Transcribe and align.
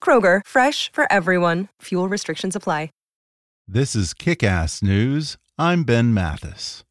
Kroger, 0.00 0.42
fresh 0.46 0.92
for 0.92 1.10
everyone. 1.10 1.66
Fuel 1.82 2.08
restrictions 2.08 2.54
apply. 2.54 2.90
This 3.68 3.96
is 3.96 4.14
Kick 4.14 4.44
Ass 4.44 4.80
News. 4.80 5.36
I'm 5.58 5.82
Ben 5.82 6.14
Mathis. 6.14 6.84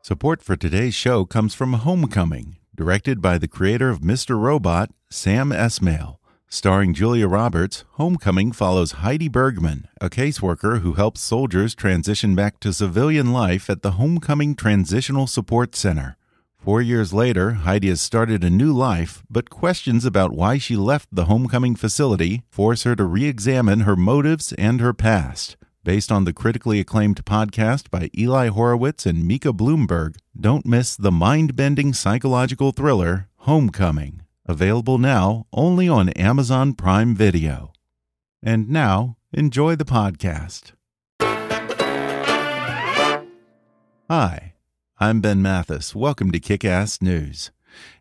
Support 0.00 0.40
for 0.40 0.56
today's 0.56 0.94
show 0.94 1.26
comes 1.26 1.54
from 1.54 1.74
Homecoming, 1.74 2.56
directed 2.74 3.20
by 3.20 3.36
the 3.36 3.46
creator 3.46 3.90
of 3.90 4.00
Mr. 4.00 4.40
Robot, 4.40 4.90
Sam 5.10 5.50
Esmail. 5.50 6.16
Starring 6.48 6.94
Julia 6.94 7.28
Roberts, 7.28 7.84
Homecoming 7.96 8.52
follows 8.52 8.92
Heidi 8.92 9.28
Bergman, 9.28 9.86
a 10.00 10.08
caseworker 10.08 10.80
who 10.80 10.94
helps 10.94 11.20
soldiers 11.20 11.74
transition 11.74 12.34
back 12.34 12.58
to 12.60 12.72
civilian 12.72 13.34
life 13.34 13.68
at 13.68 13.82
the 13.82 13.92
Homecoming 14.00 14.54
Transitional 14.54 15.26
Support 15.26 15.76
Center. 15.76 16.16
Four 16.58 16.82
years 16.82 17.12
later, 17.12 17.52
Heidi 17.52 17.88
has 17.88 18.00
started 18.00 18.42
a 18.44 18.50
new 18.50 18.72
life, 18.72 19.22
but 19.30 19.48
questions 19.48 20.04
about 20.04 20.32
why 20.32 20.58
she 20.58 20.76
left 20.76 21.08
the 21.12 21.24
homecoming 21.26 21.76
facility 21.76 22.42
force 22.50 22.82
her 22.82 22.94
to 22.96 23.04
re 23.04 23.24
examine 23.24 23.80
her 23.80 23.96
motives 23.96 24.52
and 24.54 24.80
her 24.80 24.92
past. 24.92 25.56
Based 25.84 26.12
on 26.12 26.24
the 26.24 26.32
critically 26.32 26.80
acclaimed 26.80 27.24
podcast 27.24 27.90
by 27.90 28.10
Eli 28.18 28.48
Horowitz 28.48 29.06
and 29.06 29.26
Micah 29.26 29.52
Bloomberg, 29.54 30.16
don't 30.38 30.66
miss 30.66 30.96
the 30.96 31.12
mind 31.12 31.56
bending 31.56 31.94
psychological 31.94 32.72
thriller, 32.72 33.28
Homecoming. 33.42 34.22
Available 34.44 34.98
now 34.98 35.46
only 35.52 35.88
on 35.88 36.08
Amazon 36.10 36.74
Prime 36.74 37.14
Video. 37.14 37.72
And 38.42 38.68
now, 38.68 39.16
enjoy 39.32 39.76
the 39.76 39.84
podcast. 39.84 40.72
Hi. 44.10 44.47
I'm 45.00 45.20
Ben 45.20 45.40
Mathis. 45.40 45.94
Welcome 45.94 46.32
to 46.32 46.40
Kick 46.40 46.64
Ass 46.64 47.00
News. 47.00 47.52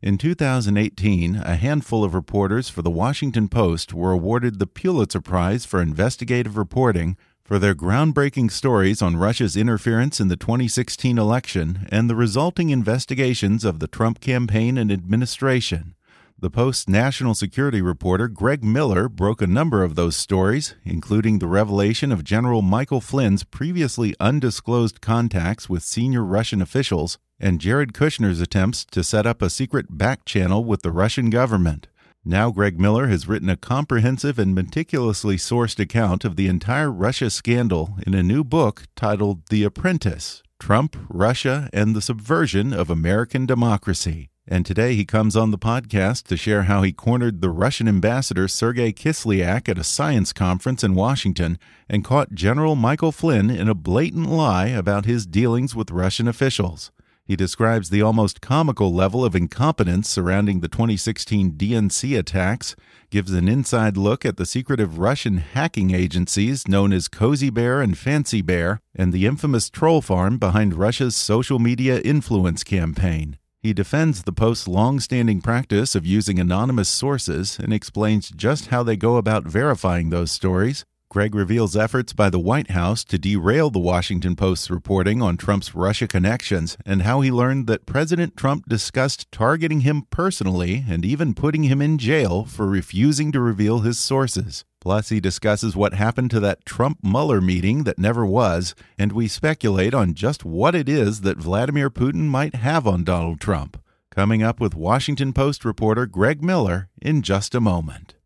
In 0.01 0.17
2018, 0.17 1.35
a 1.35 1.55
handful 1.55 2.03
of 2.03 2.15
reporters 2.15 2.69
for 2.69 2.81
the 2.81 2.89
Washington 2.89 3.49
Post 3.49 3.93
were 3.93 4.13
awarded 4.13 4.57
the 4.57 4.65
Pulitzer 4.65 5.21
Prize 5.21 5.63
for 5.63 5.79
investigative 5.79 6.57
reporting 6.57 7.15
for 7.43 7.59
their 7.59 7.75
groundbreaking 7.75 8.49
stories 8.49 9.03
on 9.03 9.15
Russia's 9.15 9.55
interference 9.55 10.19
in 10.19 10.27
the 10.27 10.35
2016 10.35 11.19
election 11.19 11.87
and 11.91 12.09
the 12.09 12.15
resulting 12.15 12.71
investigations 12.71 13.63
of 13.63 13.77
the 13.77 13.87
Trump 13.87 14.19
campaign 14.19 14.75
and 14.75 14.91
administration. 14.91 15.93
The 16.39 16.51
Post's 16.51 16.87
national 16.87 17.33
security 17.33 17.81
reporter 17.81 18.27
Greg 18.27 18.63
Miller 18.63 19.09
broke 19.09 19.41
a 19.41 19.47
number 19.47 19.83
of 19.83 19.95
those 19.95 20.15
stories, 20.15 20.75
including 20.85 21.39
the 21.39 21.47
revelation 21.47 22.11
of 22.11 22.23
General 22.23 22.61
Michael 22.61 23.01
Flynn's 23.01 23.43
previously 23.43 24.13
undisclosed 24.19 25.01
contacts 25.01 25.67
with 25.67 25.81
senior 25.81 26.23
Russian 26.23 26.61
officials 26.61 27.17
and 27.39 27.59
Jared 27.59 27.91
Kushner's 27.91 28.39
attempts 28.39 28.85
to 28.91 29.03
set 29.03 29.25
up 29.25 29.41
a 29.41 29.49
secret 29.49 29.97
back 29.97 30.25
channel 30.25 30.63
with 30.63 30.83
the 30.83 30.91
Russian 30.91 31.31
government. 31.31 31.87
Now, 32.23 32.51
Greg 32.51 32.79
Miller 32.79 33.07
has 33.07 33.27
written 33.27 33.49
a 33.49 33.57
comprehensive 33.57 34.37
and 34.37 34.53
meticulously 34.53 35.37
sourced 35.37 35.79
account 35.79 36.23
of 36.23 36.35
the 36.35 36.47
entire 36.47 36.91
Russia 36.91 37.31
scandal 37.31 37.97
in 38.05 38.13
a 38.13 38.21
new 38.21 38.43
book 38.43 38.83
titled 38.95 39.47
The 39.49 39.63
Apprentice 39.63 40.43
Trump, 40.59 40.97
Russia, 41.09 41.67
and 41.73 41.95
the 41.95 42.01
Subversion 42.01 42.73
of 42.73 42.91
American 42.91 43.47
Democracy. 43.47 44.29
And 44.49 44.65
today 44.65 44.95
he 44.95 45.03
comes 45.03 45.35
on 45.35 45.51
the 45.51 45.57
podcast 45.57 46.23
to 46.27 46.37
share 46.37 46.63
how 46.63 46.81
he 46.81 46.93
cornered 46.93 47.41
the 47.41 47.49
Russian 47.49 47.87
ambassador 47.87 48.47
Sergei 48.47 48.93
Kislyak 48.93 49.67
at 49.67 49.77
a 49.77 49.83
science 49.83 50.31
conference 50.31 50.85
in 50.85 50.95
Washington 50.95 51.59
and 51.89 52.03
caught 52.03 52.33
General 52.33 52.75
Michael 52.75 53.11
Flynn 53.11 53.49
in 53.49 53.67
a 53.67 53.75
blatant 53.75 54.29
lie 54.29 54.67
about 54.67 55.05
his 55.05 55.25
dealings 55.25 55.75
with 55.75 55.91
Russian 55.91 56.29
officials. 56.29 56.91
He 57.25 57.35
describes 57.35 57.89
the 57.89 58.01
almost 58.01 58.39
comical 58.39 58.93
level 58.93 59.25
of 59.25 59.35
incompetence 59.35 60.07
surrounding 60.07 60.61
the 60.61 60.69
2016 60.69 61.51
DNC 61.51 62.17
attacks, 62.17 62.73
gives 63.09 63.33
an 63.33 63.49
inside 63.49 63.97
look 63.97 64.25
at 64.25 64.37
the 64.37 64.45
secretive 64.45 64.97
Russian 64.97 65.39
hacking 65.39 65.91
agencies 65.91 66.69
known 66.69 66.93
as 66.93 67.09
Cozy 67.09 67.49
Bear 67.49 67.81
and 67.81 67.97
Fancy 67.97 68.41
Bear, 68.41 68.79
and 68.95 69.11
the 69.11 69.25
infamous 69.25 69.69
troll 69.69 70.01
farm 70.01 70.37
behind 70.37 70.75
Russia's 70.75 71.17
social 71.17 71.59
media 71.59 71.99
influence 71.99 72.63
campaign. 72.63 73.37
He 73.67 73.73
defends 73.73 74.23
the 74.23 74.31
Post's 74.31 74.65
long-standing 74.65 75.41
practice 75.41 75.93
of 75.93 76.05
using 76.05 76.39
anonymous 76.39 76.87
sources 76.87 77.59
and 77.59 77.73
explains 77.73 78.29
just 78.29 78.67
how 78.67 78.81
they 78.81 78.95
go 78.95 79.17
about 79.17 79.43
verifying 79.43 80.09
those 80.09 80.31
stories. 80.31 80.85
Greg 81.09 81.33
reveals 81.33 81.77
efforts 81.77 82.11
by 82.11 82.29
the 82.29 82.39
White 82.39 82.71
House 82.71 83.05
to 83.05 83.17
derail 83.17 83.69
the 83.69 83.79
Washington 83.79 84.35
Post's 84.35 84.69
reporting 84.69 85.21
on 85.21 85.37
Trump's 85.37 85.73
Russia 85.73 86.05
connections 86.05 86.77
and 86.85 87.03
how 87.03 87.21
he 87.21 87.31
learned 87.31 87.65
that 87.67 87.85
President 87.85 88.35
Trump 88.35 88.67
discussed 88.67 89.31
targeting 89.31 89.81
him 89.81 90.05
personally 90.09 90.83
and 90.89 91.05
even 91.05 91.33
putting 91.33 91.63
him 91.63 91.81
in 91.81 91.97
jail 91.97 92.43
for 92.43 92.67
refusing 92.67 93.31
to 93.31 93.39
reveal 93.39 93.79
his 93.79 93.97
sources. 93.97 94.65
Plus, 94.81 95.07
he 95.07 95.21
discusses 95.21 95.77
what 95.77 95.93
happened 95.93 96.29
to 96.31 96.41
that 96.41 96.65
Trump 96.65 96.99
Mueller 97.01 97.39
meeting 97.39 97.85
that 97.85 97.97
never 97.97 98.25
was, 98.25 98.75
and 98.99 99.13
we 99.13 99.29
speculate 99.29 99.93
on 99.93 100.13
just 100.13 100.43
what 100.43 100.75
it 100.75 100.89
is 100.89 101.21
that 101.21 101.37
Vladimir 101.37 101.89
Putin 101.89 102.25
might 102.25 102.55
have 102.55 102.85
on 102.85 103.05
Donald 103.05 103.39
Trump. 103.39 103.81
Coming 104.11 104.43
up 104.43 104.59
with 104.59 104.75
Washington 104.75 105.31
Post 105.31 105.63
reporter 105.63 106.05
Greg 106.05 106.43
Miller 106.43 106.89
in 107.01 107.21
just 107.21 107.55
a 107.55 107.61
moment. 107.61 108.16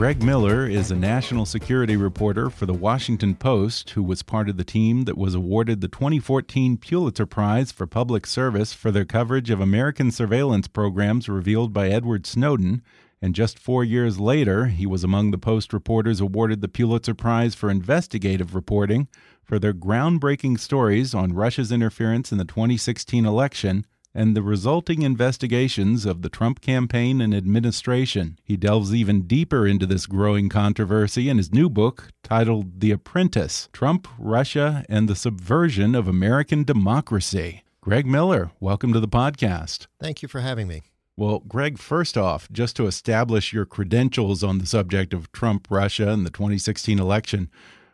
Greg 0.00 0.22
Miller 0.22 0.66
is 0.66 0.90
a 0.90 0.96
national 0.96 1.44
security 1.44 1.94
reporter 1.94 2.48
for 2.48 2.64
the 2.64 2.72
Washington 2.72 3.34
Post 3.34 3.90
who 3.90 4.02
was 4.02 4.22
part 4.22 4.48
of 4.48 4.56
the 4.56 4.64
team 4.64 5.04
that 5.04 5.18
was 5.18 5.34
awarded 5.34 5.82
the 5.82 5.88
2014 5.88 6.78
Pulitzer 6.78 7.26
Prize 7.26 7.70
for 7.70 7.86
Public 7.86 8.26
Service 8.26 8.72
for 8.72 8.90
their 8.90 9.04
coverage 9.04 9.50
of 9.50 9.60
American 9.60 10.10
surveillance 10.10 10.68
programs 10.68 11.28
revealed 11.28 11.74
by 11.74 11.90
Edward 11.90 12.24
Snowden. 12.24 12.80
And 13.20 13.34
just 13.34 13.58
four 13.58 13.84
years 13.84 14.18
later, 14.18 14.68
he 14.68 14.86
was 14.86 15.04
among 15.04 15.32
the 15.32 15.38
Post 15.38 15.70
reporters 15.74 16.18
awarded 16.18 16.62
the 16.62 16.68
Pulitzer 16.68 17.12
Prize 17.12 17.54
for 17.54 17.70
investigative 17.70 18.54
reporting 18.54 19.06
for 19.44 19.58
their 19.58 19.74
groundbreaking 19.74 20.58
stories 20.58 21.12
on 21.12 21.34
Russia's 21.34 21.70
interference 21.70 22.32
in 22.32 22.38
the 22.38 22.46
2016 22.46 23.26
election 23.26 23.84
and 24.14 24.36
the 24.36 24.42
resulting 24.42 25.02
investigations 25.02 26.04
of 26.04 26.22
the 26.22 26.28
Trump 26.28 26.60
campaign 26.60 27.20
and 27.20 27.34
administration. 27.34 28.38
He 28.44 28.56
delves 28.56 28.94
even 28.94 29.22
deeper 29.22 29.66
into 29.66 29.86
this 29.86 30.06
growing 30.06 30.48
controversy 30.48 31.28
in 31.28 31.36
his 31.36 31.52
new 31.52 31.68
book 31.68 32.08
titled 32.22 32.80
The 32.80 32.90
Apprentice 32.90 33.68
Trump, 33.72 34.08
Russia, 34.18 34.84
and 34.88 35.08
the 35.08 35.16
Subversion 35.16 35.94
of 35.94 36.08
American 36.08 36.64
Democracy. 36.64 37.62
Greg 37.80 38.06
Miller, 38.06 38.50
welcome 38.60 38.92
to 38.92 39.00
the 39.00 39.08
podcast. 39.08 39.86
Thank 40.00 40.22
you 40.22 40.28
for 40.28 40.40
having 40.40 40.68
me. 40.68 40.82
Well, 41.16 41.40
Greg, 41.40 41.78
first 41.78 42.16
off, 42.16 42.50
just 42.50 42.76
to 42.76 42.86
establish 42.86 43.52
your 43.52 43.66
credentials 43.66 44.42
on 44.42 44.58
the 44.58 44.66
subject 44.66 45.12
of 45.12 45.30
Trump, 45.32 45.68
Russia, 45.70 46.08
and 46.08 46.24
the 46.24 46.30
2016 46.30 46.98
election, 46.98 47.50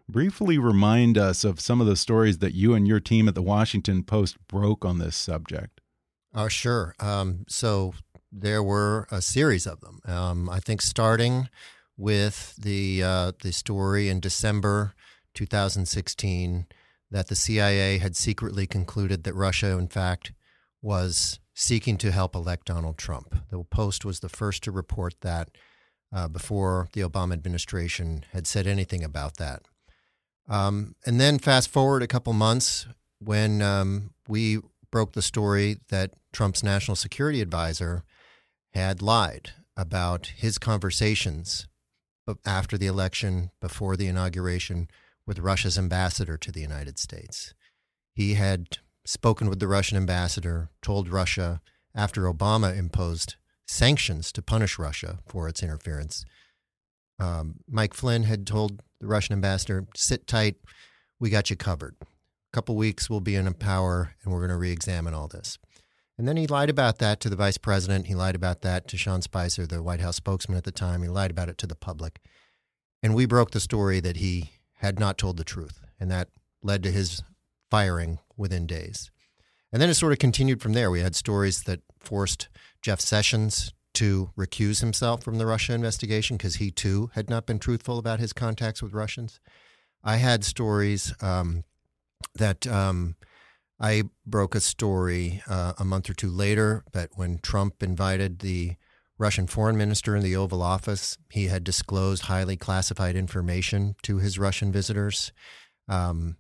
Briefly 0.09 0.57
remind 0.57 1.19
us 1.19 1.43
of 1.43 1.59
some 1.59 1.81
of 1.81 1.89
the 1.89 1.97
stories 1.97 2.39
that 2.39 2.55
you 2.55 2.75
and 2.75 2.87
your 2.87 3.01
team 3.01 3.27
at 3.27 3.35
the 3.35 3.43
Washington 3.43 4.05
Post 4.05 4.37
broke 4.47 4.85
on 4.85 5.01
this 5.01 5.17
subject. 5.17 5.81
Oh, 6.37 6.49
sure. 6.49 6.95
Um, 7.01 7.47
so 7.49 7.95
there 8.31 8.63
were 8.63 9.09
a 9.11 9.23
series 9.23 9.67
of 9.67 9.81
them. 9.81 10.01
Um, 10.05 10.51
I 10.51 10.61
think 10.61 10.83
starting 10.83 11.49
with 11.97 12.55
the 12.57 13.03
uh, 13.03 13.33
the 13.43 13.53
story 13.53 14.11
in 14.11 14.21
December 14.21 14.93
2016 15.33 16.67
that 17.11 17.29
the 17.29 17.35
CIA 17.35 17.97
had 17.97 18.17
secretly 18.17 18.67
concluded 18.67 19.25
that 19.25 19.35
Russia, 19.35 19.79
in 19.79 19.89
fact, 19.89 20.33
was 20.83 21.41
seeking 21.55 21.97
to 21.97 22.13
help 22.13 22.35
elect 22.35 22.67
Donald 22.67 22.99
Trump. 22.99 23.35
The 23.49 23.65
Post 23.65 24.05
was 24.05 24.21
the 24.21 24.29
first 24.29 24.63
to 24.65 24.71
report 24.71 25.15
that 25.23 25.49
uh, 26.15 26.29
before 26.29 26.89
the 26.93 27.01
Obama 27.01 27.33
administration 27.33 28.27
had 28.33 28.47
said 28.47 28.67
anything 28.67 29.03
about 29.03 29.39
that. 29.39 29.63
Um, 30.49 30.97
and 31.07 31.19
then 31.19 31.39
fast 31.39 31.71
forward 31.71 32.03
a 32.03 32.07
couple 32.07 32.35
months 32.35 32.87
when 33.21 33.63
um, 33.63 34.11
we 34.29 34.59
broke 34.91 35.13
the 35.13 35.23
story 35.23 35.79
that 35.89 36.13
Trump's 36.37 36.63
national 36.63 36.97
security 36.97 37.41
advisor 37.41 38.05
had 38.75 39.01
lied 39.01 39.53
about 39.75 40.27
his 40.37 40.59
conversations 40.59 41.67
after 42.45 42.77
the 42.77 42.87
election, 42.87 43.53
before 43.59 43.97
the 43.97 44.07
inauguration, 44.07 44.87
with 45.27 45.39
Russia's 45.39 45.79
ambassador 45.79 46.37
to 46.37 46.53
the 46.53 46.61
United 46.61 46.99
States. 46.99 47.55
He 48.15 48.35
had 48.35 48.77
spoken 49.07 49.49
with 49.49 49.61
the 49.61 49.67
Russian 49.67 49.97
ambassador, 49.97 50.69
told 50.83 51.09
Russia 51.09 51.63
after 51.95 52.25
Obama 52.25 52.77
imposed 52.77 53.37
sanctions 53.67 54.31
to 54.33 54.43
punish 54.43 54.79
Russia 54.79 55.21
for 55.25 55.49
its 55.49 55.63
interference. 55.63 56.27
Um, 57.19 57.61
Mike 57.67 57.95
Flynn 57.95 58.25
had 58.25 58.47
told 58.47 58.83
the 59.01 59.07
Russian 59.07 59.33
ambassador, 59.33 59.87
sit 59.97 60.27
tight, 60.27 60.57
we 61.19 61.31
got 61.31 61.49
you 61.49 61.57
covered. 61.57 61.97
A 62.03 62.07
couple 62.53 62.77
weeks, 62.77 63.09
we'll 63.09 63.21
be 63.21 63.37
in 63.37 63.51
power 63.55 64.15
and 64.23 64.31
we're 64.31 64.41
going 64.41 64.51
to 64.51 64.57
re 64.57 64.71
examine 64.71 65.15
all 65.15 65.29
this. 65.29 65.57
And 66.19 66.27
then 66.27 66.37
he 66.37 66.47
lied 66.47 66.71
about 66.71 66.99
that 66.99 67.21
to 67.21 67.29
the 67.29 67.37
vice 67.37 67.59
president. 67.59 68.07
He 68.07 68.15
lied 68.15 68.35
about 68.35 68.63
that 68.63 68.89
to 68.89 68.97
Sean 68.97 69.21
Spicer, 69.21 69.67
the 69.67 69.83
White 69.83 70.01
House 70.01 70.17
spokesman 70.17 70.57
at 70.57 70.65
the 70.65 70.73
time. 70.73 71.03
He 71.03 71.09
lied 71.09 71.31
about 71.31 71.49
it 71.49 71.59
to 71.59 71.67
the 71.67 71.75
public. 71.75 72.21
And 73.03 73.15
we 73.15 73.27
broke 73.27 73.51
the 73.51 73.61
story 73.61 74.01
that 74.01 74.17
he 74.17 74.53
had 74.77 74.99
not 74.99 75.19
told 75.19 75.37
the 75.37 75.45
truth. 75.45 75.81
And 76.01 76.11
that 76.11 76.29
led 76.63 76.83
to 76.85 76.91
his 76.91 77.23
firing 77.71 78.19
within 78.37 78.67
days. 78.67 79.11
And 79.73 79.83
then 79.83 79.91
it 79.91 79.95
sort 79.95 80.13
of 80.13 80.19
continued 80.19 80.63
from 80.63 80.73
there. 80.73 80.91
We 80.91 81.01
had 81.01 81.15
stories 81.15 81.65
that 81.65 81.81
forced 81.99 82.49
Jeff 82.81 83.01
Sessions 83.01 83.75
to 83.95 84.31
recuse 84.37 84.81
himself 84.81 85.23
from 85.23 85.39
the 85.39 85.47
Russia 85.47 85.75
investigation 85.75 86.37
because 86.37 86.57
he 86.57 86.71
too 86.71 87.11
had 87.15 87.29
not 87.29 87.47
been 87.47 87.59
truthful 87.59 87.99
about 87.99 88.21
his 88.21 88.33
contacts 88.33 88.83
with 88.83 88.93
Russians. 88.93 89.41
I 90.05 90.17
had 90.17 90.45
stories 90.45 91.15
um, 91.21 91.65
that 92.35 92.67
um, 92.67 93.17
I 93.79 94.05
broke 94.25 94.55
a 94.55 94.61
story 94.61 95.43
uh, 95.49 95.75
a 95.79 95.85
month 95.85 96.09
or 96.09 96.15
two 96.15 96.31
later 96.31 96.85
that 96.93 97.11
when 97.15 97.39
Trump 97.39 97.83
invited 97.83 98.39
the 98.39 98.77
Russian 99.19 99.47
foreign 99.47 99.77
minister 99.77 100.15
in 100.17 100.23
the 100.23 100.37
Oval 100.37 100.63
Office, 100.63 101.19
he 101.31 101.47
had 101.47 101.65
disclosed 101.65 102.25
highly 102.25 102.57
classified 102.57 103.17
information 103.17 103.97
to 104.03 104.19
his 104.19 104.39
Russian 104.39 104.73
visitors. 104.73 105.33
Um, 105.89 106.37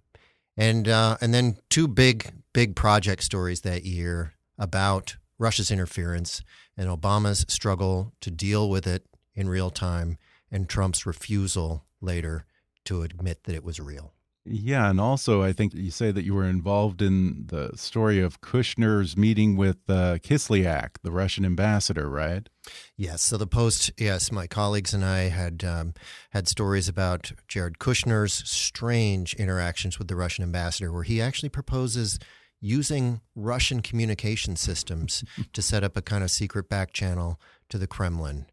and 0.57 0.89
uh, 0.89 1.17
and 1.21 1.35
then 1.35 1.59
two 1.69 1.87
big 1.87 2.33
big 2.53 2.75
project 2.75 3.23
stories 3.23 3.61
that 3.63 3.85
year 3.85 4.33
about 4.59 5.17
Russia's 5.39 5.71
interference 5.71 6.43
and 6.77 6.89
Obama's 6.89 7.45
struggle 7.49 8.15
to 8.23 8.31
deal 8.31 8.71
with 8.71 8.87
it 8.87 9.05
in 9.35 9.49
real 9.49 9.71
time, 9.71 10.17
and 10.51 10.69
Trump's 10.69 11.05
refusal 11.05 11.85
later 12.01 12.47
to 12.85 13.03
admit 13.03 13.45
that 13.45 13.55
it 13.55 13.65
was 13.65 13.79
real. 13.79 14.16
Yeah, 14.49 14.89
and 14.89 15.01
also 15.01 15.43
I 15.43 15.53
think 15.53 15.75
you 15.75 15.91
say 15.91 16.13
that 16.13 16.25
you 16.25 16.35
were 16.35 16.45
involved 16.45 17.03
in 17.03 17.47
the 17.49 17.73
story 17.75 18.21
of 18.21 18.41
Kushner's 18.41 19.17
meeting 19.17 19.57
with 19.57 19.79
uh, 19.89 20.19
Kislyak, 20.23 20.99
the 21.03 21.11
Russian 21.11 21.45
ambassador, 21.45 22.09
right? 22.09 22.49
Yes. 22.97 23.23
So 23.23 23.37
the 23.37 23.47
Post, 23.47 23.93
yes, 23.99 24.31
my 24.31 24.47
colleagues 24.47 24.95
and 24.95 25.05
I 25.05 25.29
had 25.29 25.65
um, 25.65 25.95
had 26.31 26.47
stories 26.47 26.89
about 26.89 27.33
Jared 27.49 27.79
Kushner's 27.79 28.49
strange 28.49 29.35
interactions 29.35 29.99
with 29.99 30.09
the 30.09 30.17
Russian 30.17 30.45
ambassador, 30.45 30.93
where 30.93 31.03
he 31.03 31.21
actually 31.21 31.49
proposes 31.49 32.19
using 32.61 33.21
Russian 33.35 33.83
communication 33.83 34.57
systems 34.57 35.25
to 35.53 35.63
set 35.63 35.85
up 35.85 35.97
a 35.97 36.03
kind 36.03 36.23
of 36.23 36.31
secret 36.31 36.69
back 36.69 36.93
channel 36.93 37.41
to 37.69 37.79
the 37.79 37.87
Kremlin. 37.87 38.47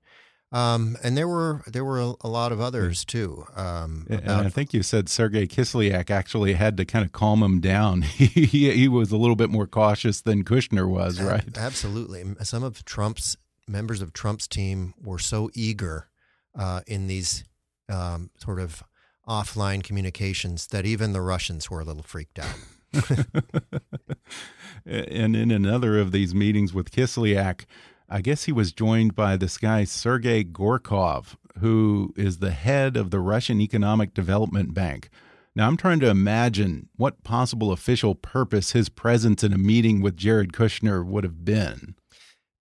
Um, 0.53 0.97
and 1.03 1.17
there 1.17 1.27
were 1.27 1.63
there 1.65 1.83
were 1.83 1.99
a, 1.99 2.13
a 2.21 2.29
lot 2.29 2.51
of 2.51 2.61
others 2.61 3.03
too. 3.03 3.45
Um, 3.55 4.05
and 4.07 4.29
I 4.29 4.49
think 4.49 4.71
you 4.71 4.83
said 4.83 5.09
Sergei 5.09 5.47
Kislyak 5.47 6.11
actually 6.11 6.53
had 6.53 6.77
to 6.77 6.85
kind 6.85 7.03
of 7.03 7.11
calm 7.11 7.41
him 7.41 7.59
down. 7.59 8.01
he, 8.03 8.71
he 8.71 8.87
was 8.87 9.11
a 9.11 9.17
little 9.17 9.35
bit 9.35 9.49
more 9.49 9.65
cautious 9.65 10.21
than 10.21 10.43
Kushner 10.43 10.87
was, 10.87 11.19
right? 11.19 11.57
Absolutely. 11.57 12.23
Some 12.43 12.63
of 12.63 12.85
Trump's 12.85 13.35
members 13.67 14.01
of 14.03 14.13
Trump's 14.13 14.47
team 14.47 14.93
were 15.01 15.19
so 15.19 15.49
eager 15.55 16.09
uh, 16.57 16.81
in 16.85 17.07
these 17.07 17.43
um, 17.89 18.29
sort 18.37 18.59
of 18.59 18.83
offline 19.27 19.83
communications 19.83 20.67
that 20.67 20.85
even 20.85 21.13
the 21.13 21.21
Russians 21.21 21.71
were 21.71 21.81
a 21.81 21.83
little 21.83 22.03
freaked 22.03 22.37
out. 22.37 22.55
and 24.85 25.35
in 25.35 25.49
another 25.49 25.97
of 25.97 26.11
these 26.11 26.35
meetings 26.35 26.73
with 26.73 26.91
Kislyak, 26.91 27.65
I 28.09 28.21
guess 28.21 28.43
he 28.43 28.51
was 28.51 28.71
joined 28.71 29.15
by 29.15 29.37
this 29.37 29.57
guy, 29.57 29.83
Sergei 29.85 30.43
Gorkov, 30.43 31.35
who 31.59 32.13
is 32.15 32.37
the 32.37 32.51
head 32.51 32.97
of 32.97 33.11
the 33.11 33.19
Russian 33.19 33.61
Economic 33.61 34.13
Development 34.13 34.73
Bank. 34.73 35.09
Now, 35.55 35.67
I'm 35.67 35.77
trying 35.77 35.99
to 35.99 36.09
imagine 36.09 36.89
what 36.95 37.23
possible 37.23 37.71
official 37.71 38.15
purpose 38.15 38.71
his 38.71 38.89
presence 38.89 39.43
in 39.43 39.53
a 39.53 39.57
meeting 39.57 40.01
with 40.01 40.17
Jared 40.17 40.51
Kushner 40.51 41.05
would 41.05 41.23
have 41.23 41.45
been. 41.45 41.95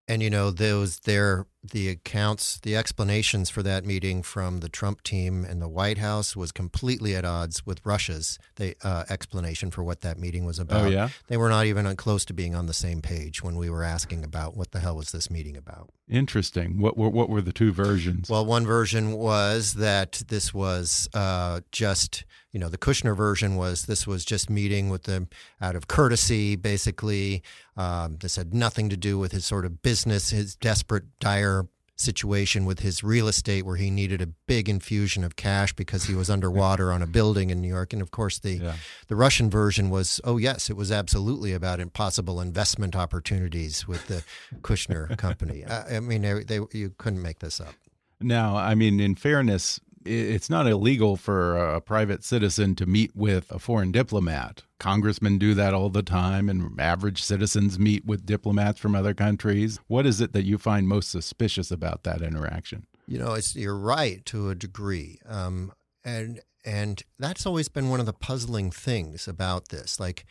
And 0.06 0.22
you 0.22 0.28
know, 0.28 0.50
those 0.50 1.00
there 1.00 1.46
the 1.64 1.88
accounts, 1.88 2.58
the 2.60 2.74
explanations 2.76 3.48
for 3.48 3.62
that 3.62 3.84
meeting 3.84 4.22
from 4.22 4.58
the 4.58 4.68
Trump 4.68 5.02
team 5.02 5.44
and 5.44 5.62
the 5.62 5.68
White 5.68 5.98
House 5.98 6.34
was 6.34 6.50
completely 6.50 7.14
at 7.14 7.24
odds 7.24 7.64
with 7.64 7.84
Russia's 7.84 8.38
the 8.56 8.74
uh, 8.82 9.04
explanation 9.08 9.70
for 9.70 9.84
what 9.84 10.00
that 10.00 10.18
meeting 10.18 10.44
was 10.44 10.58
about. 10.58 10.86
Oh 10.86 10.88
yeah, 10.88 11.10
they 11.28 11.36
were 11.36 11.48
not 11.48 11.66
even 11.66 11.94
close 11.96 12.24
to 12.26 12.34
being 12.34 12.54
on 12.56 12.66
the 12.66 12.74
same 12.74 13.00
page 13.00 13.42
when 13.42 13.56
we 13.56 13.70
were 13.70 13.84
asking 13.84 14.24
about 14.24 14.56
what 14.56 14.72
the 14.72 14.80
hell 14.80 14.96
was 14.96 15.12
this 15.12 15.30
meeting 15.30 15.56
about. 15.56 15.90
Interesting. 16.08 16.80
What 16.80 16.96
were 16.98 17.10
what 17.10 17.28
were 17.28 17.42
the 17.42 17.52
two 17.52 17.72
versions? 17.72 18.28
Well, 18.28 18.44
one 18.44 18.66
version 18.66 19.12
was 19.12 19.74
that 19.74 20.22
this 20.26 20.52
was 20.52 21.08
uh, 21.14 21.60
just 21.70 22.24
you 22.52 22.60
know, 22.60 22.68
the 22.68 22.78
Kushner 22.78 23.16
version 23.16 23.56
was 23.56 23.86
this 23.86 24.06
was 24.06 24.26
just 24.26 24.50
meeting 24.50 24.90
with 24.90 25.04
them 25.04 25.28
out 25.60 25.74
of 25.74 25.88
courtesy, 25.88 26.54
basically. 26.54 27.42
Um, 27.78 28.18
this 28.20 28.36
had 28.36 28.52
nothing 28.52 28.90
to 28.90 28.96
do 28.96 29.18
with 29.18 29.32
his 29.32 29.46
sort 29.46 29.64
of 29.64 29.80
business, 29.80 30.30
his 30.30 30.54
desperate, 30.54 31.18
dire 31.18 31.51
situation 31.96 32.64
with 32.64 32.80
his 32.80 33.04
real 33.04 33.28
estate 33.28 33.64
where 33.64 33.76
he 33.76 33.90
needed 33.90 34.20
a 34.20 34.26
big 34.26 34.68
infusion 34.68 35.24
of 35.24 35.36
cash 35.36 35.72
because 35.72 36.04
he 36.04 36.14
was 36.14 36.30
underwater 36.30 36.92
on 36.92 37.02
a 37.02 37.06
building 37.06 37.50
in 37.50 37.60
New 37.60 37.68
York. 37.68 37.92
And 37.92 38.02
of 38.02 38.10
course, 38.10 38.38
the 38.38 38.56
yeah. 38.56 38.76
the 39.08 39.16
Russian 39.16 39.50
version 39.50 39.90
was, 39.90 40.20
oh 40.24 40.36
yes, 40.36 40.70
it 40.70 40.76
was 40.76 40.90
absolutely 40.90 41.52
about 41.52 41.80
impossible 41.80 42.40
investment 42.40 42.96
opportunities 42.96 43.86
with 43.86 44.06
the 44.08 44.24
Kushner 44.62 45.16
company. 45.16 45.64
I, 45.64 45.96
I 45.96 46.00
mean, 46.00 46.22
they, 46.22 46.44
they, 46.44 46.60
you 46.72 46.94
couldn't 46.98 47.22
make 47.22 47.38
this 47.38 47.60
up. 47.60 47.74
Now, 48.20 48.56
I 48.56 48.74
mean, 48.74 49.00
in 49.00 49.14
fairness, 49.14 49.80
it's 50.04 50.50
not 50.50 50.66
illegal 50.66 51.16
for 51.16 51.56
a 51.56 51.80
private 51.80 52.24
citizen 52.24 52.74
to 52.76 52.86
meet 52.86 53.14
with 53.14 53.50
a 53.50 53.58
foreign 53.58 53.92
diplomat. 53.92 54.62
Congressmen 54.78 55.38
do 55.38 55.54
that 55.54 55.74
all 55.74 55.90
the 55.90 56.02
time, 56.02 56.48
and 56.48 56.80
average 56.80 57.22
citizens 57.22 57.78
meet 57.78 58.04
with 58.04 58.26
diplomats 58.26 58.80
from 58.80 58.94
other 58.94 59.14
countries. 59.14 59.78
What 59.86 60.06
is 60.06 60.20
it 60.20 60.32
that 60.32 60.44
you 60.44 60.58
find 60.58 60.88
most 60.88 61.10
suspicious 61.10 61.70
about 61.70 62.02
that 62.02 62.22
interaction? 62.22 62.86
You 63.06 63.18
know, 63.18 63.34
it's 63.34 63.54
you're 63.54 63.76
right 63.76 64.24
to 64.26 64.50
a 64.50 64.54
degree, 64.54 65.20
um, 65.26 65.72
and 66.04 66.40
and 66.64 67.02
that's 67.18 67.46
always 67.46 67.68
been 67.68 67.88
one 67.88 68.00
of 68.00 68.06
the 68.06 68.12
puzzling 68.12 68.70
things 68.70 69.26
about 69.26 69.68
this. 69.68 69.98
Like, 69.98 70.24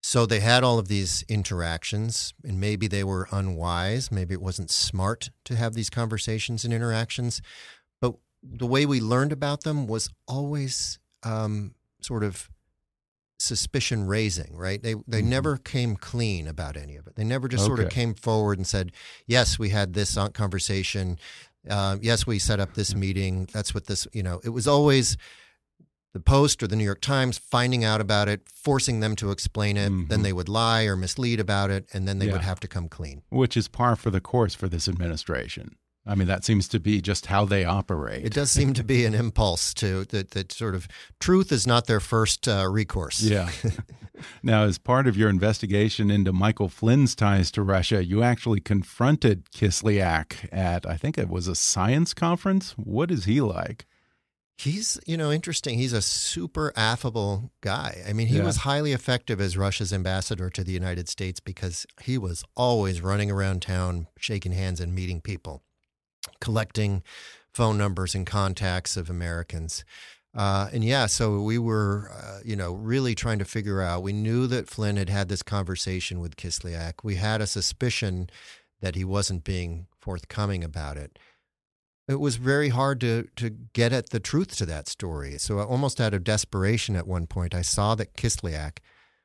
so 0.00 0.24
they 0.24 0.40
had 0.40 0.62
all 0.62 0.78
of 0.78 0.88
these 0.88 1.24
interactions, 1.28 2.32
and 2.44 2.60
maybe 2.60 2.86
they 2.86 3.02
were 3.02 3.28
unwise. 3.32 4.12
Maybe 4.12 4.32
it 4.34 4.40
wasn't 4.40 4.70
smart 4.70 5.30
to 5.44 5.56
have 5.56 5.74
these 5.74 5.90
conversations 5.90 6.64
and 6.64 6.72
interactions 6.72 7.42
the 8.42 8.66
way 8.66 8.86
we 8.86 9.00
learned 9.00 9.32
about 9.32 9.62
them 9.62 9.86
was 9.86 10.10
always 10.26 10.98
um, 11.22 11.74
sort 12.00 12.24
of 12.24 12.48
suspicion 13.38 14.06
raising, 14.06 14.56
right? 14.56 14.82
They 14.82 14.94
they 15.06 15.20
mm-hmm. 15.20 15.30
never 15.30 15.56
came 15.56 15.96
clean 15.96 16.46
about 16.46 16.76
any 16.76 16.96
of 16.96 17.06
it. 17.06 17.16
They 17.16 17.24
never 17.24 17.48
just 17.48 17.62
okay. 17.62 17.68
sort 17.68 17.80
of 17.80 17.90
came 17.90 18.14
forward 18.14 18.58
and 18.58 18.66
said, 18.66 18.92
"Yes, 19.26 19.58
we 19.58 19.70
had 19.70 19.94
this 19.94 20.16
conversation. 20.34 21.18
Uh, 21.68 21.98
yes, 22.00 22.26
we 22.26 22.38
set 22.38 22.60
up 22.60 22.74
this 22.74 22.94
meeting. 22.94 23.48
That's 23.52 23.74
what 23.74 23.86
this." 23.86 24.06
You 24.12 24.22
know, 24.22 24.40
it 24.44 24.50
was 24.50 24.66
always 24.66 25.16
the 26.12 26.20
Post 26.20 26.62
or 26.62 26.66
the 26.66 26.76
New 26.76 26.84
York 26.84 27.00
Times 27.00 27.38
finding 27.38 27.84
out 27.84 28.00
about 28.00 28.28
it, 28.28 28.42
forcing 28.52 29.00
them 29.00 29.14
to 29.16 29.30
explain 29.30 29.76
it. 29.76 29.90
Mm-hmm. 29.90 30.08
Then 30.08 30.22
they 30.22 30.32
would 30.32 30.48
lie 30.48 30.84
or 30.84 30.96
mislead 30.96 31.38
about 31.38 31.70
it, 31.70 31.86
and 31.92 32.08
then 32.08 32.18
they 32.18 32.26
yeah. 32.26 32.32
would 32.32 32.42
have 32.42 32.60
to 32.60 32.68
come 32.68 32.88
clean. 32.88 33.22
Which 33.30 33.56
is 33.56 33.68
par 33.68 33.96
for 33.96 34.10
the 34.10 34.20
course 34.20 34.54
for 34.54 34.68
this 34.68 34.88
administration. 34.88 35.76
I 36.08 36.14
mean, 36.14 36.26
that 36.26 36.42
seems 36.42 36.68
to 36.68 36.80
be 36.80 37.02
just 37.02 37.26
how 37.26 37.44
they 37.44 37.66
operate. 37.66 38.24
It 38.24 38.32
does 38.32 38.50
seem 38.50 38.72
to 38.74 38.82
be 38.82 39.04
an 39.04 39.14
impulse 39.14 39.74
to 39.74 40.06
that, 40.06 40.30
that 40.30 40.50
sort 40.50 40.74
of 40.74 40.88
truth 41.20 41.52
is 41.52 41.66
not 41.66 41.86
their 41.86 42.00
first 42.00 42.48
uh, 42.48 42.66
recourse. 42.66 43.20
Yeah. 43.20 43.50
now, 44.42 44.64
as 44.64 44.78
part 44.78 45.06
of 45.06 45.18
your 45.18 45.28
investigation 45.28 46.10
into 46.10 46.32
Michael 46.32 46.70
Flynn's 46.70 47.14
ties 47.14 47.50
to 47.52 47.62
Russia, 47.62 48.02
you 48.02 48.22
actually 48.22 48.60
confronted 48.60 49.50
Kislyak 49.50 50.48
at, 50.50 50.86
I 50.86 50.96
think 50.96 51.18
it 51.18 51.28
was 51.28 51.46
a 51.46 51.54
science 51.54 52.14
conference. 52.14 52.72
What 52.72 53.10
is 53.10 53.26
he 53.26 53.42
like? 53.42 53.84
He's, 54.56 54.98
you 55.06 55.16
know, 55.16 55.30
interesting. 55.30 55.78
He's 55.78 55.92
a 55.92 56.02
super 56.02 56.72
affable 56.74 57.52
guy. 57.60 58.02
I 58.08 58.12
mean, 58.12 58.26
he 58.26 58.38
yeah. 58.38 58.44
was 58.44 58.58
highly 58.58 58.92
effective 58.92 59.40
as 59.40 59.56
Russia's 59.56 59.92
ambassador 59.92 60.50
to 60.50 60.64
the 60.64 60.72
United 60.72 61.08
States 61.08 61.38
because 61.38 61.86
he 62.00 62.18
was 62.18 62.44
always 62.56 63.00
running 63.00 63.30
around 63.30 63.62
town, 63.62 64.08
shaking 64.18 64.52
hands 64.52 64.80
and 64.80 64.94
meeting 64.94 65.20
people, 65.20 65.62
collecting 66.40 67.02
phone 67.52 67.78
numbers 67.78 68.14
and 68.14 68.26
contacts 68.26 68.96
of 68.96 69.10
Americans. 69.10 69.84
Uh, 70.34 70.68
and 70.72 70.84
yeah, 70.84 71.06
so 71.06 71.40
we 71.40 71.58
were, 71.58 72.10
uh, 72.14 72.38
you 72.44 72.54
know, 72.54 72.72
really 72.72 73.14
trying 73.14 73.38
to 73.38 73.44
figure 73.44 73.80
out. 73.82 74.02
We 74.02 74.12
knew 74.12 74.46
that 74.46 74.68
Flynn 74.68 74.96
had 74.96 75.08
had 75.08 75.28
this 75.28 75.42
conversation 75.42 76.20
with 76.20 76.36
Kislyak. 76.36 77.02
We 77.02 77.16
had 77.16 77.40
a 77.40 77.46
suspicion 77.46 78.30
that 78.80 78.94
he 78.94 79.04
wasn't 79.04 79.42
being 79.42 79.86
forthcoming 80.00 80.62
about 80.62 80.96
it 80.96 81.18
it 82.08 82.18
was 82.18 82.36
very 82.36 82.70
hard 82.70 83.00
to 83.02 83.28
to 83.36 83.50
get 83.50 83.92
at 83.92 84.10
the 84.10 84.18
truth 84.18 84.56
to 84.56 84.66
that 84.66 84.88
story. 84.88 85.36
So 85.38 85.60
almost 85.60 86.00
out 86.00 86.14
of 86.14 86.24
desperation 86.24 86.96
at 86.96 87.06
one 87.06 87.26
point, 87.26 87.54
I 87.54 87.62
saw 87.62 87.94
that 87.96 88.14
Kislyak, 88.14 88.78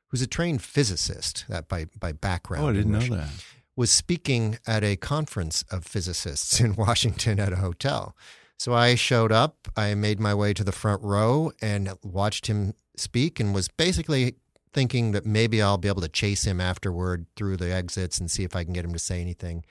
who's 0.08 0.22
a 0.22 0.26
trained 0.26 0.62
physicist 0.62 1.46
that 1.48 1.68
by 1.68 1.86
by 1.98 2.12
background, 2.12 2.64
oh, 2.64 2.68
I 2.68 2.72
didn't 2.72 2.92
know 2.92 3.16
that, 3.16 3.30
was 3.76 3.90
speaking 3.90 4.58
at 4.66 4.84
a 4.84 4.96
conference 4.96 5.64
of 5.70 5.84
physicists 5.84 6.60
in 6.64 6.74
Washington 6.76 7.40
at 7.40 7.52
a 7.52 7.56
hotel. 7.56 8.16
So 8.58 8.72
I 8.72 8.94
showed 8.94 9.32
up. 9.32 9.68
I 9.76 9.94
made 9.94 10.20
my 10.20 10.34
way 10.34 10.54
to 10.54 10.64
the 10.64 10.72
front 10.72 11.02
row 11.02 11.52
and 11.60 11.92
watched 12.02 12.46
him 12.46 12.74
speak, 12.96 13.40
and 13.40 13.52
was 13.52 13.68
basically 13.68 14.36
thinking 14.72 15.12
that 15.12 15.26
maybe 15.26 15.60
I'll 15.60 15.78
be 15.78 15.88
able 15.88 16.02
to 16.02 16.08
chase 16.08 16.44
him 16.44 16.60
afterward 16.60 17.26
through 17.36 17.56
the 17.56 17.72
exits 17.72 18.18
and 18.18 18.30
see 18.30 18.44
if 18.44 18.54
I 18.56 18.64
can 18.64 18.72
get 18.72 18.84
him 18.84 18.92
to 18.92 18.98
say 18.98 19.20
anything. 19.20 19.64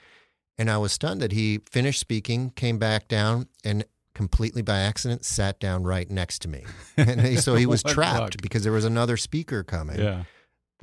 And 0.58 0.70
I 0.70 0.78
was 0.78 0.94
stunned 0.94 1.22
that 1.22 1.32
he 1.32 1.60
finished 1.70 2.00
speaking, 2.00 2.52
came 2.52 2.78
back 2.78 3.08
down, 3.08 3.48
and 3.64 3.86
completely 4.14 4.62
by 4.62 4.80
accident 4.80 5.26
sat 5.26 5.60
down 5.60 5.84
right 5.84 6.10
next 6.10 6.40
to 6.44 6.48
me. 6.48 6.64
And 6.98 7.40
so 7.40 7.56
he 7.56 7.66
was 7.66 7.84
trapped 7.84 8.42
because 8.42 8.64
there 8.64 8.72
was 8.72 8.86
another 8.86 9.18
speaker 9.18 9.64
coming. 9.64 10.00
Yeah. 10.00 10.24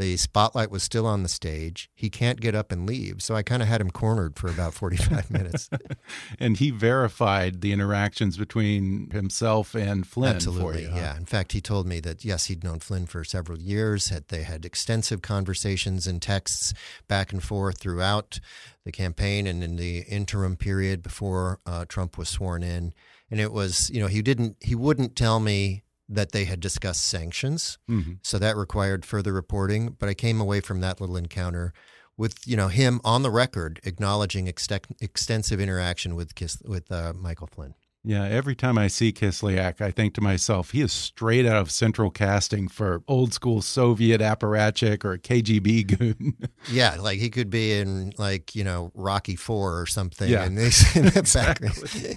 The 0.00 0.16
spotlight 0.16 0.70
was 0.70 0.82
still 0.82 1.06
on 1.06 1.22
the 1.22 1.28
stage. 1.28 1.90
He 1.94 2.08
can't 2.08 2.40
get 2.40 2.54
up 2.54 2.72
and 2.72 2.86
leave. 2.86 3.20
So 3.20 3.34
I 3.34 3.42
kind 3.42 3.60
of 3.60 3.68
had 3.68 3.82
him 3.82 3.90
cornered 3.90 4.38
for 4.38 4.48
about 4.48 4.72
45 4.72 5.30
minutes. 5.30 5.68
and 6.38 6.56
he 6.56 6.70
verified 6.70 7.60
the 7.60 7.70
interactions 7.70 8.38
between 8.38 9.10
himself 9.10 9.74
and 9.74 10.06
Flynn. 10.06 10.36
Absolutely. 10.36 10.84
You, 10.84 10.88
huh? 10.88 10.96
Yeah. 10.96 11.16
In 11.18 11.26
fact, 11.26 11.52
he 11.52 11.60
told 11.60 11.86
me 11.86 12.00
that, 12.00 12.24
yes, 12.24 12.46
he'd 12.46 12.64
known 12.64 12.78
Flynn 12.78 13.04
for 13.04 13.24
several 13.24 13.58
years, 13.58 14.06
that 14.06 14.28
they 14.28 14.42
had 14.42 14.64
extensive 14.64 15.20
conversations 15.20 16.06
and 16.06 16.22
texts 16.22 16.72
back 17.06 17.30
and 17.30 17.42
forth 17.42 17.76
throughout 17.76 18.40
the 18.86 18.92
campaign 18.92 19.46
and 19.46 19.62
in 19.62 19.76
the 19.76 19.98
interim 20.08 20.56
period 20.56 21.02
before 21.02 21.60
uh, 21.66 21.84
Trump 21.86 22.16
was 22.16 22.30
sworn 22.30 22.62
in. 22.62 22.94
And 23.30 23.38
it 23.38 23.52
was, 23.52 23.90
you 23.90 24.00
know, 24.00 24.06
he 24.06 24.22
didn't, 24.22 24.56
he 24.60 24.74
wouldn't 24.74 25.14
tell 25.14 25.40
me 25.40 25.82
that 26.10 26.32
they 26.32 26.44
had 26.44 26.60
discussed 26.60 27.06
sanctions. 27.06 27.78
Mm-hmm. 27.88 28.14
So 28.22 28.38
that 28.38 28.56
required 28.56 29.06
further 29.06 29.32
reporting. 29.32 29.96
But 29.98 30.08
I 30.08 30.14
came 30.14 30.40
away 30.40 30.60
from 30.60 30.80
that 30.80 31.00
little 31.00 31.16
encounter 31.16 31.72
with 32.16 32.46
you 32.46 32.56
know 32.56 32.68
him 32.68 33.00
on 33.02 33.22
the 33.22 33.30
record 33.30 33.80
acknowledging 33.84 34.46
ex- 34.46 34.68
extensive 35.00 35.60
interaction 35.60 36.14
with 36.14 36.34
Kis- 36.34 36.62
with 36.66 36.90
uh, 36.92 37.14
Michael 37.14 37.46
Flynn. 37.46 37.74
Yeah, 38.02 38.24
every 38.24 38.54
time 38.54 38.78
I 38.78 38.86
see 38.86 39.12
Kislyak, 39.12 39.82
I 39.82 39.90
think 39.90 40.14
to 40.14 40.22
myself, 40.22 40.70
he 40.70 40.80
is 40.80 40.90
straight 40.90 41.44
out 41.44 41.58
of 41.58 41.70
central 41.70 42.10
casting 42.10 42.66
for 42.66 43.02
old 43.06 43.34
school 43.34 43.60
Soviet 43.60 44.22
apparatchik 44.22 45.04
or 45.04 45.18
KGB 45.18 45.98
goon. 45.98 46.36
yeah, 46.72 46.96
like 46.98 47.18
he 47.18 47.28
could 47.28 47.50
be 47.50 47.74
in 47.74 48.14
like 48.16 48.54
you 48.54 48.64
know 48.64 48.90
Rocky 48.94 49.36
Four 49.36 49.78
or 49.78 49.84
something. 49.84 50.30
Yeah, 50.30 50.46
in, 50.46 50.54
this, 50.54 50.96
in 50.96 51.08
exactly. 51.08 52.16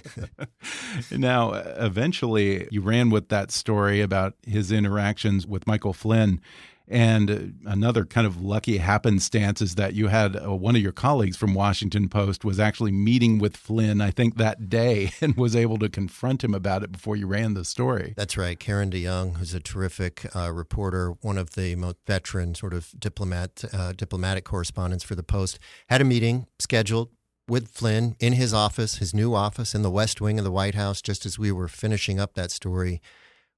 now, 1.10 1.52
eventually, 1.52 2.66
you 2.70 2.80
ran 2.80 3.10
with 3.10 3.28
that 3.28 3.50
story 3.50 4.00
about 4.00 4.36
his 4.46 4.72
interactions 4.72 5.46
with 5.46 5.66
Michael 5.66 5.92
Flynn. 5.92 6.40
And 6.86 7.60
another 7.64 8.04
kind 8.04 8.26
of 8.26 8.42
lucky 8.42 8.76
happenstance 8.76 9.62
is 9.62 9.76
that 9.76 9.94
you 9.94 10.08
had 10.08 10.36
uh, 10.36 10.54
one 10.54 10.76
of 10.76 10.82
your 10.82 10.92
colleagues 10.92 11.36
from 11.36 11.54
Washington 11.54 12.08
Post 12.08 12.44
was 12.44 12.60
actually 12.60 12.92
meeting 12.92 13.38
with 13.38 13.56
Flynn, 13.56 14.02
I 14.02 14.10
think 14.10 14.36
that 14.36 14.68
day, 14.68 15.12
and 15.20 15.36
was 15.36 15.56
able 15.56 15.78
to 15.78 15.88
confront 15.88 16.44
him 16.44 16.54
about 16.54 16.82
it 16.82 16.92
before 16.92 17.16
you 17.16 17.26
ran 17.26 17.54
the 17.54 17.64
story. 17.64 18.12
That's 18.16 18.36
right. 18.36 18.58
Karen 18.58 18.90
DeYoung, 18.90 19.38
who's 19.38 19.54
a 19.54 19.60
terrific 19.60 20.26
uh, 20.36 20.52
reporter, 20.52 21.14
one 21.22 21.38
of 21.38 21.54
the 21.54 21.74
most 21.76 21.96
veteran 22.06 22.54
sort 22.54 22.74
of 22.74 22.92
diplomat, 22.98 23.64
uh, 23.72 23.92
diplomatic 23.92 24.44
correspondents 24.44 25.04
for 25.04 25.14
the 25.14 25.22
Post, 25.22 25.58
had 25.88 26.02
a 26.02 26.04
meeting 26.04 26.46
scheduled 26.58 27.08
with 27.48 27.68
Flynn 27.68 28.16
in 28.20 28.34
his 28.34 28.52
office, 28.52 28.96
his 28.96 29.14
new 29.14 29.34
office 29.34 29.74
in 29.74 29.82
the 29.82 29.90
West 29.90 30.20
Wing 30.20 30.38
of 30.38 30.44
the 30.44 30.50
White 30.50 30.74
House, 30.74 31.00
just 31.00 31.24
as 31.24 31.38
we 31.38 31.50
were 31.50 31.68
finishing 31.68 32.20
up 32.20 32.34
that 32.34 32.50
story. 32.50 33.00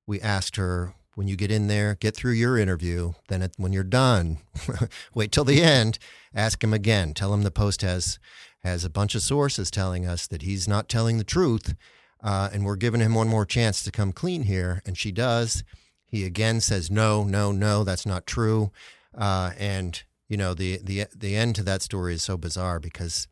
We 0.06 0.20
asked 0.20 0.56
her 0.56 0.94
when 1.16 1.26
you 1.26 1.34
get 1.34 1.50
in 1.50 1.66
there, 1.66 1.94
get 1.94 2.14
through 2.14 2.32
your 2.32 2.58
interview. 2.58 3.14
Then 3.28 3.40
it, 3.40 3.54
when 3.56 3.72
you're 3.72 3.82
done, 3.82 4.38
wait 5.14 5.32
till 5.32 5.44
the 5.44 5.62
end. 5.62 5.98
Ask 6.34 6.62
him 6.62 6.74
again. 6.74 7.14
Tell 7.14 7.32
him 7.32 7.42
the 7.42 7.50
Post 7.50 7.80
has 7.82 8.20
has 8.62 8.84
a 8.84 8.90
bunch 8.90 9.14
of 9.14 9.22
sources 9.22 9.70
telling 9.70 10.06
us 10.06 10.26
that 10.26 10.42
he's 10.42 10.68
not 10.68 10.88
telling 10.88 11.16
the 11.16 11.24
truth, 11.24 11.74
uh, 12.22 12.50
and 12.52 12.64
we're 12.64 12.76
giving 12.76 13.00
him 13.00 13.14
one 13.14 13.28
more 13.28 13.46
chance 13.46 13.82
to 13.82 13.90
come 13.90 14.12
clean 14.12 14.42
here. 14.42 14.82
And 14.84 14.98
she 14.98 15.10
does. 15.10 15.64
He 16.06 16.24
again 16.24 16.60
says, 16.60 16.90
"No, 16.90 17.24
no, 17.24 17.50
no, 17.50 17.82
that's 17.82 18.06
not 18.06 18.26
true." 18.26 18.70
Uh, 19.16 19.52
and 19.58 20.02
you 20.28 20.36
know 20.36 20.52
the 20.52 20.78
the 20.84 21.06
the 21.16 21.34
end 21.34 21.56
to 21.56 21.62
that 21.62 21.80
story 21.80 22.12
is 22.12 22.22
so 22.22 22.36
bizarre 22.36 22.78
because 22.78 23.26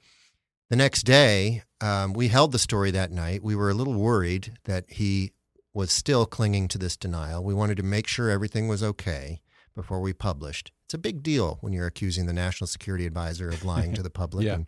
the 0.70 0.76
next 0.76 1.02
day 1.02 1.64
um, 1.82 2.14
we 2.14 2.28
held 2.28 2.52
the 2.52 2.58
story 2.58 2.90
that 2.92 3.12
night. 3.12 3.42
We 3.42 3.54
were 3.54 3.68
a 3.68 3.74
little 3.74 3.92
worried 3.92 4.54
that 4.64 4.86
he 4.88 5.32
was 5.74 5.90
still 5.90 6.24
clinging 6.24 6.68
to 6.68 6.78
this 6.78 6.96
denial. 6.96 7.42
We 7.44 7.52
wanted 7.52 7.76
to 7.78 7.82
make 7.82 8.06
sure 8.06 8.30
everything 8.30 8.68
was 8.68 8.82
okay 8.82 9.42
before 9.74 10.00
we 10.00 10.12
published. 10.12 10.70
It's 10.86 10.94
a 10.94 10.98
big 10.98 11.22
deal 11.22 11.58
when 11.60 11.72
you're 11.72 11.86
accusing 11.86 12.26
the 12.26 12.32
national 12.32 12.68
security 12.68 13.06
advisor 13.06 13.48
of 13.48 13.64
lying 13.64 13.92
to 13.94 14.02
the 14.02 14.10
public. 14.22 14.46
yeah. 14.46 14.54
And, 14.54 14.66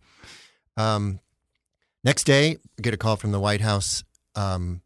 um, 0.77 1.21
next 2.03 2.25
day, 2.25 2.57
get 2.83 2.93
a 2.93 2.97
call 2.97 3.17
from 3.17 3.31
the 3.31 3.41
White 3.41 3.61
House. 3.61 4.03
Um, 4.35 4.83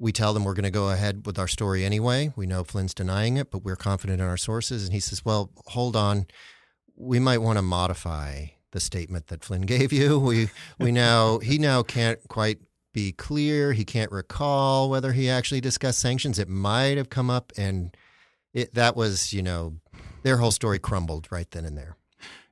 we 0.00 0.10
tell 0.10 0.34
them 0.34 0.44
we're 0.44 0.54
going 0.54 0.64
to 0.64 0.70
go 0.70 0.90
ahead 0.90 1.24
with 1.26 1.38
our 1.38 1.46
story 1.46 1.84
anyway. 1.84 2.32
We 2.34 2.44
know 2.44 2.64
Flynn's 2.64 2.92
denying 2.92 3.36
it, 3.36 3.52
but 3.52 3.62
we're 3.62 3.76
confident 3.76 4.20
in 4.20 4.26
our 4.26 4.36
sources. 4.36 4.82
And 4.82 4.92
he 4.92 4.98
says, 4.98 5.24
"Well, 5.24 5.50
hold 5.66 5.94
on, 5.94 6.26
we 6.96 7.20
might 7.20 7.38
want 7.38 7.58
to 7.58 7.62
modify 7.62 8.46
the 8.72 8.80
statement 8.80 9.28
that 9.28 9.44
Flynn 9.44 9.62
gave 9.62 9.92
you. 9.92 10.18
We 10.18 10.48
we 10.78 10.90
now 10.90 11.38
he 11.38 11.58
now 11.58 11.82
can't 11.82 12.18
quite 12.28 12.58
be 12.92 13.12
clear. 13.12 13.72
He 13.72 13.84
can't 13.84 14.12
recall 14.12 14.90
whether 14.90 15.12
he 15.12 15.28
actually 15.28 15.60
discussed 15.60 16.00
sanctions. 16.00 16.38
It 16.38 16.48
might 16.48 16.96
have 16.96 17.10
come 17.10 17.30
up, 17.30 17.52
and 17.56 17.96
it, 18.52 18.74
that 18.74 18.96
was, 18.96 19.32
you 19.32 19.42
know, 19.42 19.76
their 20.22 20.38
whole 20.38 20.50
story 20.50 20.78
crumbled 20.78 21.28
right 21.30 21.50
then 21.50 21.64
and 21.64 21.76
there. 21.76 21.96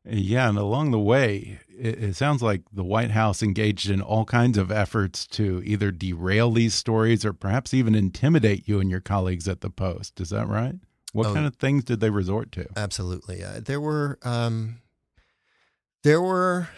Yeah, 0.04 0.48
and 0.48 0.56
along 0.56 0.92
the 0.92 0.98
way, 0.98 1.60
it, 1.68 2.02
it, 2.02 2.16
sounds 2.16 2.42
like 2.42 2.62
the 2.72 2.82
White 2.82 3.10
House 3.10 3.42
engaged 3.42 3.90
in 3.90 4.00
all 4.00 4.24
kinds 4.24 4.56
of 4.56 4.72
efforts 4.72 5.26
to 5.28 5.62
either 5.64 5.90
derail 5.90 6.50
these 6.50 6.74
stories 6.74 7.22
or 7.22 7.34
perhaps 7.34 7.74
even 7.74 7.94
intimidate 7.94 8.66
you 8.66 8.80
and 8.80 8.90
your 8.90 9.00
colleagues 9.00 9.46
at 9.46 9.60
the 9.60 9.68
Post. 9.68 10.18
Is 10.18 10.30
that 10.30 10.48
right? 10.48 10.74
What 11.12 11.26
oh, 11.26 11.34
kind 11.34 11.46
of 11.46 11.56
things 11.56 11.84
did 11.84 12.00
they 12.00 12.08
resort 12.08 12.50
to? 12.52 12.66
Absolutely. 12.76 13.44
Uh, 13.44 13.60
there 13.60 13.80
were 13.80 14.18
um, 14.22 14.78
there 16.02 16.20
were 16.22 16.68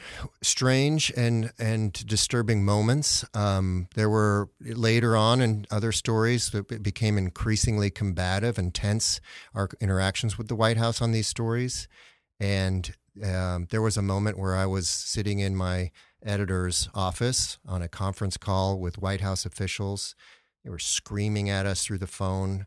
strange 0.43 1.13
and 1.17 1.53
and 1.59 1.93
disturbing 2.07 2.65
moments. 2.65 3.25
Um, 3.35 3.89
there 3.95 4.11
were 4.11 4.49
later 4.61 5.17
on 5.17 5.41
in 5.41 5.67
other 5.71 5.93
stories 5.93 6.51
that 6.51 6.83
became 6.83 7.17
increasingly 7.17 7.91
combative 7.91 8.59
and 8.59 8.75
tense. 8.75 9.21
Our 9.55 9.69
interactions 9.81 10.39
with 10.39 10.49
the 10.49 10.57
White 10.57 10.77
House 10.77 11.01
on 11.01 11.13
these 11.13 11.29
stories, 11.29 11.87
and 12.41 12.95
um, 13.25 13.69
there 13.71 13.83
was 13.83 13.97
a 13.97 14.03
moment 14.03 14.39
where 14.39 14.57
I 14.57 14.67
was 14.67 14.89
sitting 14.89 15.39
in 15.39 15.55
my 15.55 15.91
editor's 16.25 16.89
office 16.95 17.59
on 17.67 17.83
a 17.83 17.89
conference 17.89 18.37
call 18.37 18.79
with 18.79 18.99
White 18.99 19.21
House 19.21 19.45
officials. 19.47 20.15
They 20.65 20.71
were 20.71 20.79
screaming 20.79 21.49
at 21.51 21.67
us 21.67 21.85
through 21.85 21.99
the 21.99 22.07
phone, 22.07 22.67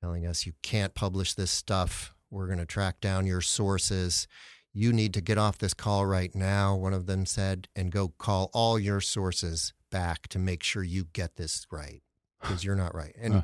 telling 0.00 0.26
us, 0.26 0.44
"You 0.44 0.54
can't 0.62 0.94
publish 0.94 1.34
this 1.34 1.52
stuff. 1.52 2.14
We're 2.30 2.46
going 2.46 2.58
to 2.58 2.66
track 2.66 3.00
down 3.00 3.26
your 3.26 3.40
sources." 3.40 4.26
You 4.74 4.92
need 4.92 5.14
to 5.14 5.20
get 5.20 5.38
off 5.38 5.58
this 5.58 5.72
call 5.72 6.04
right 6.04 6.34
now, 6.34 6.74
one 6.74 6.92
of 6.92 7.06
them 7.06 7.24
said, 7.24 7.68
and 7.76 7.92
go 7.92 8.08
call 8.18 8.50
all 8.52 8.78
your 8.78 9.00
sources 9.00 9.72
back 9.90 10.26
to 10.28 10.38
make 10.38 10.64
sure 10.64 10.82
you 10.82 11.06
get 11.12 11.36
this 11.36 11.66
right 11.70 12.02
because 12.40 12.64
you're 12.64 12.74
not 12.74 12.94
right. 12.94 13.14
And 13.18 13.34
huh. 13.34 13.42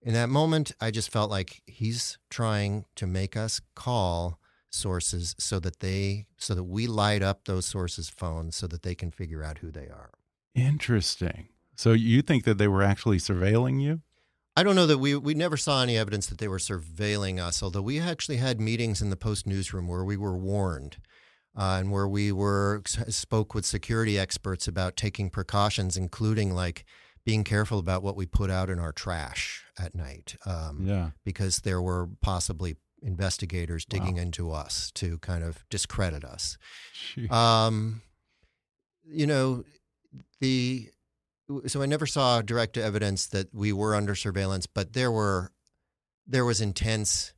in 0.00 0.14
that 0.14 0.28
moment, 0.28 0.72
I 0.80 0.92
just 0.92 1.10
felt 1.10 1.30
like 1.30 1.60
he's 1.66 2.16
trying 2.30 2.86
to 2.94 3.06
make 3.06 3.36
us 3.36 3.60
call 3.74 4.38
sources 4.70 5.34
so 5.38 5.58
that 5.58 5.80
they 5.80 6.26
so 6.36 6.54
that 6.54 6.64
we 6.64 6.86
light 6.86 7.22
up 7.22 7.44
those 7.44 7.66
sources' 7.66 8.08
phones 8.08 8.54
so 8.54 8.66
that 8.68 8.82
they 8.82 8.94
can 8.94 9.10
figure 9.10 9.42
out 9.42 9.58
who 9.58 9.72
they 9.72 9.88
are. 9.88 10.10
Interesting. 10.54 11.48
So 11.74 11.92
you 11.92 12.22
think 12.22 12.44
that 12.44 12.58
they 12.58 12.68
were 12.68 12.82
actually 12.82 13.18
surveilling 13.18 13.80
you? 13.80 14.02
I 14.58 14.64
don't 14.64 14.74
know 14.74 14.86
that 14.86 14.98
we 14.98 15.14
we 15.14 15.34
never 15.34 15.56
saw 15.56 15.84
any 15.84 15.96
evidence 15.96 16.26
that 16.26 16.38
they 16.38 16.48
were 16.48 16.58
surveilling 16.58 17.38
us. 17.40 17.62
Although 17.62 17.82
we 17.82 18.00
actually 18.00 18.38
had 18.38 18.60
meetings 18.60 19.00
in 19.00 19.08
the 19.08 19.16
Post 19.16 19.46
newsroom 19.46 19.86
where 19.86 20.04
we 20.04 20.16
were 20.16 20.36
warned, 20.36 20.96
uh, 21.56 21.76
and 21.78 21.92
where 21.92 22.08
we 22.08 22.32
were 22.32 22.82
spoke 22.84 23.54
with 23.54 23.64
security 23.64 24.18
experts 24.18 24.66
about 24.66 24.96
taking 24.96 25.30
precautions, 25.30 25.96
including 25.96 26.52
like 26.52 26.84
being 27.24 27.44
careful 27.44 27.78
about 27.78 28.02
what 28.02 28.16
we 28.16 28.26
put 28.26 28.50
out 28.50 28.68
in 28.68 28.80
our 28.80 28.90
trash 28.90 29.64
at 29.78 29.94
night. 29.94 30.34
Um, 30.44 30.80
yeah, 30.82 31.10
because 31.24 31.60
there 31.60 31.80
were 31.80 32.08
possibly 32.20 32.74
investigators 33.00 33.84
digging 33.84 34.16
wow. 34.16 34.22
into 34.22 34.50
us 34.50 34.90
to 34.96 35.18
kind 35.18 35.44
of 35.44 35.64
discredit 35.70 36.24
us. 36.24 36.58
Um, 37.30 38.02
you 39.06 39.28
know, 39.28 39.62
the 40.40 40.90
so 41.66 41.82
I 41.82 41.86
never 41.86 42.06
saw 42.06 42.42
direct 42.42 42.76
evidence 42.76 43.26
that 43.28 43.54
we 43.54 43.72
were 43.72 43.94
under 43.94 44.14
surveillance, 44.14 44.66
but 44.66 44.92
there 44.92 45.10
were 45.10 45.52
there 46.26 46.44
was 46.44 46.60
intense 46.60 47.32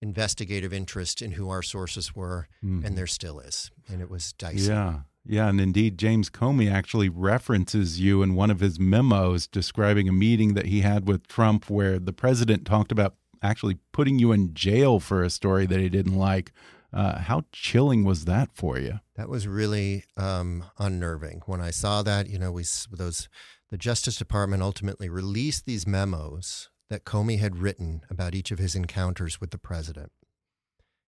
investigative 0.00 0.72
interest 0.72 1.22
in 1.22 1.32
who 1.32 1.48
our 1.48 1.62
sources 1.62 2.14
were, 2.14 2.48
mm. 2.62 2.68
and 2.68 2.84
mm-hmm. 2.84 2.94
there 2.94 3.06
still 3.06 3.40
is, 3.40 3.70
and 3.88 4.00
it 4.00 4.10
was 4.10 4.32
dicey. 4.34 4.68
Yeah, 4.68 5.00
yeah, 5.24 5.48
and 5.48 5.60
indeed, 5.60 5.98
James 5.98 6.30
Comey 6.30 6.70
actually 6.70 7.08
references 7.08 8.00
you 8.00 8.22
in 8.22 8.34
one 8.34 8.50
of 8.50 8.60
his 8.60 8.78
memos 8.78 9.46
describing 9.46 10.08
a 10.08 10.12
meeting 10.12 10.54
that 10.54 10.66
he 10.66 10.82
had 10.82 11.08
with 11.08 11.26
Trump, 11.26 11.68
where 11.68 11.98
the 11.98 12.12
president 12.12 12.64
talked 12.64 12.92
about 12.92 13.14
actually 13.42 13.78
putting 13.92 14.18
you 14.18 14.32
in 14.32 14.54
jail 14.54 15.00
for 15.00 15.22
a 15.22 15.30
story 15.30 15.66
that 15.66 15.80
he 15.80 15.88
didn't 15.88 16.16
like. 16.16 16.52
Uh, 16.92 17.18
how 17.18 17.44
chilling 17.52 18.04
was 18.04 18.24
that 18.24 18.48
for 18.54 18.78
you? 18.78 19.00
That 19.16 19.28
was 19.28 19.46
really 19.46 20.04
um, 20.16 20.64
unnerving. 20.78 21.42
When 21.44 21.60
I 21.60 21.70
saw 21.70 22.02
that, 22.02 22.30
you 22.30 22.38
know, 22.38 22.52
we 22.52 22.64
those 22.90 23.28
the 23.70 23.78
Justice 23.78 24.16
Department 24.16 24.62
ultimately 24.62 25.08
released 25.08 25.66
these 25.66 25.86
memos 25.86 26.70
that 26.88 27.04
Comey 27.04 27.38
had 27.38 27.58
written 27.58 28.02
about 28.08 28.34
each 28.34 28.50
of 28.50 28.58
his 28.58 28.74
encounters 28.74 29.40
with 29.40 29.50
the 29.50 29.58
president. 29.58 30.12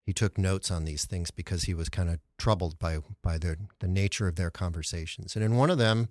He 0.05 0.13
took 0.13 0.37
notes 0.37 0.71
on 0.71 0.85
these 0.85 1.05
things 1.05 1.31
because 1.31 1.63
he 1.63 1.73
was 1.73 1.89
kind 1.89 2.09
of 2.09 2.19
troubled 2.37 2.79
by 2.79 2.99
by 3.21 3.37
the 3.37 3.57
the 3.79 3.87
nature 3.87 4.27
of 4.27 4.35
their 4.35 4.49
conversations. 4.49 5.35
And 5.35 5.43
in 5.43 5.57
one 5.57 5.69
of 5.69 5.77
them, 5.77 6.07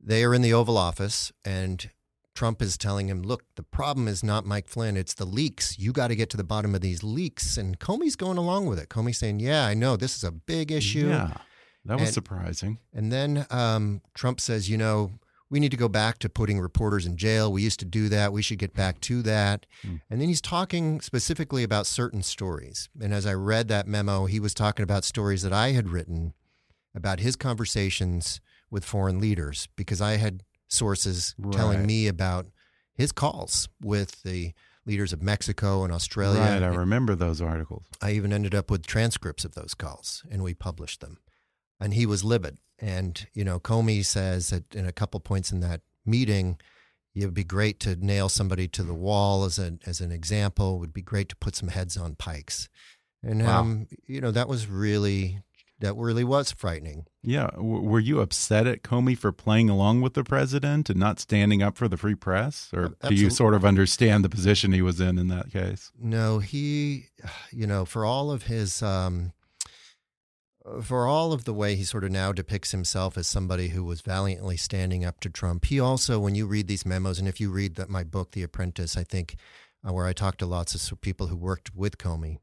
they 0.00 0.24
are 0.24 0.32
in 0.32 0.42
the 0.42 0.54
Oval 0.54 0.78
Office, 0.78 1.32
and 1.44 1.90
Trump 2.34 2.62
is 2.62 2.78
telling 2.78 3.08
him, 3.08 3.22
"Look, 3.22 3.42
the 3.56 3.64
problem 3.64 4.06
is 4.06 4.22
not 4.22 4.46
Mike 4.46 4.68
Flynn; 4.68 4.96
it's 4.96 5.14
the 5.14 5.24
leaks. 5.24 5.76
You 5.76 5.92
got 5.92 6.08
to 6.08 6.16
get 6.16 6.30
to 6.30 6.36
the 6.36 6.44
bottom 6.44 6.74
of 6.74 6.82
these 6.82 7.02
leaks." 7.02 7.56
And 7.56 7.80
Comey's 7.80 8.14
going 8.14 8.38
along 8.38 8.66
with 8.66 8.78
it. 8.78 8.88
Comey's 8.88 9.18
saying, 9.18 9.40
"Yeah, 9.40 9.66
I 9.66 9.74
know 9.74 9.96
this 9.96 10.16
is 10.16 10.22
a 10.22 10.30
big 10.30 10.70
issue." 10.70 11.08
Yeah, 11.08 11.38
that 11.84 11.98
was 11.98 12.08
and, 12.10 12.14
surprising. 12.14 12.78
And 12.94 13.10
then 13.10 13.46
um, 13.50 14.02
Trump 14.14 14.40
says, 14.40 14.70
"You 14.70 14.78
know." 14.78 15.10
We 15.48 15.60
need 15.60 15.70
to 15.70 15.76
go 15.76 15.88
back 15.88 16.18
to 16.18 16.28
putting 16.28 16.58
reporters 16.58 17.06
in 17.06 17.16
jail. 17.16 17.52
We 17.52 17.62
used 17.62 17.78
to 17.80 17.84
do 17.84 18.08
that. 18.08 18.32
We 18.32 18.42
should 18.42 18.58
get 18.58 18.74
back 18.74 19.00
to 19.02 19.22
that. 19.22 19.66
Mm. 19.84 20.00
And 20.10 20.20
then 20.20 20.28
he's 20.28 20.40
talking 20.40 21.00
specifically 21.00 21.62
about 21.62 21.86
certain 21.86 22.22
stories. 22.22 22.88
And 23.00 23.14
as 23.14 23.26
I 23.26 23.34
read 23.34 23.68
that 23.68 23.86
memo, 23.86 24.26
he 24.26 24.40
was 24.40 24.54
talking 24.54 24.82
about 24.82 25.04
stories 25.04 25.42
that 25.42 25.52
I 25.52 25.70
had 25.72 25.88
written 25.88 26.34
about 26.94 27.20
his 27.20 27.36
conversations 27.36 28.40
with 28.70 28.84
foreign 28.84 29.20
leaders 29.20 29.68
because 29.76 30.00
I 30.00 30.16
had 30.16 30.42
sources 30.66 31.34
right. 31.38 31.52
telling 31.52 31.86
me 31.86 32.08
about 32.08 32.46
his 32.94 33.12
calls 33.12 33.68
with 33.80 34.22
the 34.22 34.52
leaders 34.84 35.12
of 35.12 35.22
Mexico 35.22 35.84
and 35.84 35.92
Australia. 35.92 36.40
Right, 36.40 36.62
I 36.62 36.68
remember 36.68 37.14
those 37.14 37.40
articles. 37.40 37.84
I 38.00 38.12
even 38.12 38.32
ended 38.32 38.54
up 38.54 38.70
with 38.70 38.86
transcripts 38.86 39.44
of 39.44 39.54
those 39.54 39.74
calls 39.74 40.24
and 40.30 40.42
we 40.42 40.54
published 40.54 41.00
them. 41.00 41.18
And 41.78 41.94
he 41.94 42.06
was 42.06 42.24
livid. 42.24 42.58
And, 42.78 43.26
you 43.32 43.44
know, 43.44 43.58
Comey 43.58 44.04
says 44.04 44.50
that 44.50 44.74
in 44.74 44.86
a 44.86 44.92
couple 44.92 45.18
points 45.20 45.50
in 45.50 45.60
that 45.60 45.80
meeting, 46.04 46.58
it 47.14 47.24
would 47.24 47.34
be 47.34 47.44
great 47.44 47.80
to 47.80 47.96
nail 47.96 48.28
somebody 48.28 48.68
to 48.68 48.82
the 48.82 48.94
wall 48.94 49.44
as 49.44 49.58
an 49.58 49.80
as 49.86 50.00
an 50.00 50.12
example. 50.12 50.76
It 50.76 50.80
would 50.80 50.92
be 50.92 51.02
great 51.02 51.30
to 51.30 51.36
put 51.36 51.56
some 51.56 51.68
heads 51.68 51.96
on 51.96 52.14
pikes. 52.14 52.68
And 53.22 53.42
wow. 53.42 53.60
um, 53.60 53.88
you 54.06 54.20
know, 54.20 54.30
that 54.30 54.48
was 54.48 54.66
really 54.66 55.40
that 55.80 55.94
really 55.94 56.24
was 56.24 56.52
frightening. 56.52 57.06
Yeah. 57.22 57.48
W 57.54 57.80
were 57.80 58.00
you 58.00 58.20
upset 58.20 58.66
at 58.66 58.82
Comey 58.82 59.16
for 59.16 59.32
playing 59.32 59.68
along 59.68 60.00
with 60.00 60.14
the 60.14 60.24
president 60.24 60.88
and 60.90 60.98
not 60.98 61.18
standing 61.18 61.62
up 61.62 61.76
for 61.76 61.88
the 61.88 61.96
free 61.96 62.14
press? 62.14 62.70
Or 62.72 62.84
Absolutely. 62.84 63.08
do 63.08 63.22
you 63.22 63.30
sort 63.30 63.54
of 63.54 63.64
understand 63.64 64.24
the 64.24 64.28
position 64.28 64.72
he 64.72 64.82
was 64.82 65.00
in 65.00 65.18
in 65.18 65.28
that 65.28 65.50
case? 65.50 65.90
No, 65.98 66.38
he, 66.38 67.06
you 67.50 67.66
know, 67.66 67.84
for 67.84 68.04
all 68.04 68.30
of 68.30 68.44
his 68.44 68.82
um, 68.82 69.32
for 70.82 71.06
all 71.06 71.32
of 71.32 71.44
the 71.44 71.54
way 71.54 71.76
he 71.76 71.84
sort 71.84 72.04
of 72.04 72.10
now 72.10 72.32
depicts 72.32 72.72
himself 72.72 73.16
as 73.16 73.26
somebody 73.26 73.68
who 73.68 73.84
was 73.84 74.00
valiantly 74.00 74.56
standing 74.56 75.04
up 75.04 75.20
to 75.20 75.30
Trump, 75.30 75.66
he 75.66 75.78
also, 75.78 76.18
when 76.18 76.34
you 76.34 76.46
read 76.46 76.66
these 76.66 76.86
memos, 76.86 77.18
and 77.18 77.28
if 77.28 77.40
you 77.40 77.50
read 77.50 77.76
that 77.76 77.88
my 77.88 78.04
book, 78.04 78.32
The 78.32 78.42
Apprentice, 78.42 78.96
I 78.96 79.04
think, 79.04 79.36
uh, 79.86 79.92
where 79.92 80.06
I 80.06 80.12
talked 80.12 80.38
to 80.40 80.46
lots 80.46 80.74
of 80.74 81.00
people 81.00 81.28
who 81.28 81.36
worked 81.36 81.74
with 81.74 81.98
Comey, 81.98 82.38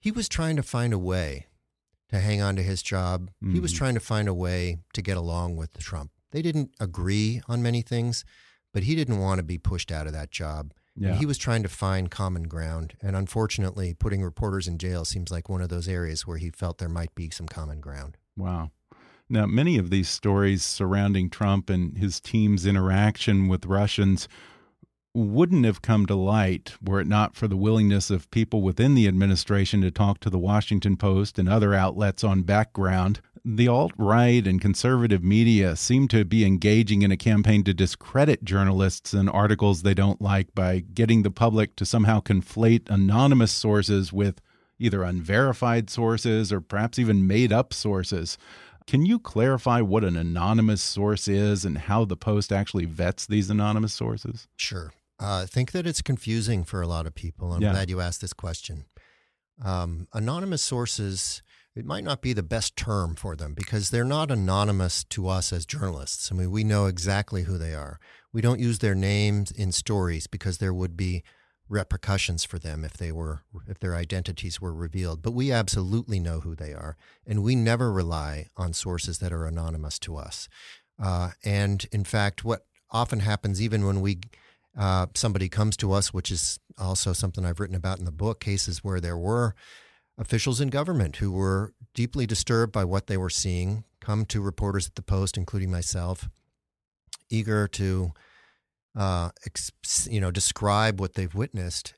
he 0.00 0.10
was 0.10 0.28
trying 0.28 0.56
to 0.56 0.62
find 0.62 0.92
a 0.92 0.98
way 0.98 1.46
to 2.08 2.18
hang 2.18 2.42
on 2.42 2.56
to 2.56 2.62
his 2.62 2.82
job. 2.82 3.30
Mm-hmm. 3.42 3.54
He 3.54 3.60
was 3.60 3.72
mm-hmm. 3.72 3.78
trying 3.78 3.94
to 3.94 4.00
find 4.00 4.28
a 4.28 4.34
way 4.34 4.78
to 4.92 5.02
get 5.02 5.16
along 5.16 5.56
with 5.56 5.78
Trump. 5.78 6.10
They 6.32 6.42
didn't 6.42 6.70
agree 6.80 7.42
on 7.48 7.62
many 7.62 7.82
things, 7.82 8.24
but 8.72 8.82
he 8.84 8.94
didn't 8.94 9.18
want 9.18 9.38
to 9.38 9.44
be 9.44 9.58
pushed 9.58 9.92
out 9.92 10.06
of 10.06 10.12
that 10.12 10.30
job. 10.30 10.72
Yeah. 10.96 11.14
He 11.14 11.26
was 11.26 11.38
trying 11.38 11.62
to 11.62 11.68
find 11.68 12.10
common 12.10 12.44
ground. 12.44 12.94
And 13.00 13.16
unfortunately, 13.16 13.94
putting 13.94 14.22
reporters 14.22 14.68
in 14.68 14.78
jail 14.78 15.04
seems 15.04 15.30
like 15.30 15.48
one 15.48 15.62
of 15.62 15.68
those 15.68 15.88
areas 15.88 16.26
where 16.26 16.38
he 16.38 16.50
felt 16.50 16.78
there 16.78 16.88
might 16.88 17.14
be 17.14 17.30
some 17.30 17.46
common 17.48 17.80
ground. 17.80 18.16
Wow. 18.36 18.70
Now, 19.28 19.46
many 19.46 19.78
of 19.78 19.88
these 19.88 20.10
stories 20.10 20.62
surrounding 20.62 21.30
Trump 21.30 21.70
and 21.70 21.96
his 21.96 22.20
team's 22.20 22.66
interaction 22.66 23.48
with 23.48 23.64
Russians 23.64 24.28
wouldn't 25.14 25.64
have 25.64 25.82
come 25.82 26.06
to 26.06 26.14
light 26.14 26.74
were 26.82 27.00
it 27.00 27.06
not 27.06 27.34
for 27.34 27.46
the 27.46 27.56
willingness 27.56 28.10
of 28.10 28.30
people 28.30 28.62
within 28.62 28.94
the 28.94 29.06
administration 29.06 29.82
to 29.82 29.90
talk 29.90 30.20
to 30.20 30.30
the 30.30 30.38
Washington 30.38 30.96
Post 30.96 31.38
and 31.38 31.48
other 31.48 31.74
outlets 31.74 32.24
on 32.24 32.42
background 32.42 33.20
the 33.44 33.66
alt 33.66 33.92
right 33.98 34.46
and 34.46 34.60
conservative 34.60 35.24
media 35.24 35.74
seem 35.74 36.06
to 36.08 36.24
be 36.24 36.44
engaging 36.44 37.02
in 37.02 37.10
a 37.10 37.16
campaign 37.16 37.64
to 37.64 37.74
discredit 37.74 38.44
journalists 38.44 39.12
and 39.12 39.28
articles 39.28 39.82
they 39.82 39.94
don't 39.94 40.20
like 40.20 40.54
by 40.54 40.78
getting 40.78 41.22
the 41.22 41.30
public 41.30 41.74
to 41.76 41.84
somehow 41.84 42.20
conflate 42.20 42.88
anonymous 42.88 43.50
sources 43.50 44.12
with 44.12 44.40
either 44.78 45.02
unverified 45.02 45.90
sources 45.90 46.52
or 46.52 46.60
perhaps 46.60 46.98
even 46.98 47.26
made 47.26 47.52
up 47.52 47.72
sources. 47.72 48.38
Can 48.86 49.06
you 49.06 49.18
clarify 49.18 49.80
what 49.80 50.04
an 50.04 50.16
anonymous 50.16 50.82
source 50.82 51.28
is 51.28 51.64
and 51.64 51.78
how 51.78 52.04
the 52.04 52.16
Post 52.16 52.52
actually 52.52 52.84
vets 52.84 53.26
these 53.26 53.48
anonymous 53.48 53.94
sources? 53.94 54.48
Sure. 54.56 54.92
Uh, 55.20 55.42
I 55.42 55.46
think 55.46 55.70
that 55.70 55.86
it's 55.86 56.02
confusing 56.02 56.64
for 56.64 56.82
a 56.82 56.88
lot 56.88 57.06
of 57.06 57.14
people. 57.14 57.52
I'm 57.52 57.62
yeah. 57.62 57.70
glad 57.70 57.90
you 57.90 58.00
asked 58.00 58.20
this 58.20 58.32
question. 58.32 58.86
Um, 59.64 60.08
anonymous 60.12 60.62
sources 60.62 61.42
it 61.74 61.86
might 61.86 62.04
not 62.04 62.20
be 62.20 62.32
the 62.32 62.42
best 62.42 62.76
term 62.76 63.14
for 63.14 63.34
them 63.34 63.54
because 63.54 63.90
they're 63.90 64.04
not 64.04 64.30
anonymous 64.30 65.04
to 65.04 65.28
us 65.28 65.52
as 65.52 65.64
journalists. 65.64 66.30
I 66.30 66.34
mean, 66.34 66.50
we 66.50 66.64
know 66.64 66.86
exactly 66.86 67.44
who 67.44 67.56
they 67.56 67.74
are. 67.74 67.98
We 68.32 68.42
don't 68.42 68.60
use 68.60 68.78
their 68.78 68.94
names 68.94 69.50
in 69.50 69.72
stories 69.72 70.26
because 70.26 70.58
there 70.58 70.74
would 70.74 70.96
be 70.96 71.22
repercussions 71.68 72.44
for 72.44 72.58
them 72.58 72.84
if 72.84 72.98
they 72.98 73.10
were 73.10 73.44
if 73.66 73.78
their 73.78 73.94
identities 73.94 74.60
were 74.60 74.74
revealed. 74.74 75.22
But 75.22 75.32
we 75.32 75.50
absolutely 75.50 76.20
know 76.20 76.40
who 76.40 76.54
they 76.54 76.72
are, 76.74 76.96
and 77.26 77.42
we 77.42 77.56
never 77.56 77.90
rely 77.90 78.48
on 78.56 78.74
sources 78.74 79.18
that 79.18 79.32
are 79.32 79.46
anonymous 79.46 79.98
to 80.00 80.16
us. 80.16 80.48
Uh, 81.02 81.30
and 81.42 81.86
in 81.90 82.04
fact, 82.04 82.44
what 82.44 82.66
often 82.90 83.20
happens, 83.20 83.62
even 83.62 83.86
when 83.86 84.02
we 84.02 84.18
uh, 84.78 85.06
somebody 85.14 85.48
comes 85.48 85.76
to 85.78 85.92
us, 85.92 86.12
which 86.12 86.30
is 86.30 86.58
also 86.78 87.12
something 87.12 87.44
I've 87.44 87.60
written 87.60 87.76
about 87.76 87.98
in 87.98 88.04
the 88.04 88.12
book, 88.12 88.40
cases 88.40 88.84
where 88.84 89.00
there 89.00 89.18
were 89.18 89.54
officials 90.18 90.60
in 90.60 90.68
government 90.68 91.16
who 91.16 91.32
were 91.32 91.72
deeply 91.94 92.26
disturbed 92.26 92.72
by 92.72 92.84
what 92.84 93.06
they 93.06 93.16
were 93.16 93.30
seeing 93.30 93.84
come 94.00 94.24
to 94.26 94.40
reporters 94.40 94.88
at 94.88 94.94
the 94.94 95.02
Post, 95.02 95.36
including 95.36 95.70
myself, 95.70 96.28
eager 97.30 97.68
to, 97.68 98.12
uh, 98.96 99.30
ex- 99.46 100.08
you 100.10 100.20
know, 100.20 100.30
describe 100.30 101.00
what 101.00 101.14
they've 101.14 101.34
witnessed. 101.34 101.94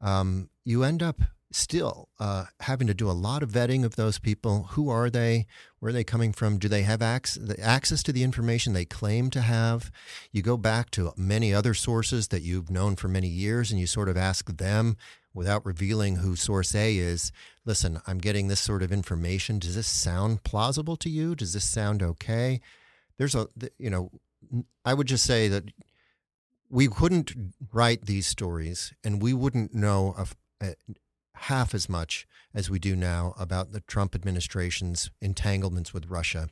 Um, 0.00 0.50
you 0.64 0.84
end 0.84 1.02
up 1.02 1.20
still 1.52 2.08
uh, 2.20 2.44
having 2.60 2.86
to 2.86 2.94
do 2.94 3.10
a 3.10 3.12
lot 3.12 3.42
of 3.42 3.50
vetting 3.50 3.84
of 3.84 3.96
those 3.96 4.18
people. 4.18 4.64
Who 4.72 4.90
are 4.90 5.08
they? 5.08 5.46
Where 5.78 5.90
are 5.90 5.92
they 5.92 6.04
coming 6.04 6.32
from? 6.32 6.58
Do 6.58 6.68
they 6.68 6.82
have 6.82 7.00
access, 7.00 7.58
access 7.60 8.02
to 8.04 8.12
the 8.12 8.22
information 8.22 8.72
they 8.72 8.84
claim 8.84 9.30
to 9.30 9.40
have? 9.40 9.90
You 10.32 10.42
go 10.42 10.56
back 10.56 10.90
to 10.92 11.12
many 11.16 11.54
other 11.54 11.72
sources 11.72 12.28
that 12.28 12.42
you've 12.42 12.70
known 12.70 12.96
for 12.96 13.08
many 13.08 13.28
years 13.28 13.70
and 13.70 13.80
you 13.80 13.86
sort 13.86 14.08
of 14.08 14.16
ask 14.16 14.56
them 14.58 14.96
without 15.36 15.64
revealing 15.66 16.16
who 16.16 16.34
source 16.34 16.74
A 16.74 16.96
is, 16.96 17.30
listen, 17.64 18.00
I'm 18.06 18.18
getting 18.18 18.48
this 18.48 18.60
sort 18.60 18.82
of 18.82 18.90
information. 18.90 19.58
Does 19.58 19.76
this 19.76 19.86
sound 19.86 20.42
plausible 20.42 20.96
to 20.96 21.10
you? 21.10 21.34
Does 21.34 21.52
this 21.52 21.68
sound 21.68 22.02
okay? 22.02 22.60
There's 23.18 23.34
a, 23.34 23.46
you 23.78 23.90
know, 23.90 24.10
I 24.84 24.94
would 24.94 25.06
just 25.06 25.24
say 25.24 25.48
that 25.48 25.64
we 26.70 26.88
couldn't 26.88 27.34
write 27.72 28.06
these 28.06 28.26
stories 28.26 28.94
and 29.04 29.22
we 29.22 29.34
wouldn't 29.34 29.74
know 29.74 30.14
of, 30.16 30.34
uh, 30.60 30.70
half 31.34 31.74
as 31.74 31.88
much 31.88 32.26
as 32.54 32.70
we 32.70 32.78
do 32.78 32.96
now 32.96 33.34
about 33.38 33.72
the 33.72 33.80
Trump 33.80 34.14
administration's 34.14 35.10
entanglements 35.20 35.92
with 35.92 36.06
Russia 36.06 36.48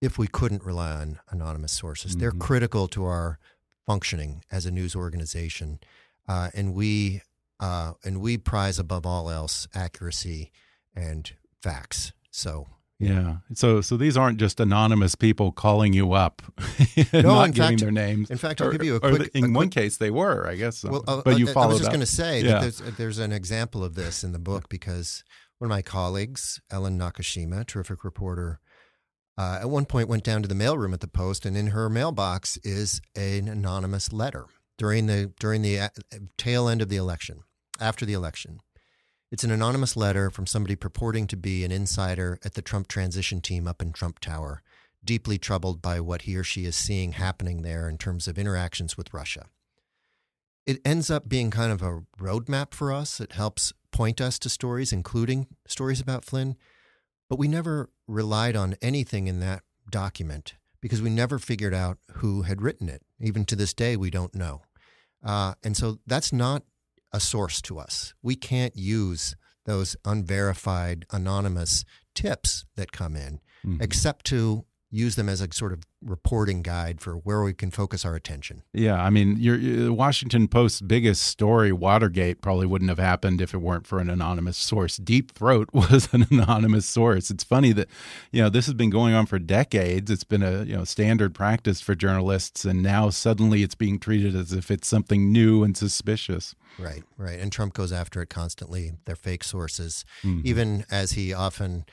if 0.00 0.16
we 0.16 0.26
couldn't 0.26 0.64
rely 0.64 0.92
on 0.92 1.18
anonymous 1.30 1.72
sources. 1.72 2.12
Mm-hmm. 2.12 2.20
They're 2.20 2.32
critical 2.32 2.88
to 2.88 3.04
our 3.04 3.38
functioning 3.84 4.42
as 4.50 4.64
a 4.64 4.70
news 4.70 4.96
organization, 4.96 5.80
uh, 6.26 6.50
and 6.54 6.74
we 6.74 7.20
uh, 7.60 7.92
and 8.04 8.20
we 8.20 8.36
prize 8.38 8.78
above 8.78 9.06
all 9.06 9.30
else 9.30 9.66
accuracy 9.74 10.52
and 10.94 11.32
facts. 11.62 12.12
So 12.30 12.66
Yeah. 12.98 13.38
So 13.54 13.80
so 13.80 13.96
these 13.96 14.16
aren't 14.16 14.38
just 14.38 14.60
anonymous 14.60 15.14
people 15.14 15.52
calling 15.52 15.92
you 15.92 16.12
up, 16.12 16.42
No, 17.12 17.20
not 17.22 17.44
in 17.46 17.50
giving 17.52 17.68
fact- 17.70 17.80
their 17.80 17.90
names. 17.90 18.30
in 18.30 18.38
fact, 18.38 18.60
I'll 18.60 18.68
Or- 18.68 18.72
give 18.72 18.84
you 18.84 18.96
a 18.96 19.00
quick- 19.00 19.30
in 19.34 19.44
a 19.44 19.48
one 19.48 19.54
quick- 19.68 19.70
case, 19.72 19.96
they 19.98 20.10
were, 20.10 20.46
I 20.48 20.56
guess. 20.56 20.78
So. 20.78 20.90
Well, 20.90 21.04
uh, 21.06 21.22
but 21.24 21.38
you 21.38 21.48
uh, 21.48 21.52
followed 21.52 21.66
I 21.66 21.72
was 21.72 21.78
just 21.80 21.90
going 21.90 22.00
to 22.00 22.06
say 22.06 22.40
Yeah. 22.42 22.52
that 22.52 22.60
there's, 22.62 22.78
there's 22.96 23.18
an 23.18 23.32
example 23.32 23.82
of 23.84 23.94
this 23.94 24.22
in 24.24 24.32
the 24.32 24.38
book 24.38 24.68
because 24.68 25.24
one 25.58 25.70
of 25.70 25.74
my 25.74 25.82
colleagues, 25.82 26.60
Ellen 26.70 26.98
Nakashima, 26.98 27.66
terrific 27.66 28.04
reporter, 28.04 28.60
uh, 29.38 29.58
at 29.60 29.68
one 29.70 29.84
point 29.84 30.08
went 30.08 30.24
down 30.24 30.40
to 30.42 30.48
the 30.48 30.54
mailroom 30.54 30.94
at 30.94 31.00
the 31.00 31.08
Post, 31.08 31.44
and 31.44 31.56
in 31.56 31.68
her 31.68 31.90
mailbox 31.90 32.56
is 32.58 33.00
an 33.14 33.48
anonymous 33.48 34.10
letter 34.12 34.46
during 34.78 35.06
the 35.06 35.32
during 35.38 35.62
the 35.62 35.80
uh, 35.80 35.88
tail 36.36 36.68
end 36.68 36.82
of 36.82 36.88
the 36.88 36.96
election, 36.96 37.42
after 37.80 38.04
the 38.04 38.14
election. 38.14 38.60
It's 39.30 39.44
an 39.44 39.50
anonymous 39.50 39.96
letter 39.96 40.30
from 40.30 40.46
somebody 40.46 40.76
purporting 40.76 41.26
to 41.28 41.36
be 41.36 41.64
an 41.64 41.72
insider 41.72 42.38
at 42.44 42.54
the 42.54 42.62
Trump 42.62 42.86
transition 42.86 43.40
team 43.40 43.66
up 43.66 43.82
in 43.82 43.92
Trump 43.92 44.20
Tower, 44.20 44.62
deeply 45.04 45.36
troubled 45.36 45.82
by 45.82 46.00
what 46.00 46.22
he 46.22 46.36
or 46.36 46.44
she 46.44 46.64
is 46.64 46.76
seeing 46.76 47.12
happening 47.12 47.62
there 47.62 47.88
in 47.88 47.98
terms 47.98 48.28
of 48.28 48.38
interactions 48.38 48.96
with 48.96 49.12
Russia 49.12 49.46
it 50.66 50.80
ends 50.84 51.10
up 51.10 51.28
being 51.28 51.50
kind 51.50 51.72
of 51.72 51.80
a 51.80 52.02
roadmap 52.18 52.74
for 52.74 52.92
us. 52.92 53.20
It 53.20 53.32
helps 53.32 53.72
point 53.92 54.20
us 54.20 54.38
to 54.40 54.48
stories, 54.48 54.92
including 54.92 55.46
stories 55.66 56.00
about 56.00 56.24
Flynn. 56.24 56.56
But 57.30 57.38
we 57.38 57.48
never 57.48 57.88
relied 58.06 58.56
on 58.56 58.76
anything 58.82 59.28
in 59.28 59.40
that 59.40 59.62
document 59.90 60.54
because 60.80 61.00
we 61.00 61.10
never 61.10 61.38
figured 61.38 61.72
out 61.72 61.98
who 62.14 62.42
had 62.42 62.60
written 62.60 62.88
it. 62.88 63.02
Even 63.20 63.44
to 63.46 63.56
this 63.56 63.72
day, 63.72 63.96
we 63.96 64.10
don't 64.10 64.34
know. 64.34 64.62
Uh, 65.22 65.54
and 65.64 65.76
so 65.76 65.98
that's 66.06 66.32
not 66.32 66.62
a 67.12 67.20
source 67.20 67.62
to 67.62 67.78
us. 67.78 68.12
We 68.22 68.36
can't 68.36 68.76
use 68.76 69.36
those 69.64 69.96
unverified, 70.04 71.06
anonymous 71.10 71.84
tips 72.14 72.64
that 72.76 72.92
come 72.92 73.16
in, 73.16 73.40
Mhm. 73.64 73.80
except 73.82 74.26
to 74.26 74.65
use 74.90 75.16
them 75.16 75.28
as 75.28 75.40
a 75.40 75.48
sort 75.52 75.72
of 75.72 75.82
reporting 76.00 76.62
guide 76.62 77.00
for 77.00 77.14
where 77.14 77.42
we 77.42 77.52
can 77.52 77.70
focus 77.70 78.04
our 78.04 78.14
attention. 78.14 78.62
Yeah, 78.72 79.02
I 79.02 79.10
mean, 79.10 79.36
your, 79.38 79.56
your 79.56 79.92
Washington 79.92 80.46
Post's 80.46 80.80
biggest 80.80 81.22
story, 81.22 81.72
Watergate, 81.72 82.40
probably 82.40 82.66
wouldn't 82.66 82.88
have 82.90 82.98
happened 82.98 83.40
if 83.40 83.52
it 83.52 83.58
weren't 83.58 83.86
for 83.86 83.98
an 83.98 84.08
anonymous 84.08 84.56
source. 84.56 84.96
Deep 84.96 85.32
Throat 85.32 85.68
was 85.72 86.08
an 86.12 86.26
anonymous 86.30 86.86
source. 86.86 87.30
It's 87.30 87.42
funny 87.44 87.72
that, 87.72 87.88
you 88.30 88.40
know, 88.40 88.48
this 88.48 88.66
has 88.66 88.74
been 88.74 88.90
going 88.90 89.12
on 89.14 89.26
for 89.26 89.38
decades. 89.40 90.10
It's 90.10 90.24
been 90.24 90.42
a 90.42 90.62
you 90.64 90.76
know 90.76 90.84
standard 90.84 91.34
practice 91.34 91.80
for 91.80 91.94
journalists, 91.94 92.64
and 92.64 92.82
now 92.82 93.10
suddenly 93.10 93.62
it's 93.62 93.74
being 93.74 93.98
treated 93.98 94.36
as 94.36 94.52
if 94.52 94.70
it's 94.70 94.86
something 94.86 95.32
new 95.32 95.64
and 95.64 95.76
suspicious. 95.76 96.54
Right, 96.78 97.02
right. 97.16 97.38
And 97.40 97.50
Trump 97.50 97.74
goes 97.74 97.90
after 97.92 98.22
it 98.22 98.28
constantly. 98.28 98.92
They're 99.04 99.16
fake 99.16 99.42
sources, 99.44 100.04
Mhm. 100.22 100.44
even 100.44 100.84
as 100.90 101.12
he 101.12 101.32
often 101.32 101.86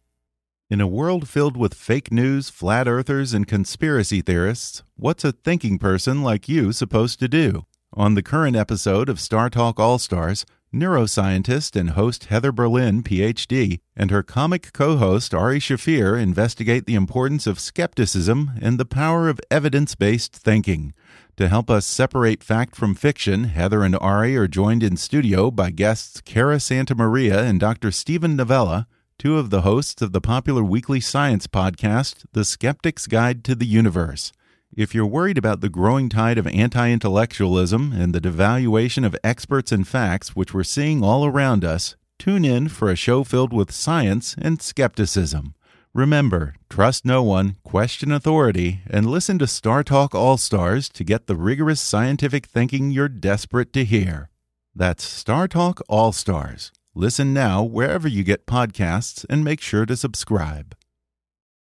In 0.72 0.80
a 0.80 0.87
world 0.87 1.28
filled 1.28 1.54
with 1.54 1.74
fake 1.74 2.11
news, 2.11 2.48
flat 2.48 2.88
earthers, 2.88 3.35
and 3.35 3.46
conspiracy 3.46 4.22
theorists, 4.22 4.82
what's 4.96 5.22
a 5.22 5.32
thinking 5.32 5.78
person 5.78 6.22
like 6.22 6.48
you 6.48 6.72
supposed 6.72 7.20
to 7.20 7.28
do? 7.28 7.66
On 7.92 8.14
the 8.14 8.22
current 8.22 8.56
episode 8.56 9.11
of 9.11 9.20
Star 9.20 9.50
Talk 9.50 9.78
All 9.78 9.98
Stars, 9.98 10.46
neuroscientist 10.74 11.78
and 11.78 11.90
host 11.90 12.24
Heather 12.24 12.52
Berlin, 12.52 13.02
PhD, 13.02 13.80
and 13.94 14.11
her 14.11 14.22
comic 14.22 14.72
co 14.72 14.96
host 14.96 15.35
Ari 15.35 15.58
Shaffir 15.58 16.18
investigate 16.18 16.87
the 16.87 16.94
importance 16.94 17.46
of 17.46 17.61
skepticism 17.61 18.52
and 18.58 18.80
the 18.80 18.87
power 18.87 19.28
of 19.28 19.42
evidence 19.50 19.94
based 19.94 20.35
thinking. 20.35 20.94
To 21.37 21.48
help 21.48 21.68
us 21.68 21.85
separate 21.85 22.42
fact 22.42 22.76
from 22.76 22.94
fiction, 22.94 23.44
Heather 23.44 23.82
and 23.82 23.96
Ari 23.96 24.38
are 24.38 24.48
joined 24.48 24.82
in 24.82 24.96
studio 24.96 25.50
by 25.50 25.68
guests 25.70 26.22
Cara 26.22 26.58
Santa 26.58 26.94
Maria 26.94 27.42
and 27.44 27.61
Dr. 27.61 27.90
Steven 27.90 28.37
Novella, 28.37 28.87
two 29.18 29.38
of 29.38 29.51
the 29.51 29.62
hosts 29.62 30.03
of 30.03 30.12
the 30.12 30.20
popular 30.20 30.62
weekly 30.62 31.01
science 31.01 31.46
podcast, 31.46 32.25
The 32.33 32.44
Skeptic's 32.44 33.07
Guide 33.07 33.44
to 33.44 33.55
the 33.55 33.66
Universe. 33.66 34.33
If 34.75 34.94
you're 34.94 35.07
worried 35.07 35.37
about 35.37 35.61
the 35.61 35.68
growing 35.68 36.09
tide 36.09 36.38
of 36.38 36.46
anti 36.46 36.90
intellectualism 36.90 37.92
and 37.92 38.14
the 38.14 38.20
devaluation 38.20 39.05
of 39.05 39.16
experts 39.22 39.70
and 39.70 39.87
facts, 39.87 40.35
which 40.35 40.55
we're 40.55 40.64
seeing 40.64 41.05
all 41.05 41.27
around 41.27 41.64
us, 41.64 41.96
tune 42.18 42.44
in 42.44 42.68
for 42.68 42.90
a 42.90 42.96
show 42.96 43.22
filled 43.22 43.53
with 43.53 43.70
science 43.70 44.35
and 44.40 44.62
skepticism. 44.62 45.55
Remember, 45.94 46.55
trust 46.70 47.05
no 47.05 47.22
one, 47.22 47.57
question 47.64 48.11
authority, 48.11 48.81
and 48.88 49.11
listen 49.11 49.38
to 49.40 49.46
Star 49.46 49.85
Talk 49.85 50.14
All 50.14 50.38
Stars 50.38 50.88
to 50.88 51.05
get 51.05 51.27
the 51.27 51.37
rigorous 51.37 51.83
scientific 51.83 52.46
thinking 52.46 52.90
you're 52.90 53.11
desperate 53.11 53.75
to 53.75 53.85
hear. 53.85 54.31
That's 54.75 55.05
Star 55.05 55.48
Talk 55.48 55.83
All 55.90 56.12
Stars. 56.12 56.72
Listen 56.94 57.33
now 57.33 57.62
wherever 57.62 58.07
you 58.07 58.22
get 58.22 58.44
podcasts 58.44 59.24
and 59.31 59.42
make 59.42 59.62
sure 59.62 59.87
to 59.87 59.96
subscribe. 59.96 60.76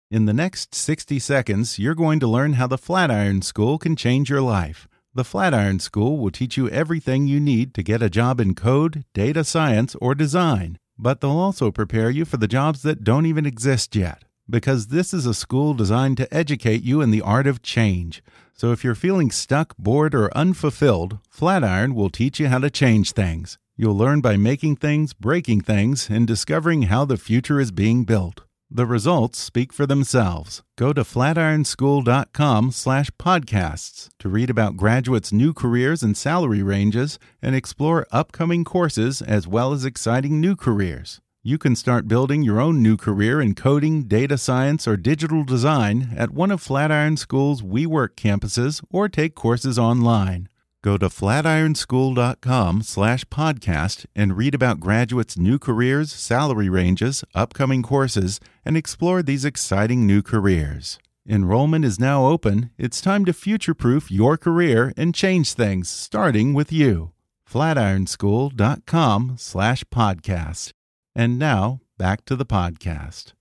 In 0.09 0.25
the 0.25 0.33
next 0.33 0.73
60 0.73 1.19
seconds, 1.19 1.77
you're 1.77 1.93
going 1.93 2.19
to 2.21 2.27
learn 2.27 2.53
how 2.53 2.65
the 2.65 2.79
Flatiron 2.79 3.43
School 3.43 3.77
can 3.77 3.95
change 3.95 4.31
your 4.31 4.41
life. 4.41 4.87
The 5.13 5.23
Flatiron 5.23 5.77
School 5.77 6.17
will 6.17 6.31
teach 6.31 6.57
you 6.57 6.67
everything 6.69 7.27
you 7.27 7.39
need 7.39 7.75
to 7.75 7.83
get 7.83 8.01
a 8.01 8.09
job 8.09 8.39
in 8.39 8.55
code, 8.55 9.05
data 9.13 9.43
science, 9.43 9.93
or 10.01 10.15
design. 10.15 10.79
But 10.97 11.21
they'll 11.21 11.29
also 11.29 11.69
prepare 11.69 12.09
you 12.09 12.25
for 12.25 12.37
the 12.37 12.47
jobs 12.47 12.81
that 12.81 13.03
don't 13.03 13.27
even 13.27 13.45
exist 13.45 13.95
yet. 13.95 14.23
Because 14.49 14.87
this 14.87 15.13
is 15.13 15.27
a 15.27 15.35
school 15.35 15.75
designed 15.75 16.17
to 16.17 16.33
educate 16.33 16.81
you 16.81 17.01
in 17.01 17.11
the 17.11 17.21
art 17.21 17.45
of 17.45 17.61
change. 17.61 18.23
So 18.55 18.71
if 18.71 18.83
you're 18.83 18.95
feeling 18.95 19.29
stuck, 19.29 19.77
bored, 19.77 20.15
or 20.15 20.35
unfulfilled, 20.35 21.19
Flatiron 21.29 21.93
will 21.93 22.09
teach 22.09 22.39
you 22.39 22.47
how 22.47 22.57
to 22.57 22.71
change 22.71 23.11
things. 23.11 23.59
You'll 23.81 23.95
learn 23.95 24.19
by 24.19 24.35
making 24.35 24.75
things, 24.75 25.13
breaking 25.13 25.61
things, 25.61 26.09
and 26.09 26.27
discovering 26.27 26.91
how 26.91 27.05
the 27.05 27.15
future 27.15 27.61
is 27.61 27.71
being 27.71 28.03
built. 28.03 28.41
The 28.69 28.85
results 28.85 29.39
speak 29.39 29.71
for 29.71 29.85
themselves. 29.85 30.63
Go 30.77 30.91
to 30.91 31.03
flatironschool.com 31.03 32.71
slash 32.71 33.09
podcasts 33.11 34.09
to 34.19 34.27
read 34.27 34.49
about 34.49 34.75
graduates' 34.75 35.31
new 35.31 35.53
careers 35.53 36.03
and 36.03 36.17
salary 36.17 36.61
ranges 36.61 37.19
and 37.41 37.55
explore 37.55 38.05
upcoming 38.11 38.65
courses 38.65 39.21
as 39.21 39.47
well 39.47 39.71
as 39.71 39.85
exciting 39.85 40.41
new 40.41 40.57
careers. 40.57 41.21
You 41.41 41.57
can 41.57 41.77
start 41.77 42.09
building 42.09 42.43
your 42.43 42.59
own 42.59 42.83
new 42.83 42.97
career 42.97 43.39
in 43.39 43.55
coding, 43.55 44.09
data 44.09 44.37
science, 44.37 44.89
or 44.89 44.97
digital 44.97 45.45
design 45.45 46.09
at 46.17 46.31
one 46.31 46.51
of 46.51 46.61
Flatiron 46.61 47.15
School's 47.15 47.61
WeWork 47.61 48.15
campuses 48.17 48.83
or 48.91 49.07
take 49.07 49.35
courses 49.35 49.79
online. 49.79 50.48
Go 50.81 50.97
to 50.97 51.07
flatironschool.com 51.07 52.83
slash 52.83 53.25
podcast 53.25 54.05
and 54.15 54.37
read 54.37 54.55
about 54.55 54.79
graduates' 54.79 55.37
new 55.37 55.59
careers, 55.59 56.11
salary 56.11 56.69
ranges, 56.69 57.23
upcoming 57.35 57.83
courses, 57.83 58.39
and 58.63 58.77
explore 58.77 59.21
these 59.21 59.43
exciting 59.43 60.07
new 60.07 60.21
careers. 60.21 60.97
Enrollment 61.27 61.83
is 61.83 61.99
now 61.99 62.25
open. 62.25 62.71
It's 62.77 63.01
time 63.01 63.25
to 63.25 63.33
future 63.33 63.73
proof 63.73 64.09
your 64.09 64.37
career 64.37 64.93
and 64.95 65.13
change 65.13 65.53
things, 65.53 65.89
starting 65.89 66.53
with 66.53 66.71
you. 66.71 67.11
Flatironschool.com 67.47 69.35
slash 69.37 69.83
podcast. 69.85 70.71
And 71.13 71.37
now 71.37 71.81
back 71.97 72.23
to 72.25 72.35
the 72.37 72.45
podcast. 72.45 73.33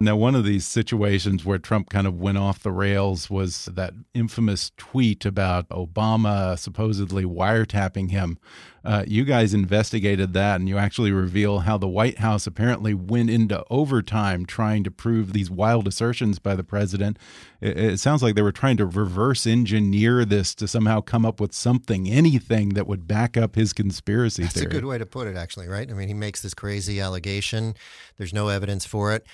Now, 0.00 0.16
one 0.16 0.34
of 0.34 0.44
these 0.44 0.66
situations 0.66 1.44
where 1.44 1.58
Trump 1.58 1.88
kind 1.88 2.06
of 2.06 2.18
went 2.18 2.36
off 2.36 2.58
the 2.58 2.72
rails 2.72 3.30
was 3.30 3.66
that 3.66 3.94
infamous 4.12 4.72
tweet 4.76 5.24
about 5.24 5.68
Obama 5.68 6.58
supposedly 6.58 7.24
wiretapping 7.24 8.10
him. 8.10 8.38
Uh, 8.84 9.04
you 9.06 9.24
guys 9.24 9.54
investigated 9.54 10.34
that, 10.34 10.56
and 10.56 10.68
you 10.68 10.76
actually 10.76 11.12
reveal 11.12 11.60
how 11.60 11.78
the 11.78 11.88
White 11.88 12.18
House 12.18 12.46
apparently 12.46 12.92
went 12.92 13.30
into 13.30 13.64
overtime 13.70 14.44
trying 14.44 14.82
to 14.84 14.90
prove 14.90 15.32
these 15.32 15.50
wild 15.50 15.86
assertions 15.86 16.38
by 16.40 16.56
the 16.56 16.64
president. 16.64 17.16
It, 17.60 17.78
it 17.78 18.00
sounds 18.00 18.22
like 18.22 18.34
they 18.34 18.42
were 18.42 18.52
trying 18.52 18.76
to 18.78 18.86
reverse 18.86 19.46
engineer 19.46 20.24
this 20.24 20.56
to 20.56 20.66
somehow 20.66 21.00
come 21.02 21.24
up 21.24 21.40
with 21.40 21.54
something, 21.54 22.10
anything 22.10 22.70
that 22.70 22.88
would 22.88 23.06
back 23.06 23.36
up 23.36 23.54
his 23.54 23.72
conspiracy 23.72 24.42
That's 24.42 24.54
theory. 24.54 24.66
a 24.66 24.70
good 24.70 24.84
way 24.84 24.98
to 24.98 25.06
put 25.06 25.28
it, 25.28 25.36
actually, 25.36 25.68
right? 25.68 25.88
I 25.88 25.94
mean, 25.94 26.08
he 26.08 26.14
makes 26.14 26.42
this 26.42 26.52
crazy 26.52 27.00
allegation. 27.00 27.74
There's 28.18 28.34
no 28.34 28.48
evidence 28.48 28.84
for 28.84 29.12
it 29.12 29.24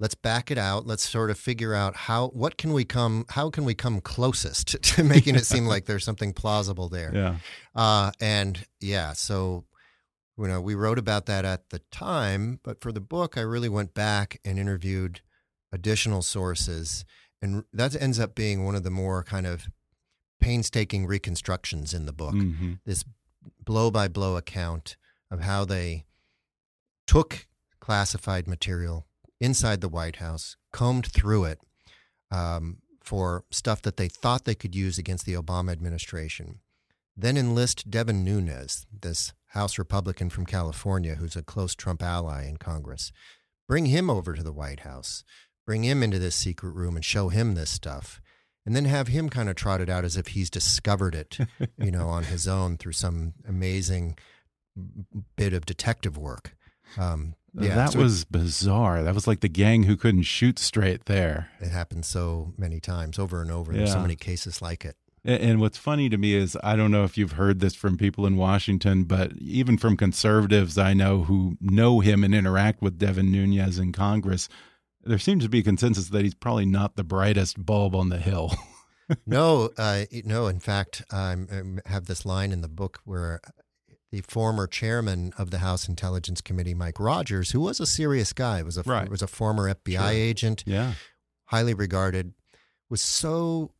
let's 0.00 0.14
back 0.16 0.50
it 0.50 0.58
out 0.58 0.86
let's 0.86 1.08
sort 1.08 1.30
of 1.30 1.38
figure 1.38 1.74
out 1.74 1.94
how 1.94 2.28
what 2.28 2.56
can 2.58 2.72
we 2.72 2.84
come 2.84 3.24
how 3.28 3.50
can 3.50 3.64
we 3.64 3.74
come 3.74 4.00
closest 4.00 4.82
to, 4.82 5.04
making 5.04 5.36
it 5.36 5.46
seem 5.46 5.66
like 5.66 5.84
there's 5.84 6.04
something 6.04 6.32
plausible 6.32 6.88
there 6.88 7.12
Yeah. 7.14 7.36
uh, 7.74 8.10
and 8.20 8.66
yeah 8.80 9.12
so 9.12 9.64
you 10.38 10.48
know 10.48 10.60
we 10.60 10.74
wrote 10.74 10.98
about 10.98 11.26
that 11.26 11.44
at 11.44 11.68
the 11.70 11.80
time 11.92 12.58
but 12.64 12.80
for 12.80 12.90
the 12.92 13.00
book 13.00 13.36
i 13.38 13.42
really 13.42 13.68
went 13.68 13.92
back 13.94 14.40
and 14.44 14.58
interviewed 14.58 15.20
additional 15.70 16.22
sources 16.22 17.04
and 17.42 17.64
that 17.72 17.94
ends 18.00 18.18
up 18.18 18.34
being 18.34 18.64
one 18.64 18.74
of 18.74 18.82
the 18.82 18.90
more 18.90 19.22
kind 19.22 19.46
of 19.46 19.68
painstaking 20.40 21.06
reconstructions 21.06 21.92
in 21.92 22.06
the 22.06 22.12
book 22.12 22.34
Mhm. 22.34 22.78
this 22.86 23.04
blow 23.62 23.90
by 23.90 24.08
blow 24.08 24.36
account 24.36 24.96
of 25.30 25.40
how 25.40 25.64
they 25.66 26.06
took 27.06 27.46
classified 27.80 28.46
material 28.46 29.06
inside 29.40 29.80
the 29.80 29.88
White 29.88 30.16
House, 30.16 30.56
combed 30.72 31.06
through 31.06 31.44
it 31.44 31.60
um, 32.30 32.78
for 33.02 33.44
stuff 33.50 33.82
that 33.82 33.96
they 33.96 34.08
thought 34.08 34.44
they 34.44 34.54
could 34.54 34.74
use 34.74 34.98
against 34.98 35.26
the 35.26 35.34
Obama 35.34 35.72
administration. 35.72 36.60
Then 37.16 37.36
enlist 37.36 37.90
Devin 37.90 38.24
Nunes, 38.24 38.86
this 38.92 39.32
House 39.48 39.78
Republican 39.78 40.30
from 40.30 40.46
California 40.46 41.16
who's 41.16 41.34
a 41.36 41.42
close 41.42 41.74
Trump 41.74 42.02
ally 42.02 42.46
in 42.46 42.56
Congress. 42.56 43.10
Bring 43.66 43.86
him 43.86 44.08
over 44.08 44.34
to 44.34 44.42
the 44.42 44.52
White 44.52 44.80
House, 44.80 45.24
bring 45.66 45.84
him 45.84 46.02
into 46.02 46.18
this 46.18 46.36
secret 46.36 46.70
room 46.70 46.96
and 46.96 47.04
show 47.04 47.28
him 47.28 47.54
this 47.54 47.70
stuff. 47.70 48.20
And 48.66 48.76
then 48.76 48.84
have 48.84 49.08
him 49.08 49.30
kind 49.30 49.48
of 49.48 49.56
trot 49.56 49.80
it 49.80 49.88
out 49.88 50.04
as 50.04 50.16
if 50.16 50.28
he's 50.28 50.50
discovered 50.50 51.14
it, 51.14 51.38
you 51.78 51.90
know, 51.90 52.08
on 52.08 52.24
his 52.24 52.46
own 52.46 52.76
through 52.76 52.92
some 52.92 53.32
amazing 53.48 54.18
bit 55.36 55.52
of 55.52 55.66
detective 55.66 56.18
work. 56.18 56.56
Um, 56.98 57.34
yeah, 57.54 57.74
that 57.74 57.92
so 57.92 58.00
was 58.00 58.24
bizarre. 58.24 59.02
That 59.02 59.14
was 59.14 59.26
like 59.26 59.40
the 59.40 59.48
gang 59.48 59.84
who 59.84 59.96
couldn't 59.96 60.22
shoot 60.22 60.58
straight 60.58 61.06
there. 61.06 61.50
it 61.60 61.70
happens 61.70 62.06
so 62.06 62.52
many 62.56 62.80
times 62.80 63.18
over 63.18 63.42
and 63.42 63.50
over. 63.50 63.72
There's 63.72 63.92
so 63.92 64.00
many 64.00 64.16
cases 64.16 64.62
like 64.62 64.84
it. 64.84 64.96
And 65.22 65.60
what's 65.60 65.76
funny 65.76 66.08
to 66.08 66.16
me 66.16 66.34
is 66.34 66.56
I 66.62 66.76
don't 66.76 66.90
know 66.90 67.04
if 67.04 67.18
you've 67.18 67.32
heard 67.32 67.60
this 67.60 67.74
from 67.74 67.98
people 67.98 68.24
in 68.24 68.36
Washington, 68.36 69.04
but 69.04 69.32
even 69.36 69.76
from 69.76 69.96
conservatives 69.96 70.78
I 70.78 70.94
know 70.94 71.24
who 71.24 71.58
know 71.60 72.00
him 72.00 72.24
and 72.24 72.34
interact 72.34 72.80
with 72.80 72.98
Devin 72.98 73.30
Nunes 73.30 73.78
in 73.78 73.92
Congress, 73.92 74.48
there 75.02 75.18
seems 75.18 75.44
to 75.44 75.50
be 75.50 75.58
a 75.58 75.62
consensus 75.62 76.08
that 76.08 76.22
he's 76.22 76.34
probably 76.34 76.64
not 76.64 76.96
the 76.96 77.04
brightest 77.04 77.64
bulb 77.64 77.94
on 77.94 78.08
the 78.08 78.18
hill. 78.18 78.54
no, 79.26 79.70
uh, 79.76 80.04
no. 80.24 80.46
In 80.46 80.58
fact, 80.58 81.02
I 81.10 81.36
have 81.84 82.06
this 82.06 82.24
line 82.24 82.50
in 82.50 82.62
the 82.62 82.68
book 82.68 83.00
where 83.04 83.40
the 84.12 84.22
former 84.22 84.66
chairman 84.66 85.32
of 85.38 85.50
the 85.50 85.58
House 85.58 85.88
Intelligence 85.88 86.40
Committee, 86.40 86.74
Mike 86.74 86.98
Rogers, 86.98 87.52
who 87.52 87.60
was 87.60 87.78
a 87.80 87.86
serious 87.86 88.32
guy, 88.32 88.62
was 88.62 88.76
a 88.76 88.82
Right. 88.82 89.08
was 89.08 89.22
a 89.22 89.26
former 89.28 89.68
FBI 89.68 89.92
Sure. 90.00 90.10
agent, 90.10 90.64
yeah. 90.66 90.94
highly 91.46 91.74
regarded, 91.74 92.34
was 92.88 93.00
so 93.02 93.72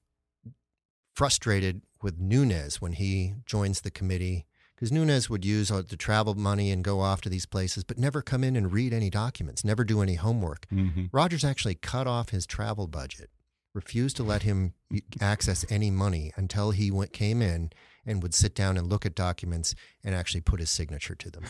frustrated 1.15 1.83
with 2.03 2.19
Nunes 2.19 2.81
when 2.81 2.93
he 2.93 3.35
joins 3.47 3.81
the 3.83 3.91
committee 3.91 4.47
because 4.75 4.91
Nunes 4.91 5.29
would 5.29 5.45
use 5.45 5.69
the 5.69 5.97
travel 5.97 6.35
money 6.35 6.71
and 6.71 6.83
go 6.83 7.01
off 7.01 7.21
to 7.23 7.29
these 7.29 7.45
places, 7.45 7.85
but 7.85 7.99
never 7.99 8.23
come 8.23 8.43
in 8.43 8.57
and 8.57 8.73
read 8.73 8.95
any 8.95 9.11
documents, 9.11 9.63
never 9.65 9.85
do 9.85 10.01
any 10.01 10.15
homework. 10.15 10.67
hmm 10.71 11.07
Rogers 11.13 11.45
actually 11.45 11.75
cut 11.75 12.07
off 12.07 12.31
his 12.31 12.47
travel 12.47 12.87
budget, 12.87 13.31
refused 13.75 14.17
to 14.17 14.23
let 14.23 14.43
him 14.43 14.73
access 15.21 15.67
any 15.69 15.91
money 15.91 16.33
until 16.37 16.71
he 16.71 16.91
went, 16.91 17.13
came 17.13 17.43
in 17.43 17.71
and 18.07 18.23
would 18.23 18.35
sit 18.35 18.55
down 18.55 18.77
and 18.77 18.89
look 18.89 19.05
at 19.05 19.15
documents 19.15 19.75
and 20.03 20.15
actually 20.15 20.41
put 20.41 20.61
his 20.61 20.71
signature 20.71 21.15
to 21.15 21.31
them. 21.31 21.45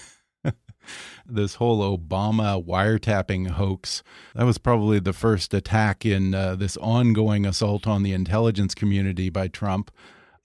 This 1.27 1.57
whole 1.57 1.97
Obama 1.97 2.65
wiretapping 2.65 3.49
hoax, 3.51 4.03
that 4.35 4.45
was 4.45 4.59
probably 4.59 4.99
the 4.99 5.13
first 5.13 5.55
attack 5.55 6.05
in 6.05 6.35
uh, 6.35 6.57
this 6.57 6.77
ongoing 6.79 7.47
assault 7.47 7.87
on 7.87 8.03
the 8.03 8.13
intelligence 8.13 8.75
community 8.75 9.31
by 9.31 9.49
Trump. 9.49 9.91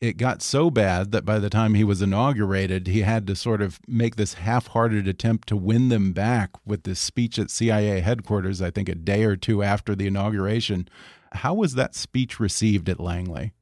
It 0.01 0.17
got 0.17 0.43
so 0.43 0.69
bad 0.69 1.11
that 1.13 1.25
by 1.25 1.39
the 1.39 1.49
time 1.49 1.73
he 1.73 1.83
was 1.83 2.01
inaugurated, 2.01 2.85
he 2.85 3.01
had 3.01 3.25
to 3.27 3.35
sort 3.35 3.61
of 3.61 3.79
make 3.87 4.17
this 4.17 4.35
half 4.35 4.67
hearted 4.67 5.07
attempt 5.07 5.47
to 5.49 5.55
win 5.55 5.89
them 5.89 6.11
back 6.11 6.51
with 6.65 6.83
this 6.83 6.99
speech 6.99 7.39
at 7.39 7.49
CIA 7.49 8.01
headquarters, 8.01 8.61
I 8.61 8.69
think 8.69 8.89
a 8.89 8.95
day 8.95 9.23
or 9.23 9.35
two 9.35 9.63
after 9.63 9.95
the 9.95 10.05
inauguration. 10.05 10.87
How 11.31 11.55
was 11.55 11.73
that 11.73 11.95
speech 11.95 12.39
received 12.39 12.87
at 12.89 12.99
Langley? 12.99 13.53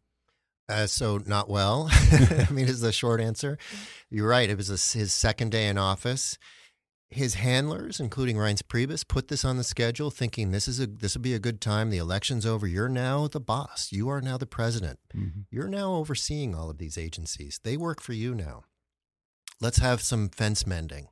Uh, 0.74 0.88
so 0.88 1.20
not 1.28 1.50
well. 1.50 1.88
I 1.92 2.48
mean, 2.50 2.68
is 2.68 2.82
the 2.82 2.92
short 2.92 3.22
answer. 3.22 3.60
You're 4.10 4.28
right. 4.28 4.50
It 4.50 4.58
was 4.58 4.70
a, 4.70 4.98
his 4.98 5.14
second 5.14 5.52
day 5.52 5.68
in 5.68 5.78
office. 5.78 6.40
His 7.12 7.36
handlers, 7.36 8.00
including 8.00 8.38
Reince 8.38 8.64
Priebus, 8.64 9.08
put 9.08 9.28
this 9.28 9.46
on 9.46 9.58
the 9.58 9.64
schedule, 9.64 10.10
thinking 10.10 10.50
this 10.50 10.68
is 10.68 10.80
a 10.80 10.88
this 10.88 11.14
will 11.14 11.22
be 11.22 11.36
a 11.36 11.40
good 11.40 11.62
time. 11.62 11.92
The 11.92 12.00
election's 12.00 12.44
over. 12.44 12.66
You're 12.66 12.90
now 12.90 13.28
the 13.28 13.40
boss. 13.40 13.92
You 13.92 14.10
are 14.10 14.20
now 14.20 14.40
the 14.40 14.48
president. 14.48 14.98
You're 15.52 15.68
now 15.68 15.94
overseeing 15.94 16.56
all 16.56 16.72
of 16.72 16.80
these 16.80 16.98
agencies. 16.98 17.60
They 17.64 17.78
work 17.78 18.02
for 18.02 18.14
you 18.14 18.34
now. 18.34 18.64
Let's 19.62 19.78
have 19.78 20.02
some 20.02 20.30
fence 20.30 20.66
mending. 20.66 21.10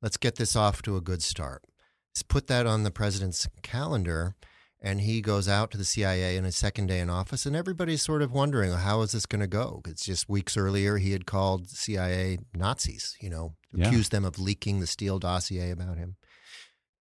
Let's 0.00 0.16
get 0.16 0.36
this 0.36 0.54
off 0.54 0.82
to 0.82 0.96
a 0.96 1.00
good 1.00 1.20
start. 1.20 1.64
Let's 2.12 2.22
put 2.22 2.46
that 2.46 2.66
on 2.66 2.84
the 2.84 2.92
president's 2.92 3.48
calendar 3.62 4.36
and 4.82 5.00
he 5.02 5.20
goes 5.20 5.46
out 5.48 5.70
to 5.70 5.78
the 5.78 5.84
CIA 5.84 6.36
in 6.36 6.44
his 6.44 6.56
second 6.56 6.86
day 6.86 7.00
in 7.00 7.10
office, 7.10 7.44
and 7.46 7.54
everybody's 7.54 8.02
sort 8.02 8.22
of 8.22 8.32
wondering 8.32 8.72
how 8.72 9.02
is 9.02 9.12
this 9.12 9.26
going 9.26 9.40
to 9.40 9.46
go? 9.46 9.82
It's 9.86 10.04
just 10.04 10.28
weeks 10.28 10.56
earlier 10.56 10.96
he 10.98 11.12
had 11.12 11.26
called 11.26 11.68
CIA 11.68 12.38
Nazis, 12.54 13.16
you 13.20 13.30
know, 13.30 13.56
Yeah. 13.72 13.88
accused 13.88 14.10
them 14.12 14.24
of 14.24 14.38
leaking 14.38 14.80
the 14.80 14.86
Steele 14.86 15.18
dossier 15.18 15.70
about 15.70 15.98
him, 15.98 16.16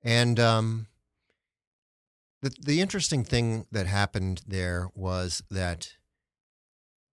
and 0.04 0.40
um, 0.40 0.88
the 2.42 2.52
the 2.62 2.82
interesting 2.82 3.24
thing 3.24 3.66
that 3.72 3.86
happened 3.88 4.42
there 4.48 4.90
was 4.96 5.42
that 5.50 5.94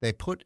they 0.03 0.13
put 0.13 0.45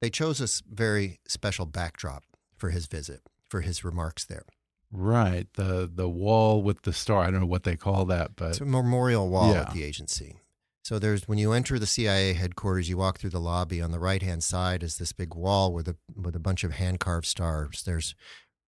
they 0.00 0.10
chose 0.10 0.40
a 0.40 0.48
very 0.72 1.20
special 1.26 1.66
backdrop 1.66 2.24
for 2.56 2.70
his 2.70 2.86
visit 2.86 3.20
for 3.48 3.60
his 3.62 3.82
remarks 3.84 4.24
there. 4.24 4.44
Right. 4.92 5.46
The 5.54 5.88
the 5.92 6.08
wall 6.08 6.62
with 6.62 6.82
the 6.82 6.92
star. 6.92 7.22
I 7.22 7.30
don't 7.30 7.40
know 7.40 7.46
what 7.46 7.62
they 7.64 7.76
call 7.76 8.04
that, 8.06 8.34
but 8.36 8.50
It's 8.50 8.60
a 8.60 8.64
memorial 8.64 9.28
wall 9.28 9.52
Yeah. 9.52 9.62
at 9.62 9.72
the 9.72 9.84
agency. 9.84 10.36
So 10.82 10.98
there's 10.98 11.28
when 11.28 11.38
you 11.38 11.52
enter 11.52 11.78
the 11.78 11.86
CIA 11.86 12.32
headquarters, 12.32 12.88
you 12.88 12.96
walk 12.96 13.18
through 13.18 13.30
the 13.30 13.40
lobby. 13.40 13.80
On 13.80 13.92
the 13.92 14.00
right 14.00 14.22
hand 14.22 14.42
side 14.42 14.82
is 14.82 14.96
this 14.96 15.12
big 15.12 15.34
wall 15.34 15.72
with 15.72 15.86
a 15.88 15.96
with 16.16 16.34
a 16.34 16.40
bunch 16.40 16.64
of 16.64 16.72
hand 16.72 16.98
carved 16.98 17.26
stars. 17.26 17.82
There's 17.84 18.14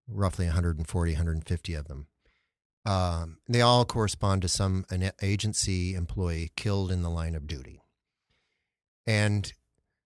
roughly 0.07 0.47
140, 0.47 1.13
150 1.13 1.75
of 1.75 1.89
them. 1.89 2.07
Um, 2.85 3.39
they 3.49 3.61
all 3.61 3.85
correspond 3.85 4.43
to 4.43 4.49
some 4.49 4.85
an 4.91 5.11
agency 5.23 5.95
employee 5.95 6.53
killed 6.57 6.93
in 6.93 7.03
the 7.03 7.11
line 7.11 7.35
of 7.35 7.47
duty. 7.47 7.81
And 9.07 9.53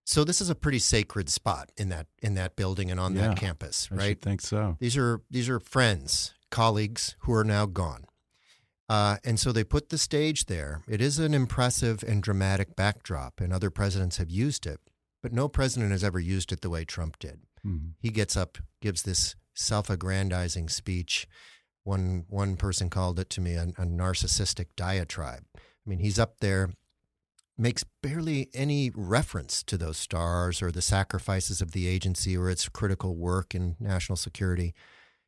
so 0.06 0.22
this 0.22 0.40
is 0.40 0.48
a 0.48 0.54
pretty 0.54 0.78
sacred 0.78 1.28
spot 1.28 1.70
in 1.76 1.88
that 1.90 2.06
in 2.22 2.34
that 2.34 2.54
building 2.56 2.90
and 2.90 2.98
on 3.00 3.14
Yeah, 3.14 3.28
that 3.28 3.36
campus, 3.36 3.90
right? 3.90 4.16
I 4.16 4.24
think 4.24 4.40
so. 4.40 4.76
These 4.78 4.96
are 4.96 5.20
these 5.30 5.48
are 5.48 5.60
friends, 5.60 6.32
colleagues 6.50 7.16
who 7.20 7.32
are 7.32 7.44
now 7.44 7.66
gone. 7.66 8.06
Uh, 8.88 9.16
and 9.24 9.40
so 9.40 9.50
they 9.50 9.64
put 9.64 9.88
the 9.88 9.98
stage 9.98 10.46
there. 10.46 10.82
It 10.86 11.00
is 11.00 11.18
an 11.18 11.34
impressive 11.34 12.04
and 12.06 12.22
dramatic 12.22 12.76
backdrop, 12.76 13.40
and 13.40 13.52
other 13.52 13.68
presidents 13.68 14.18
have 14.18 14.30
used 14.30 14.64
it, 14.64 14.78
but 15.24 15.32
no 15.32 15.48
president 15.48 15.90
has 15.90 16.04
ever 16.04 16.20
used 16.20 16.52
it 16.52 16.60
the 16.60 16.70
way 16.70 16.84
Trump 16.84 17.18
did. 17.18 17.40
Mhm. 17.66 17.94
He 17.98 18.10
gets 18.10 18.36
up, 18.36 18.58
gives 18.80 19.02
this 19.02 19.34
self-aggrandizing 19.54 20.68
speech. 20.68 21.26
One 21.82 22.26
one 22.28 22.56
person 22.56 22.88
called 22.90 23.18
it 23.18 23.28
to 23.30 23.40
me 23.40 23.54
a, 23.54 23.64
a 23.76 23.84
narcissistic 23.84 24.66
diatribe. 24.76 25.44
I 25.56 25.60
mean, 25.90 25.98
he's 25.98 26.18
up 26.18 26.38
there 26.38 26.70
makes 27.58 27.84
barely 28.02 28.50
any 28.54 28.90
reference 28.94 29.62
to 29.62 29.78
those 29.78 29.96
stars 29.96 30.60
or 30.60 30.70
the 30.70 30.82
sacrifices 30.82 31.60
of 31.60 31.72
the 31.72 31.86
agency 31.86 32.36
or 32.36 32.50
its 32.50 32.68
critical 32.68 33.16
work 33.16 33.54
in 33.54 33.76
national 33.80 34.16
security, 34.16 34.74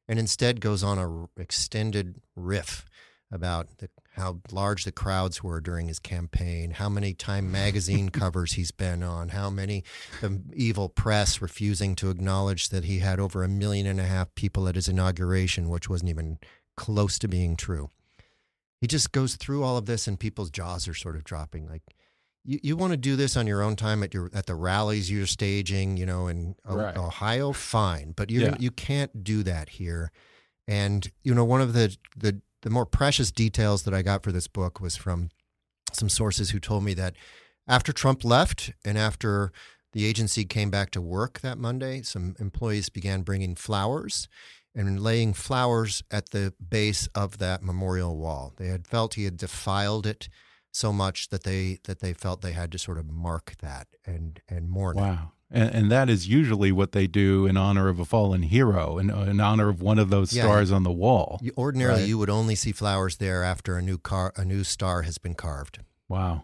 and 0.07 0.19
instead 0.19 0.61
goes 0.61 0.83
on 0.83 0.99
a 0.99 1.41
extended 1.41 2.21
riff 2.37 2.85
about 3.31 3.79
the, 3.79 3.91
how 4.13 4.41
large 4.51 4.85
the 4.85 4.93
crowds 4.93 5.43
were 5.43 5.61
during 5.61 5.89
his 5.89 5.99
campaign, 5.99 6.73
how 6.73 6.89
many 6.89 7.13
Time 7.13 7.51
magazine 7.51 8.09
covers 8.11 8.53
he's 8.53 8.71
been 8.71 9.03
on, 9.03 9.31
how 9.31 9.51
many 9.51 9.85
the 10.21 10.41
evil 10.55 10.89
press 10.89 11.41
refusing 11.41 11.95
to 11.97 12.11
acknowledge 12.11 12.71
that 12.71 12.85
he 12.85 12.99
had 12.99 13.21
over 13.21 13.43
a 13.43 13.49
million 13.49 13.87
and 13.87 14.01
a 14.01 14.05
half 14.05 14.35
people 14.35 14.67
at 14.69 14.75
his 14.75 14.89
inauguration, 14.89 15.69
which 15.69 15.89
wasn't 15.89 16.11
even 16.11 16.39
close 16.77 17.19
to 17.19 17.29
being 17.29 17.57
true. 17.57 17.91
He 18.81 18.87
just 18.87 19.13
goes 19.13 19.37
through 19.37 19.65
all 19.65 19.77
of 19.77 19.87
this, 19.87 20.07
and 20.07 20.19
people's 20.19 20.51
jaws 20.51 20.87
are 20.87 20.95
sort 20.95 21.17
of 21.17 21.25
dropping. 21.25 21.69
Like, 21.69 21.83
you, 22.49 22.59
you 22.63 22.77
want 22.77 22.93
to 22.93 22.97
do 22.97 23.15
this 23.15 23.37
on 23.37 23.47
your 23.47 23.63
own 23.63 23.77
time 23.77 24.03
at 24.03 24.15
your 24.15 24.31
at 24.33 24.47
the 24.47 24.55
rallies 24.55 25.11
you're 25.11 25.27
staging, 25.27 25.99
you 25.99 26.07
know, 26.07 26.29
in 26.29 26.55
right. 26.65 26.97
Ohio, 26.97 27.53
fine, 27.53 28.13
but 28.17 28.31
you 28.31 28.41
yeah. 28.41 28.57
you 28.59 28.71
can't 28.71 29.23
do 29.23 29.43
that 29.43 29.69
here. 29.69 30.11
And 30.67 31.11
you 31.23 31.35
know, 31.35 31.45
one 31.45 31.61
of 31.61 31.75
the 31.75 31.95
the 32.17 32.41
the 32.63 32.71
more 32.71 32.87
precious 32.87 33.31
details 33.31 33.83
that 33.83 33.93
I 33.93 34.01
got 34.01 34.23
for 34.23 34.33
this 34.33 34.49
book 34.49 34.81
was 34.81 34.97
from 34.97 35.29
some 35.93 36.09
sources 36.09 36.51
who 36.51 36.59
told 36.59 36.85
me 36.85 36.95
that 36.95 37.15
after 37.69 37.93
Trump 37.93 38.25
left 38.25 38.73
and 38.83 38.97
after 38.97 39.53
the 39.93 40.07
agency 40.07 40.47
came 40.47 40.71
back 40.71 40.91
to 40.93 41.03
work 41.03 41.41
that 41.41 41.59
Monday, 41.59 42.01
some 42.01 42.35
employees 42.39 42.89
began 42.89 43.23
bringing 43.23 43.57
flowers 43.57 44.27
and 44.75 45.01
laying 45.01 45.35
flowers 45.35 46.03
at 46.11 46.31
the 46.31 46.55
base 46.67 47.09
of 47.15 47.39
that 47.39 47.63
memorial 47.63 48.17
wall. 48.17 48.55
They 48.57 48.69
had 48.69 48.87
felt 48.87 49.15
he 49.15 49.25
had 49.25 49.37
defiled 49.37 50.07
it 50.07 50.31
so 50.79 50.93
much 50.93 51.29
that 51.29 51.43
they 51.43 51.79
that 51.85 52.01
they 52.01 52.13
felt 52.13 52.41
they 52.41 52.53
had 52.53 52.73
to 52.73 52.79
sort 52.79 52.99
of 52.99 53.11
mark 53.11 53.55
that 53.61 53.89
and 54.07 54.41
and 54.49 54.71
mourn 54.71 54.97
wow. 54.97 55.03
it. 55.03 55.07
Wow. 55.07 55.33
And, 55.51 55.75
and, 55.75 55.91
that 55.91 56.11
is 56.11 56.29
usually 56.29 56.73
what 56.73 56.93
they 56.93 57.07
do 57.07 57.47
in 57.47 57.57
honor 57.57 57.89
of 57.89 57.99
a 57.99 58.05
fallen 58.05 58.43
hero, 58.43 58.99
in, 58.99 59.09
in 59.09 59.41
honor 59.41 59.71
of 59.71 59.81
one 59.81 59.99
of 59.99 60.11
those 60.11 60.31
yeah. 60.31 60.43
stars 60.43 60.71
on 60.71 60.83
the 60.83 60.93
wall. 60.93 61.41
You, 61.43 61.53
ordinarily, 61.57 62.01
right? 62.01 62.09
you 62.09 62.19
would 62.19 62.29
only 62.29 62.55
see 62.55 62.71
flowers 62.71 63.17
there 63.17 63.43
after 63.43 63.79
a 63.79 63.81
new 63.81 63.97
car, 63.97 64.31
a 64.37 64.45
new 64.45 64.63
star 64.63 65.03
has 65.03 65.17
been 65.17 65.33
carved. 65.33 65.79
Wow. 66.07 66.43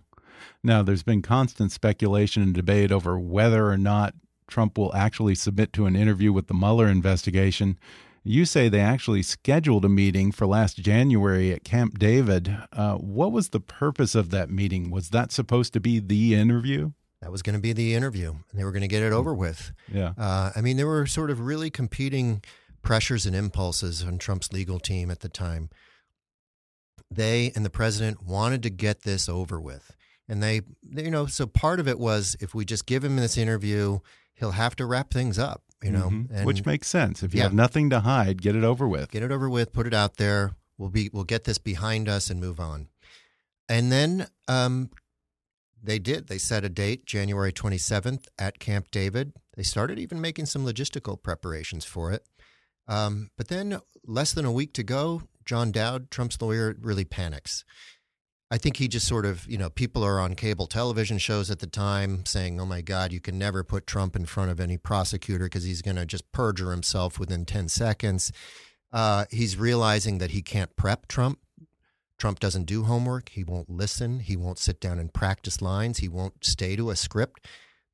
Now, 0.62 0.82
there's 0.82 1.02
been 1.02 1.20
constant 1.20 1.70
speculation 1.70 2.42
and 2.42 2.54
debate 2.54 2.90
over 2.90 3.18
whether 3.18 3.68
or 3.68 3.76
not 3.76 4.14
Trump 4.48 4.78
will 4.78 4.94
actually 4.96 5.34
submit 5.34 5.74
to 5.74 5.84
an 5.84 5.96
interview 5.96 6.32
with 6.32 6.46
the 6.46 6.54
Mueller 6.54 6.88
investigation. 6.88 7.78
You 8.24 8.46
say 8.46 8.68
they 8.68 8.80
actually 8.80 9.22
scheduled 9.22 9.84
a 9.84 9.88
meeting 9.88 10.32
for 10.32 10.46
last 10.46 10.78
January 10.78 11.52
at 11.52 11.62
Camp 11.62 11.98
David. 11.98 12.56
Uh, 12.72 12.94
what 12.94 13.32
was 13.32 13.50
the 13.50 13.60
purpose 13.60 14.14
of 14.14 14.30
that 14.30 14.50
meeting? 14.50 14.90
Was 14.90 15.10
that 15.10 15.30
supposed 15.30 15.74
to 15.74 15.80
be 15.80 16.00
the 16.00 16.34
interview? 16.34 16.92
that 17.24 17.32
was 17.32 17.40
going 17.40 17.54
to 17.54 17.60
be 17.60 17.72
the 17.72 17.94
interview 17.94 18.32
and 18.32 18.60
they 18.60 18.64
were 18.64 18.70
going 18.70 18.82
to 18.82 18.88
get 18.88 19.02
it 19.02 19.10
over 19.10 19.32
with. 19.32 19.72
Yeah. 19.90 20.12
Uh, 20.18 20.50
I 20.54 20.60
mean, 20.60 20.76
there 20.76 20.86
were 20.86 21.06
sort 21.06 21.30
of 21.30 21.40
really 21.40 21.70
competing 21.70 22.42
pressures 22.82 23.24
and 23.24 23.34
impulses 23.34 24.04
on 24.04 24.18
Trump's 24.18 24.52
legal 24.52 24.78
team 24.78 25.10
at 25.10 25.20
the 25.20 25.30
time. 25.30 25.70
They 27.10 27.50
and 27.56 27.64
the 27.64 27.70
president 27.70 28.26
wanted 28.26 28.62
to 28.64 28.70
get 28.70 29.04
this 29.04 29.26
over 29.26 29.58
with. 29.58 29.96
And 30.28 30.42
they, 30.42 30.60
you 30.82 31.10
know, 31.10 31.24
so 31.24 31.46
part 31.46 31.80
of 31.80 31.88
it 31.88 31.98
was 31.98 32.36
if 32.40 32.54
we 32.54 32.66
just 32.66 32.84
give 32.84 33.02
him 33.02 33.16
this 33.16 33.38
interview, 33.38 34.00
he'll 34.34 34.50
have 34.50 34.76
to 34.76 34.84
wrap 34.84 35.10
things 35.10 35.38
up, 35.38 35.62
you 35.84 35.90
know, 35.90 36.08
mm 36.08 36.28
-hmm. 36.28 36.44
which 36.44 36.64
makes 36.64 36.88
sense. 36.88 37.22
If 37.22 37.34
you 37.34 37.38
yeah. 37.38 37.48
have 37.48 37.54
nothing 37.54 37.90
to 37.90 38.00
hide, 38.00 38.42
get 38.42 38.56
it 38.56 38.64
over 38.64 38.88
with. 38.88 39.10
Get 39.10 39.22
it 39.22 39.30
over 39.30 39.48
with, 39.50 39.72
put 39.72 39.86
it 39.86 39.94
out 39.94 40.16
there. 40.16 40.56
We'll 40.78 40.90
be, 40.90 41.10
we'll 41.12 41.26
get 41.26 41.44
this 41.44 41.58
behind 41.58 42.08
us 42.08 42.30
and 42.30 42.40
move 42.40 42.58
on. 42.58 42.88
And 43.68 43.92
then 43.92 44.26
um, 44.48 44.90
they 45.82 45.98
did. 45.98 46.26
They 46.26 46.38
set 46.38 46.64
a 46.64 46.68
date, 46.68 47.04
January 47.06 47.52
27th, 47.52 48.26
at 48.38 48.58
Camp 48.58 48.90
David. 48.90 49.32
They 49.56 49.62
started 49.62 49.98
even 49.98 50.20
making 50.20 50.46
some 50.46 50.64
logistical 50.64 51.16
preparations 51.22 51.84
for 51.84 52.12
it. 52.12 52.26
Um, 52.88 53.30
but 53.36 53.48
then, 53.48 53.80
less 54.04 54.32
than 54.32 54.44
a 54.44 54.52
week 54.52 54.72
to 54.74 54.82
go, 54.82 55.22
John 55.44 55.72
Dowd, 55.72 56.10
Trump's 56.10 56.40
lawyer, 56.40 56.76
really 56.80 57.04
panics. 57.04 57.64
I 58.54 58.58
think 58.58 58.76
he 58.76 58.86
just 58.86 59.08
sort 59.08 59.26
of, 59.26 59.44
you 59.50 59.58
know, 59.58 59.68
people 59.68 60.04
are 60.04 60.20
on 60.20 60.36
cable 60.36 60.68
television 60.68 61.18
shows 61.18 61.50
at 61.50 61.58
the 61.58 61.66
time 61.66 62.24
saying, 62.24 62.60
oh 62.60 62.66
my 62.66 62.82
God, 62.82 63.12
you 63.12 63.18
can 63.18 63.36
never 63.36 63.64
put 63.64 63.84
Trump 63.84 64.14
in 64.14 64.26
front 64.26 64.52
of 64.52 64.60
any 64.60 64.76
prosecutor 64.76 65.46
because 65.46 65.64
he's 65.64 65.82
going 65.82 65.96
to 65.96 66.06
just 66.06 66.30
perjure 66.30 66.70
himself 66.70 67.18
within 67.18 67.44
10 67.44 67.68
seconds. 67.68 68.30
Uh, 68.92 69.24
he's 69.32 69.56
realizing 69.56 70.18
that 70.18 70.30
he 70.30 70.40
can't 70.40 70.76
prep 70.76 71.08
Trump 71.08 71.40
Trump 72.16 72.38
doesn't 72.38 72.64
do 72.64 72.84
homework. 72.84 73.30
He 73.30 73.42
won't 73.42 73.68
listen. 73.68 74.20
He 74.20 74.36
won't 74.36 74.60
sit 74.60 74.80
down 74.80 75.00
and 75.00 75.12
practice 75.12 75.60
lines. 75.60 75.98
He 75.98 76.08
won't 76.08 76.44
stay 76.44 76.76
to 76.76 76.90
a 76.90 76.96
script. 76.96 77.44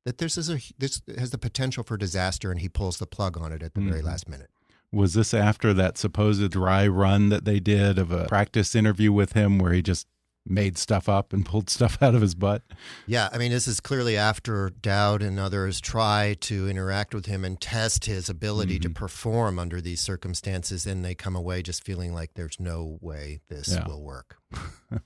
That 0.05 0.19
this 0.19 0.37
is 0.37 0.47
a 0.47 0.59
this 0.77 1.01
has 1.17 1.31
the 1.31 1.39
potential 1.39 1.83
for 1.83 1.97
disaster, 1.97 2.51
and 2.51 2.59
he 2.59 2.69
pulls 2.69 2.99
the 2.99 3.07
plug 3.07 3.35
on 3.35 3.51
it 3.51 3.63
at 3.63 3.73
the 3.73 3.81
mm 3.81 3.89
very 3.89 3.99
mm-hmm. 3.99 4.09
last 4.09 4.29
minute. 4.29 4.49
Was 4.91 5.13
this 5.15 5.33
after 5.33 5.73
that 5.73 5.97
supposed 5.97 6.51
dry 6.51 6.87
run 6.87 7.29
that 7.29 7.45
they 7.45 7.59
did 7.59 7.97
of 7.97 8.11
a 8.11 8.25
practice 8.25 8.75
interview 8.75 9.11
with 9.11 9.33
him, 9.33 9.57
where 9.57 9.73
he 9.73 9.81
just 9.81 10.05
made 10.45 10.77
stuff 10.77 11.07
up 11.07 11.33
and 11.33 11.45
pulled 11.45 11.69
stuff 11.69 11.97
out 12.01 12.15
of 12.15 12.21
his 12.21 12.35
butt. 12.35 12.63
Yeah, 13.05 13.29
I 13.31 13.37
mean, 13.37 13.51
this 13.51 13.67
is 13.67 13.79
clearly 13.79 14.17
after 14.17 14.69
Dowd 14.69 15.21
and 15.21 15.39
others 15.39 15.79
try 15.79 16.35
to 16.41 16.69
interact 16.69 17.13
with 17.13 17.25
him 17.25 17.45
and 17.45 17.59
test 17.59 18.05
his 18.05 18.29
ability 18.29 18.73
mm 18.73 18.77
-hmm. 18.77 18.81
to 18.83 18.89
mm-hmm. 18.89 19.05
perform 19.05 19.59
under 19.59 19.81
these 19.81 20.01
circumstances, 20.01 20.87
and 20.87 21.03
they 21.03 21.15
come 21.15 21.37
away 21.37 21.61
just 21.61 21.83
feeling 21.83 22.13
like 22.13 22.33
there's 22.33 22.59
no 22.59 22.97
way 23.01 23.41
this 23.49 23.69
yeah. 23.69 23.87
will 23.87 24.03
work. 24.03 24.37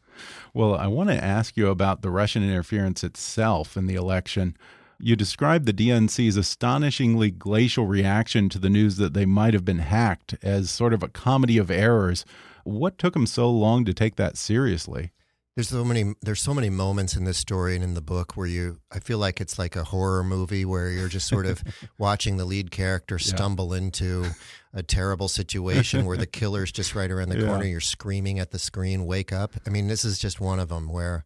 well, 0.53 0.75
I 0.75 0.87
want 0.87 1.09
to 1.09 1.23
ask 1.23 1.57
you 1.57 1.69
about 1.69 2.01
the 2.01 2.11
Russian 2.11 2.43
interference 2.43 3.03
itself 3.03 3.77
in 3.77 3.87
the 3.87 3.95
election. 3.95 4.55
You 4.99 5.15
described 5.15 5.65
the 5.65 5.73
DNC's 5.73 6.37
astonishingly 6.37 7.29
glacial 7.31 7.85
reaction 7.85 8.49
to 8.49 8.59
the 8.59 8.69
news 8.69 8.95
that 8.95 9.13
they 9.13 9.25
might 9.25 9.53
have 9.53 9.65
been 9.65 9.79
hacked 9.79 10.35
as 10.41 10.71
sort 10.71 10.93
of 10.93 11.03
a 11.03 11.09
comedy 11.09 11.57
of 11.57 11.69
errors. 11.69 12.25
What 12.63 12.97
took 12.97 13.13
them 13.13 13.27
so 13.27 13.51
long 13.51 13.85
to 13.85 13.93
take 13.93 14.15
that 14.15 14.37
seriously? 14.37 15.11
There's 15.55 15.69
so 15.69 15.85
many 15.85 16.13
there's 16.21 16.41
so 16.41 16.53
many 16.53 16.69
moments 16.69 17.15
in 17.15 17.23
this 17.23 17.37
story 17.37 17.75
and 17.75 17.83
in 17.83 17.93
the 17.93 18.01
book 18.01 18.35
where 18.35 18.47
you 18.47 18.79
I 18.91 18.99
feel 18.99 19.19
like 19.19 19.39
it's 19.39 19.57
like 19.57 19.77
a 19.77 19.85
horror 19.85 20.23
movie 20.23 20.65
where 20.65 20.89
you're 20.89 21.07
just 21.07 21.27
sort 21.27 21.45
of 21.45 21.63
watching 21.97 22.35
the 22.35 22.43
lead 22.43 22.71
character 22.71 23.17
stumble 23.17 23.71
yeah. 23.71 23.83
into 23.83 24.25
a 24.73 24.83
terrible 24.83 25.29
situation 25.29 26.05
where 26.05 26.17
the 26.17 26.25
killer's 26.25 26.73
just 26.73 26.93
right 26.93 27.09
around 27.09 27.29
the 27.29 27.39
yeah. 27.39 27.47
corner 27.47 27.63
you're 27.63 27.79
screaming 27.79 28.37
at 28.37 28.51
the 28.51 28.59
screen 28.59 29.05
wake 29.05 29.31
up. 29.31 29.53
I 29.65 29.69
mean 29.69 29.87
this 29.87 30.03
is 30.03 30.19
just 30.19 30.41
one 30.41 30.59
of 30.59 30.67
them 30.67 30.89
where 30.89 31.23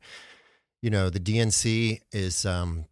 you 0.81 0.91
know 0.91 1.09
the 1.09 1.19
DNC 1.19 1.99
is 2.11 2.45
um, 2.45 2.85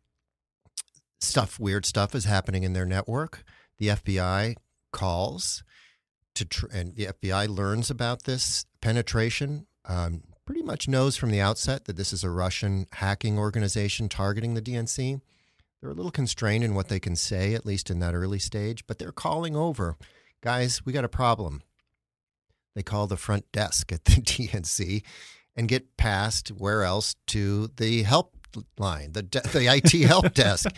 stuff 1.22 1.60
weird 1.60 1.86
stuff 1.86 2.16
is 2.16 2.26
happening 2.26 2.64
in 2.64 2.74
their 2.74 2.86
network. 2.86 3.44
The 3.78 3.90
FBI 3.90 4.56
calls 4.92 5.64
to 6.34 6.46
tr- 6.46 6.68
and 6.74 6.96
the 6.96 7.08
FBI 7.08 7.48
learns 7.48 7.92
about 7.92 8.24
this 8.24 8.66
penetration 8.82 9.68
um, 9.86 10.24
pretty 10.48 10.64
much 10.64 10.88
knows 10.88 11.18
from 11.18 11.30
the 11.30 11.42
outset 11.42 11.86
that 11.86 11.98
this 11.98 12.14
is 12.14 12.24
a 12.24 12.30
Russian 12.30 12.88
hacking 12.94 13.38
organization 13.38 14.08
targeting 14.08 14.54
the 14.54 14.62
DNC. 14.62 15.20
They're 15.82 15.90
a 15.90 15.94
little 15.94 16.10
constrained 16.10 16.64
in 16.64 16.74
what 16.74 16.88
they 16.88 17.02
can 17.02 17.18
say, 17.18 17.54
at 17.54 17.66
least 17.66 17.92
in 17.92 18.00
that 18.00 18.16
early 18.16 18.40
stage, 18.40 18.88
but 18.88 18.98
they're 18.98 19.12
calling 19.12 19.58
over. 19.58 19.98
Guys, 20.42 20.86
we 20.86 20.94
got 20.94 21.04
a 21.04 21.10
problem. 21.10 21.62
They 22.76 22.82
call 22.82 23.08
the 23.08 23.18
front 23.18 23.52
desk 23.52 23.92
at 23.92 24.06
the 24.06 24.12
DNC 24.22 25.04
and 25.54 25.68
get 25.68 25.98
passed 25.98 26.48
where 26.50 26.84
else 26.84 27.16
to 27.28 27.70
the 27.76 28.04
help 28.04 28.34
line, 28.78 29.12
the 29.12 29.24
the 29.52 29.68
IT 29.68 30.08
help 30.08 30.34
desk. 30.34 30.70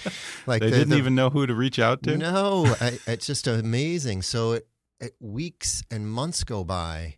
Like 0.48 0.62
they 0.62 0.72
the, 0.72 0.78
didn't 0.78 0.90
the, 0.90 0.98
even 0.98 1.14
know 1.14 1.30
who 1.30 1.46
to 1.46 1.54
reach 1.54 1.78
out 1.78 2.02
to. 2.04 2.18
No, 2.18 2.66
I, 2.82 2.98
it's 3.06 3.28
just 3.28 3.46
amazing. 3.46 4.24
So 4.24 4.54
it, 4.54 4.68
it, 5.00 5.16
weeks 5.20 5.84
and 5.92 6.10
months 6.10 6.44
go 6.44 6.64
by, 6.64 7.18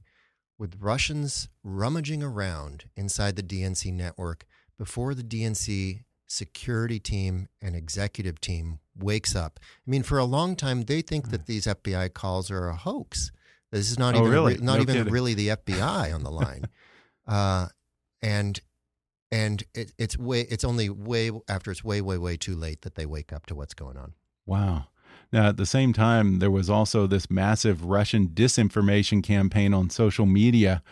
with 0.62 0.78
Russians 0.80 1.50
rummaging 1.63 2.21
around 2.21 2.86
inside 2.95 3.36
the 3.36 3.41
DNC 3.41 3.91
network 3.91 4.45
before 4.78 5.15
the 5.15 5.24
DNC 5.24 6.04
security 6.28 7.00
team 7.00 7.50
and 7.63 7.76
executive 7.76 8.39
team 8.39 8.78
wakes 8.95 9.36
up. 9.36 9.60
I 9.60 9.89
mean, 9.89 10.04
for 10.04 10.19
a 10.19 10.24
long 10.24 10.56
time, 10.56 10.84
they 10.84 11.02
think 11.02 11.32
that 11.32 11.47
these 11.47 11.65
FBI 11.65 12.13
calls 12.13 12.52
are 12.52 12.67
a 12.67 12.76
hoax. 12.76 13.32
This 13.71 13.89
is 13.89 13.97
not 13.97 14.13
oh, 14.13 14.19
even 14.19 14.30
really? 14.30 14.58
not 14.60 14.76
no 14.76 14.82
even 14.84 14.95
kidding. 14.97 15.12
really 15.12 15.34
the 15.34 15.47
FBI 15.65 16.13
on 16.13 16.21
the 16.21 16.30
line, 16.30 16.65
uh, 17.28 17.69
and 18.21 18.60
and 19.31 19.63
it, 19.73 19.94
it's 19.98 20.15
way 20.15 20.42
it's 20.42 20.63
only 20.63 20.90
way 20.90 21.31
after 21.50 21.71
it's 21.71 21.83
way 21.83 22.02
way 22.02 22.19
way 22.19 22.38
too 22.38 22.56
late 22.56 22.83
that 22.83 22.94
they 22.94 23.08
wake 23.08 23.33
up 23.33 23.48
to 23.48 23.56
what's 23.56 23.73
going 23.73 23.98
on. 23.98 24.13
Wow. 24.46 24.90
Now, 25.32 25.48
at 25.48 25.58
the 25.58 25.65
same 25.65 25.94
time, 25.94 26.40
there 26.40 26.52
was 26.52 26.69
also 26.69 27.08
this 27.08 27.29
massive 27.32 27.86
Russian 27.86 28.27
disinformation 28.27 29.23
campaign 29.23 29.73
on 29.73 29.90
social 29.90 30.25
media. 30.25 30.84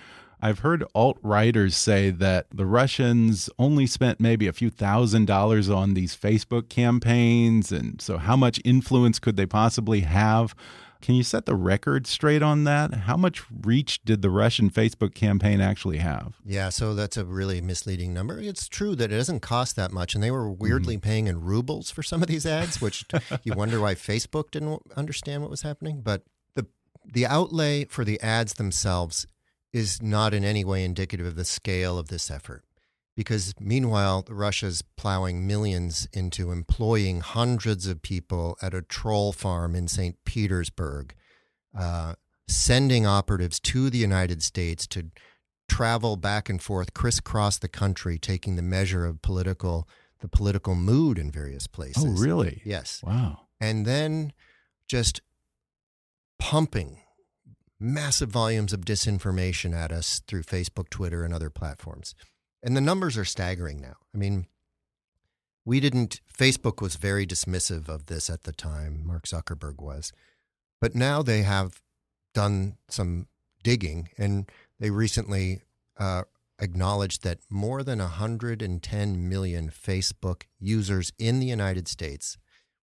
I've 0.41 0.59
heard 0.59 0.85
alt 0.95 1.17
writers 1.21 1.75
say 1.75 2.09
that 2.11 2.47
the 2.49 2.65
Russians 2.65 3.49
only 3.59 3.85
spent 3.85 4.21
maybe 4.21 4.47
a 4.47 4.53
few 4.53 4.69
thousand 4.69 5.25
dollars 5.25 5.69
on 5.69 5.93
these 5.93 6.15
Facebook 6.15 6.69
campaigns. 6.69 7.73
And 7.73 8.01
so, 8.01 8.17
how 8.17 8.37
much 8.37 8.61
influence 8.63 9.19
could 9.19 9.35
they 9.35 9.45
possibly 9.45 10.01
have? 10.01 10.55
Can 11.01 11.15
you 11.15 11.23
set 11.23 11.45
the 11.45 11.55
record 11.55 12.05
straight 12.07 12.43
on 12.43 12.65
that? 12.65 12.93
How 12.93 13.15
much 13.15 13.43
reach 13.49 14.03
did 14.03 14.21
the 14.21 14.29
Russian 14.29 14.69
Facebook 14.69 15.13
campaign 15.13 15.61
actually 15.61 15.99
have? 15.99 16.35
Yeah, 16.45 16.69
so 16.69 16.93
that's 16.93 17.15
a 17.15 17.25
really 17.25 17.61
misleading 17.61 18.13
number. 18.13 18.37
It's 18.39 18.67
true 18.67 18.95
that 18.95 19.11
it 19.11 19.15
doesn't 19.15 19.39
cost 19.39 19.77
that 19.77 19.91
much, 19.91 20.13
and 20.13 20.23
they 20.23 20.31
were 20.31 20.51
weirdly 20.51 20.97
mm 20.97 20.99
paying 20.99 21.27
in 21.27 21.41
rubles 21.41 21.89
for 21.91 22.03
some 22.03 22.21
of 22.21 22.27
these 22.27 22.45
ads, 22.45 22.81
which 22.81 23.05
you 23.43 23.53
wonder 23.53 23.79
why 23.79 23.95
Facebook 23.95 24.51
didn't 24.51 24.81
understand 24.97 25.41
what 25.41 25.49
was 25.49 25.61
happening. 25.61 26.01
But 26.01 26.23
the 26.55 26.65
the 27.05 27.25
outlay 27.25 27.85
for 27.85 28.03
the 28.03 28.19
ads 28.21 28.55
themselves 28.55 29.25
is 29.71 30.01
not 30.01 30.33
in 30.33 30.43
any 30.43 30.65
way 30.65 30.83
indicative 30.83 31.25
of 31.25 31.35
the 31.35 31.45
scale 31.45 31.97
of 31.97 32.09
this 32.09 32.29
effort 32.29 32.63
because 33.19 33.53
meanwhile, 33.59 34.23
Russia's 34.29 34.81
plowing 34.95 35.45
millions 35.45 36.07
into 36.13 36.53
employing 36.53 37.19
hundreds 37.19 37.85
of 37.85 38.01
people 38.01 38.57
at 38.61 38.73
a 38.73 38.81
troll 38.81 39.33
farm 39.33 39.75
in 39.75 39.89
St. 39.89 40.15
Petersburg, 40.23 41.13
uh, 41.77 42.13
sending 42.47 43.05
operatives 43.05 43.59
to 43.59 43.89
the 43.89 43.97
United 43.97 44.41
States 44.41 44.87
to 44.87 45.07
travel 45.67 46.15
back 46.15 46.47
and 46.47 46.61
forth, 46.61 46.93
crisscross 46.93 47.59
the 47.59 47.67
country, 47.67 48.17
taking 48.17 48.55
the 48.55 48.61
measure 48.61 49.05
of 49.05 49.21
political 49.21 49.85
the 50.21 50.29
political 50.29 50.73
mood 50.73 51.19
in 51.19 51.29
various 51.29 51.67
places. 51.67 52.05
Oh, 52.05 52.23
really? 52.23 52.61
Yes. 52.63 53.01
Wow. 53.05 53.47
And 53.59 53.85
then 53.85 54.31
just 54.87 55.19
pumping 56.39 56.99
massive 57.77 58.29
volumes 58.29 58.71
of 58.71 58.85
disinformation 58.85 59.73
at 59.73 59.91
us 59.91 60.21
through 60.25 60.43
Facebook, 60.43 60.89
Twitter, 60.89 61.25
and 61.25 61.33
other 61.33 61.49
platforms. 61.49 62.15
And 62.61 62.75
the 62.75 62.81
numbers 62.81 63.17
are 63.17 63.25
staggering 63.25 63.79
now. 63.79 63.95
I 64.13 64.17
mean, 64.17 64.47
we 65.65 65.79
didn't, 65.79 66.21
Facebook 66.37 66.81
was 66.81 66.95
very 66.95 67.25
dismissive 67.25 67.87
of 67.87 68.07
this 68.07 68.29
at 68.29 68.43
the 68.43 68.51
time, 68.51 69.05
Mark 69.05 69.25
Zuckerberg 69.25 69.81
was. 69.81 70.11
But 70.81 70.95
now 70.95 71.21
they 71.21 71.43
have 71.43 71.81
done 72.33 72.77
some 72.89 73.27
digging 73.63 74.09
and 74.17 74.49
they 74.79 74.89
recently 74.89 75.61
uh, 75.97 76.23
acknowledged 76.59 77.23
that 77.23 77.39
more 77.49 77.83
than 77.83 77.99
110 77.99 79.29
million 79.29 79.69
Facebook 79.69 80.43
users 80.59 81.11
in 81.17 81.39
the 81.39 81.47
United 81.47 81.87
States 81.87 82.37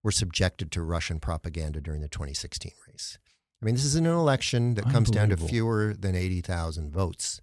were 0.04 0.12
subjected 0.12 0.72
to 0.72 0.82
Russian 0.82 1.20
propaganda 1.20 1.82
during 1.82 2.02
the 2.02 2.08
2016 2.08 2.72
race. 2.88 3.18
I 3.62 3.66
mean, 3.66 3.76
this 3.76 3.86
is 3.86 3.96
an 3.96 4.06
election 4.06 4.76
that 4.76 4.90
comes 4.92 5.10
down 5.10 5.30
to 5.30 5.38
fewer 5.38 5.96
than 5.98 6.14
80,000 6.14 6.92
votes. 6.92 7.42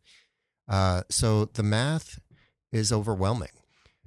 Uh, 0.72 1.02
so 1.10 1.44
the 1.44 1.62
math 1.62 2.18
is 2.72 2.90
overwhelming. 2.90 3.50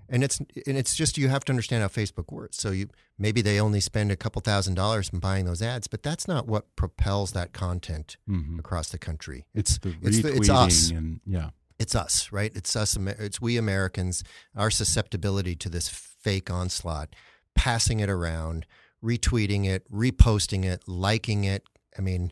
And 0.07 0.23
it's 0.23 0.39
and 0.39 0.77
it's 0.77 0.95
just 0.95 1.17
you 1.17 1.29
have 1.29 1.43
to 1.45 1.51
understand 1.51 1.81
how 1.81 1.87
Facebook 1.87 2.31
works. 2.31 2.57
So 2.57 2.69
you 2.69 2.89
maybe 3.17 3.41
they 3.41 3.59
only 3.59 3.79
spend 3.79 4.11
a 4.11 4.15
couple 4.15 4.39
thousand 4.39 4.75
dollars 4.75 5.09
in 5.11 5.19
buying 5.19 5.45
those 5.45 5.63
ads, 5.63 5.87
but 5.87 6.03
that's 6.03 6.27
not 6.27 6.47
what 6.47 6.75
propels 6.75 7.31
that 7.31 7.53
content 7.53 8.17
mm-hmm. 8.29 8.59
across 8.59 8.89
the 8.89 8.99
country. 8.99 9.45
It's 9.55 9.79
the 9.79 9.95
it's, 10.03 10.21
the, 10.21 10.35
it's 10.35 10.49
us. 10.49 10.91
And, 10.91 11.21
yeah, 11.25 11.49
it's 11.79 11.95
us, 11.95 12.31
right? 12.31 12.51
It's 12.53 12.75
us. 12.75 12.95
It's 12.97 13.41
we 13.41 13.57
Americans. 13.57 14.23
Our 14.55 14.69
susceptibility 14.69 15.55
to 15.55 15.69
this 15.69 15.89
fake 15.89 16.51
onslaught, 16.51 17.15
passing 17.55 17.99
it 17.99 18.09
around, 18.09 18.67
retweeting 19.03 19.65
it, 19.65 19.91
reposting 19.91 20.65
it, 20.65 20.83
liking 20.87 21.45
it. 21.45 21.63
I 21.97 22.01
mean, 22.01 22.31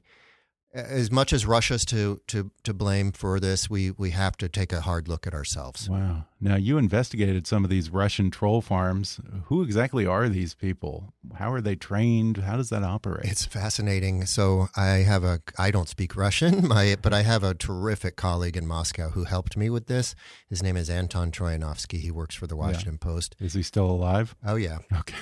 as 0.74 1.12
much 1.12 1.32
as 1.34 1.46
Russia's 1.46 1.86
to 1.86 2.20
to 2.28 2.52
to 2.64 2.74
blame 2.74 3.12
for 3.12 3.40
this, 3.40 3.70
we 3.70 3.92
we 3.92 4.10
have 4.10 4.36
to 4.38 4.50
take 4.50 4.74
a 4.74 4.82
hard 4.82 5.08
look 5.08 5.28
at 5.28 5.34
ourselves. 5.34 5.90
Wow. 5.90 6.26
Now 6.42 6.56
you 6.56 6.78
investigated 6.78 7.46
some 7.46 7.64
of 7.64 7.70
these 7.70 7.90
Russian 7.90 8.32
troll 8.32 8.62
farms. 8.62 9.20
Who 9.46 9.62
exactly 9.62 10.06
are 10.06 10.28
these 10.28 10.56
people? 10.56 11.14
How 11.36 11.52
are 11.52 11.62
they 11.62 11.76
trained? 11.76 12.38
How 12.38 12.58
does 12.58 12.70
that 12.70 12.84
operate? 12.84 13.26
It's 13.26 13.46
fascinating. 13.46 14.26
So 14.26 14.68
I 14.76 15.04
have 15.04 15.24
a 15.24 15.42
I 15.58 15.70
don't 15.70 15.90
speak 15.90 16.16
Russian, 16.16 16.68
my 16.68 16.98
but 17.02 17.14
I 17.14 17.22
have 17.22 17.44
a 17.44 17.54
terrific 17.54 18.16
colleague 18.16 18.58
in 18.58 18.66
Moscow 18.66 19.10
who 19.10 19.26
helped 19.26 19.56
me 19.56 19.70
with 19.70 19.86
this. 19.86 20.16
His 20.50 20.64
name 20.64 20.76
is 20.76 20.90
Anton 20.90 21.32
Troianovski. 21.32 22.00
He 22.00 22.12
works 22.12 22.36
for 22.36 22.48
the 22.48 22.56
Washington 22.56 22.98
yeah. 23.00 23.08
Post. 23.08 23.36
Is 23.40 23.54
he 23.54 23.62
still 23.62 23.90
alive? 23.90 24.36
Oh 24.46 24.56
yeah. 24.56 24.80
Okay. 25.00 25.16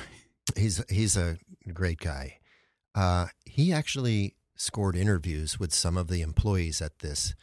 He's 0.55 0.83
he's 0.89 1.15
a 1.15 1.37
great 1.73 1.99
guy. 1.99 2.39
Uh, 2.93 3.27
he 3.45 3.71
actually 3.71 4.35
scored 4.61 4.95
interviews 4.95 5.59
with 5.59 5.73
some 5.73 5.97
of 5.97 6.07
the 6.07 6.21
employees 6.21 6.81
at 6.81 6.99
this 6.99 7.33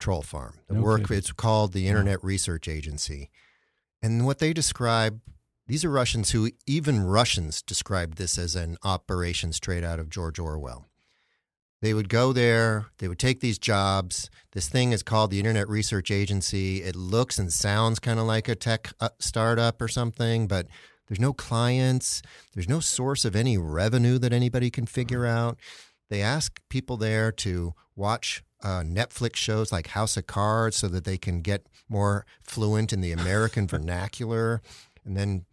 troll 0.00 0.22
farm. 0.22 0.58
The 0.68 0.74
work 0.74 1.10
it's 1.10 1.30
called 1.32 1.72
the 1.72 1.86
Internet 1.86 2.22
wow. 2.22 2.28
Research 2.28 2.68
Agency. 2.68 3.30
And 4.02 4.26
what 4.26 4.38
they 4.38 4.52
describe, 4.52 5.20
these 5.66 5.84
are 5.84 5.90
Russians 5.90 6.30
who 6.30 6.50
even 6.66 7.02
Russians 7.02 7.62
described 7.62 8.16
this 8.16 8.38
as 8.38 8.56
an 8.56 8.76
operation 8.82 9.52
straight 9.52 9.84
out 9.84 10.00
of 10.00 10.10
George 10.10 10.38
Orwell. 10.38 10.86
They 11.82 11.92
would 11.92 12.08
go 12.08 12.32
there, 12.32 12.86
they 12.96 13.08
would 13.08 13.18
take 13.18 13.40
these 13.40 13.58
jobs. 13.58 14.30
This 14.52 14.68
thing 14.68 14.92
is 14.92 15.02
called 15.02 15.30
the 15.30 15.38
Internet 15.38 15.68
Research 15.68 16.10
Agency. 16.10 16.82
It 16.82 16.96
looks 16.96 17.38
and 17.38 17.52
sounds 17.52 17.98
kind 17.98 18.18
of 18.18 18.24
like 18.24 18.48
a 18.48 18.54
tech 18.54 18.92
uh, 19.00 19.10
startup 19.18 19.82
or 19.82 19.88
something, 19.88 20.46
but 20.46 20.66
there's 21.08 21.20
no 21.20 21.34
clients, 21.34 22.22
there's 22.54 22.68
no 22.70 22.80
source 22.80 23.26
of 23.26 23.36
any 23.36 23.58
revenue 23.58 24.18
that 24.18 24.32
anybody 24.32 24.70
can 24.70 24.86
figure 24.86 25.26
out. 25.26 25.58
They 26.10 26.22
ask 26.22 26.60
people 26.68 26.96
there 26.96 27.32
to 27.32 27.74
watch 27.96 28.44
uh, 28.62 28.80
Netflix 28.80 29.36
shows 29.36 29.70
like 29.72 29.88
House 29.88 30.16
of 30.16 30.26
Cards 30.26 30.76
so 30.76 30.88
that 30.88 31.04
they 31.04 31.18
can 31.18 31.40
get 31.40 31.66
more 31.88 32.24
fluent 32.42 32.92
in 32.92 33.00
the 33.00 33.12
American 33.12 33.66
vernacular, 33.68 34.62
and 35.04 35.16
then 35.16 35.44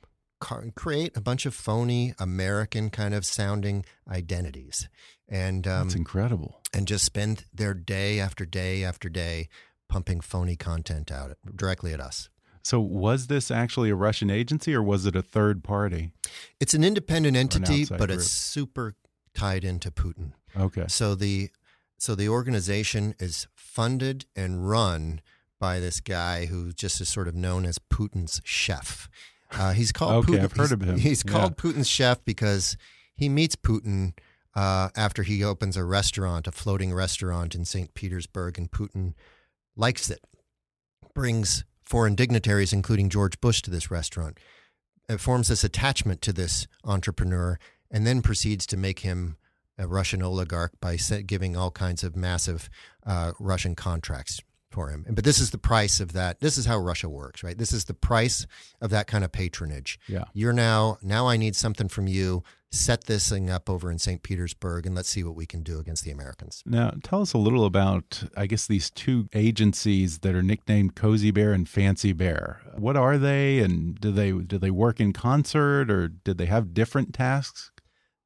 create 0.75 1.15
a 1.15 1.21
bunch 1.21 1.45
of 1.45 1.53
phony 1.53 2.13
American 2.19 2.89
kind 2.89 3.13
of 3.13 3.25
sounding 3.25 3.85
identities. 4.09 4.89
And 5.29 5.67
um, 5.67 5.87
that's 5.87 5.95
incredible. 5.95 6.61
And 6.73 6.87
just 6.87 7.05
spend 7.05 7.45
their 7.53 7.73
day 7.73 8.19
after 8.19 8.45
day 8.45 8.83
after 8.83 9.07
day 9.07 9.49
pumping 9.87 10.21
phony 10.21 10.55
content 10.55 11.11
out 11.11 11.37
directly 11.55 11.93
at 11.93 11.99
us. 11.99 12.29
So, 12.63 12.79
was 12.79 13.27
this 13.27 13.49
actually 13.49 13.89
a 13.89 13.95
Russian 13.95 14.29
agency 14.29 14.73
or 14.75 14.83
was 14.83 15.05
it 15.05 15.15
a 15.15 15.21
third 15.21 15.63
party? 15.63 16.11
It's 16.59 16.73
an 16.73 16.83
independent 16.83 17.35
entity, 17.35 17.81
an 17.83 17.87
but 17.89 18.07
group? 18.07 18.11
it's 18.11 18.27
super 18.27 18.95
tied 19.33 19.63
into 19.63 19.89
Putin. 19.89 20.33
Okay. 20.57 20.85
So 20.87 21.15
the 21.15 21.49
so 21.97 22.15
the 22.15 22.29
organization 22.29 23.13
is 23.19 23.47
funded 23.53 24.25
and 24.35 24.67
run 24.67 25.21
by 25.59 25.79
this 25.79 26.01
guy 26.01 26.47
who 26.47 26.73
just 26.73 26.99
is 26.99 27.07
sort 27.07 27.27
of 27.27 27.35
known 27.35 27.65
as 27.65 27.77
Putin's 27.77 28.41
chef. 28.43 29.07
Uh, 29.51 29.73
he's 29.73 29.91
called. 29.91 30.25
okay, 30.25 30.39
Putin, 30.39 30.43
I've 30.43 30.51
heard 30.53 30.71
of 30.71 30.81
him. 30.81 30.97
He's 30.97 31.23
called 31.23 31.53
yeah. 31.57 31.71
Putin's 31.71 31.87
chef 31.87 32.25
because 32.25 32.75
he 33.15 33.29
meets 33.29 33.55
Putin 33.55 34.13
uh, 34.55 34.89
after 34.95 35.23
he 35.23 35.43
opens 35.43 35.77
a 35.77 35.83
restaurant, 35.83 36.47
a 36.47 36.51
floating 36.51 36.93
restaurant 36.93 37.53
in 37.53 37.65
St. 37.65 37.93
Petersburg, 37.93 38.57
and 38.57 38.71
Putin 38.71 39.13
likes 39.75 40.09
it. 40.09 40.25
Brings 41.13 41.65
foreign 41.83 42.15
dignitaries, 42.15 42.73
including 42.73 43.09
George 43.09 43.39
Bush, 43.39 43.61
to 43.61 43.69
this 43.69 43.91
restaurant. 43.91 44.39
It 45.07 45.19
forms 45.19 45.49
this 45.49 45.63
attachment 45.63 46.21
to 46.23 46.33
this 46.33 46.67
entrepreneur, 46.83 47.59
and 47.91 48.07
then 48.07 48.21
proceeds 48.21 48.65
to 48.67 48.77
make 48.77 48.99
him 48.99 49.37
a 49.81 49.87
Russian 49.87 50.21
oligarch 50.21 50.73
by 50.79 50.97
giving 51.25 51.57
all 51.57 51.71
kinds 51.71 52.03
of 52.03 52.15
massive 52.15 52.69
uh, 53.05 53.31
Russian 53.39 53.75
contracts 53.75 54.41
for 54.71 54.89
him. 54.89 55.05
But 55.09 55.23
this 55.23 55.39
is 55.39 55.51
the 55.51 55.57
price 55.57 55.99
of 55.99 56.13
that. 56.13 56.39
This 56.39 56.57
is 56.57 56.65
how 56.65 56.77
Russia 56.77 57.09
works, 57.09 57.43
right? 57.43 57.57
This 57.57 57.73
is 57.73 57.85
the 57.85 57.93
price 57.93 58.47
of 58.79 58.89
that 58.91 59.07
kind 59.07 59.23
of 59.23 59.31
patronage. 59.31 59.99
Yeah. 60.07 60.25
You're 60.33 60.53
now 60.53 60.97
now 61.01 61.27
I 61.27 61.37
need 61.37 61.55
something 61.55 61.89
from 61.89 62.07
you. 62.07 62.43
Set 62.73 63.03
this 63.03 63.27
thing 63.27 63.49
up 63.49 63.69
over 63.69 63.91
in 63.91 63.99
St. 63.99 64.23
Petersburg 64.23 64.85
and 64.85 64.95
let's 64.95 65.09
see 65.09 65.25
what 65.25 65.35
we 65.35 65.45
can 65.45 65.61
do 65.61 65.77
against 65.79 66.05
the 66.05 66.11
Americans. 66.11 66.63
Now, 66.65 66.93
tell 67.03 67.21
us 67.21 67.33
a 67.33 67.37
little 67.37 67.65
about 67.65 68.23
I 68.37 68.47
guess 68.47 68.65
these 68.65 68.89
two 68.89 69.27
agencies 69.33 70.19
that 70.19 70.33
are 70.35 70.43
nicknamed 70.43 70.95
Cozy 70.95 71.31
Bear 71.31 71.51
and 71.51 71.67
Fancy 71.67 72.13
Bear. 72.13 72.61
What 72.77 72.95
are 72.95 73.17
they 73.17 73.59
and 73.59 73.99
do 73.99 74.11
they 74.11 74.31
do 74.31 74.57
they 74.57 74.71
work 74.71 75.01
in 75.01 75.11
concert 75.11 75.91
or 75.91 76.07
did 76.07 76.37
they 76.37 76.45
have 76.45 76.73
different 76.73 77.13
tasks? 77.13 77.71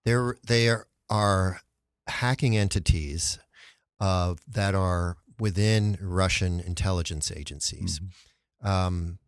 They're 0.03 0.37
they 0.45 0.69
are 0.69 0.85
are 1.09 1.61
hacking 2.07 2.57
entities 2.57 3.39
uh, 3.99 4.35
that 4.47 4.75
are 4.75 5.17
within 5.39 5.97
Russian 6.01 6.59
intelligence 6.59 7.31
agencies. 7.31 7.99
Mm-hmm. 7.99 8.67
Um, 8.67 9.19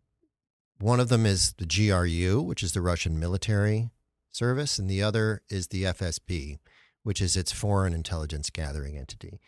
one 0.80 1.00
of 1.00 1.08
them 1.08 1.26
is 1.26 1.54
the 1.54 1.66
GRU, 1.66 2.40
which 2.40 2.62
is 2.62 2.72
the 2.72 2.80
Russian 2.80 3.18
military 3.18 3.90
service, 4.30 4.78
and 4.78 4.88
the 4.88 5.02
other 5.02 5.42
is 5.50 5.68
the 5.68 5.84
FSB, 5.84 6.58
which 7.02 7.20
is 7.20 7.36
its 7.36 7.52
foreign 7.52 7.92
intelligence 7.92 8.50
gathering 8.50 8.96
entity. 8.96 9.40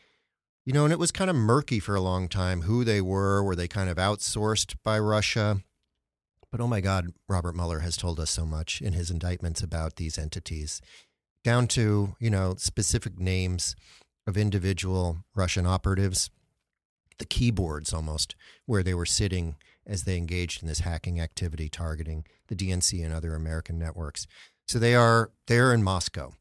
You 0.64 0.72
know, 0.72 0.84
and 0.84 0.92
it 0.92 0.98
was 0.98 1.12
kind 1.12 1.30
of 1.30 1.36
murky 1.36 1.80
for 1.80 1.94
a 1.94 2.00
long 2.00 2.28
time 2.28 2.62
who 2.62 2.84
they 2.84 3.00
were. 3.00 3.42
Were 3.42 3.56
they 3.56 3.68
kind 3.68 3.88
of 3.88 3.96
outsourced 3.96 4.74
by 4.84 4.98
Russia? 4.98 5.62
But 6.50 6.60
oh 6.60 6.66
my 6.66 6.80
God, 6.80 7.12
Robert 7.28 7.54
Mueller 7.54 7.80
has 7.80 7.96
told 7.96 8.18
us 8.18 8.30
so 8.30 8.44
much 8.44 8.82
in 8.82 8.92
his 8.92 9.10
indictments 9.10 9.62
about 9.62 9.96
these 9.96 10.18
entities 10.18 10.80
down 11.44 11.66
to, 11.68 12.16
you 12.18 12.30
know, 12.30 12.54
specific 12.56 13.18
names 13.18 13.74
of 14.26 14.36
individual 14.36 15.18
Russian 15.34 15.66
operatives. 15.66 16.30
the 17.18 17.26
keyboards 17.26 17.92
almost 17.92 18.34
where 18.64 18.82
they 18.82 18.94
were 18.94 19.04
sitting 19.04 19.56
as 19.86 20.04
they 20.04 20.16
engaged 20.16 20.62
in 20.62 20.68
this 20.68 20.80
hacking 20.80 21.20
activity 21.20 21.68
targeting 21.68 22.24
the 22.48 22.56
DNC 22.56 23.04
and 23.04 23.12
other 23.12 23.34
American 23.34 23.78
networks. 23.78 24.26
So 24.66 24.78
they 24.78 24.94
are 24.94 25.30
they 25.46 25.58
are 25.58 25.74
in 25.74 25.82
Moscow. 25.82 26.32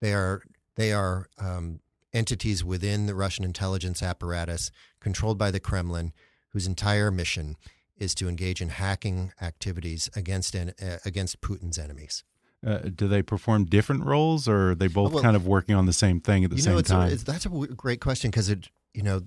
They 0.00 0.12
are 0.12 0.42
they 0.76 0.92
are 0.92 1.28
um, 1.38 1.80
entities 2.12 2.64
within 2.64 3.06
the 3.06 3.14
Russian 3.14 3.44
intelligence 3.44 4.02
apparatus 4.02 4.70
controlled 5.00 5.38
by 5.38 5.50
the 5.50 5.60
Kremlin, 5.60 6.12
whose 6.50 6.66
entire 6.66 7.10
mission 7.10 7.56
is 7.96 8.14
to 8.16 8.28
engage 8.28 8.60
in 8.60 8.70
hacking 8.70 9.32
activities 9.40 10.10
against 10.16 10.56
uh, 10.56 10.70
against 11.04 11.40
Putin's 11.40 11.78
enemies. 11.78 12.24
Uh, 12.64 12.78
do 12.94 13.08
they 13.08 13.20
perform 13.20 13.66
different 13.66 14.04
roles, 14.04 14.48
or 14.48 14.70
are 14.70 14.74
they 14.74 14.86
both 14.86 15.12
well, 15.12 15.22
kind 15.22 15.36
of 15.36 15.46
working 15.46 15.74
on 15.74 15.84
the 15.84 15.92
same 15.92 16.20
thing 16.20 16.44
at 16.44 16.50
the 16.50 16.58
same 16.58 16.74
know, 16.74 16.80
time? 16.80 17.12
A, 17.12 17.16
that's 17.16 17.44
a 17.44 17.48
great 17.48 18.00
question 18.00 18.30
because 18.30 18.48
it, 18.48 18.68
you 18.94 19.02
know, 19.02 19.22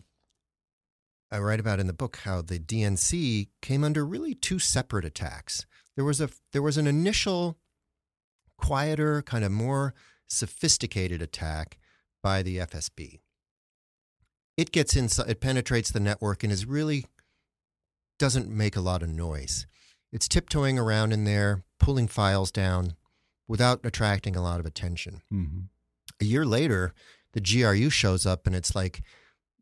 I 1.32 1.40
write 1.40 1.60
about 1.60 1.80
in 1.80 1.88
the 1.88 1.94
book 1.94 2.18
how 2.24 2.42
the 2.42 2.58
DNC 2.58 3.50
came 3.62 3.84
under 3.84 4.06
really 4.06 4.34
two 4.34 4.60
separate 4.60 5.06
attacks. 5.06 5.66
There 5.96 6.06
was 6.06 6.20
a 6.20 6.30
there 6.52 6.62
was 6.64 6.78
an 6.78 6.88
initial, 6.88 7.58
quieter, 8.58 9.22
kind 9.22 9.44
of 9.44 9.52
more 9.52 9.94
sophisticated 10.28 11.22
attack 11.22 11.78
by 12.24 12.42
the 12.42 12.58
FSB. 12.58 13.20
It 14.56 14.72
gets 14.72 14.96
inside, 14.96 15.30
it 15.30 15.42
penetrates 15.42 15.92
the 15.92 16.00
network, 16.00 16.44
and 16.44 16.52
is 16.52 16.66
really 16.66 17.06
doesn't 18.18 18.50
make 18.50 18.76
a 18.76 18.82
lot 18.82 19.04
of 19.04 19.10
noise. 19.10 19.68
It's 20.12 20.28
tiptoeing 20.28 20.80
around 20.80 21.12
in 21.12 21.26
there, 21.26 21.64
pulling 21.80 22.08
files 22.08 22.52
down, 22.52 22.96
without 23.48 23.80
attracting 23.84 24.36
a 24.36 24.42
lot 24.42 24.60
of 24.60 24.66
attention. 24.66 25.22
Mm-hmm. 25.32 25.60
A 26.22 26.26
year 26.26 26.46
later, 26.46 26.94
the 27.34 27.42
GRU 27.42 27.90
shows 27.90 28.26
up 28.26 28.48
and 28.48 28.56
it's 28.56 28.76
like, 28.76 29.02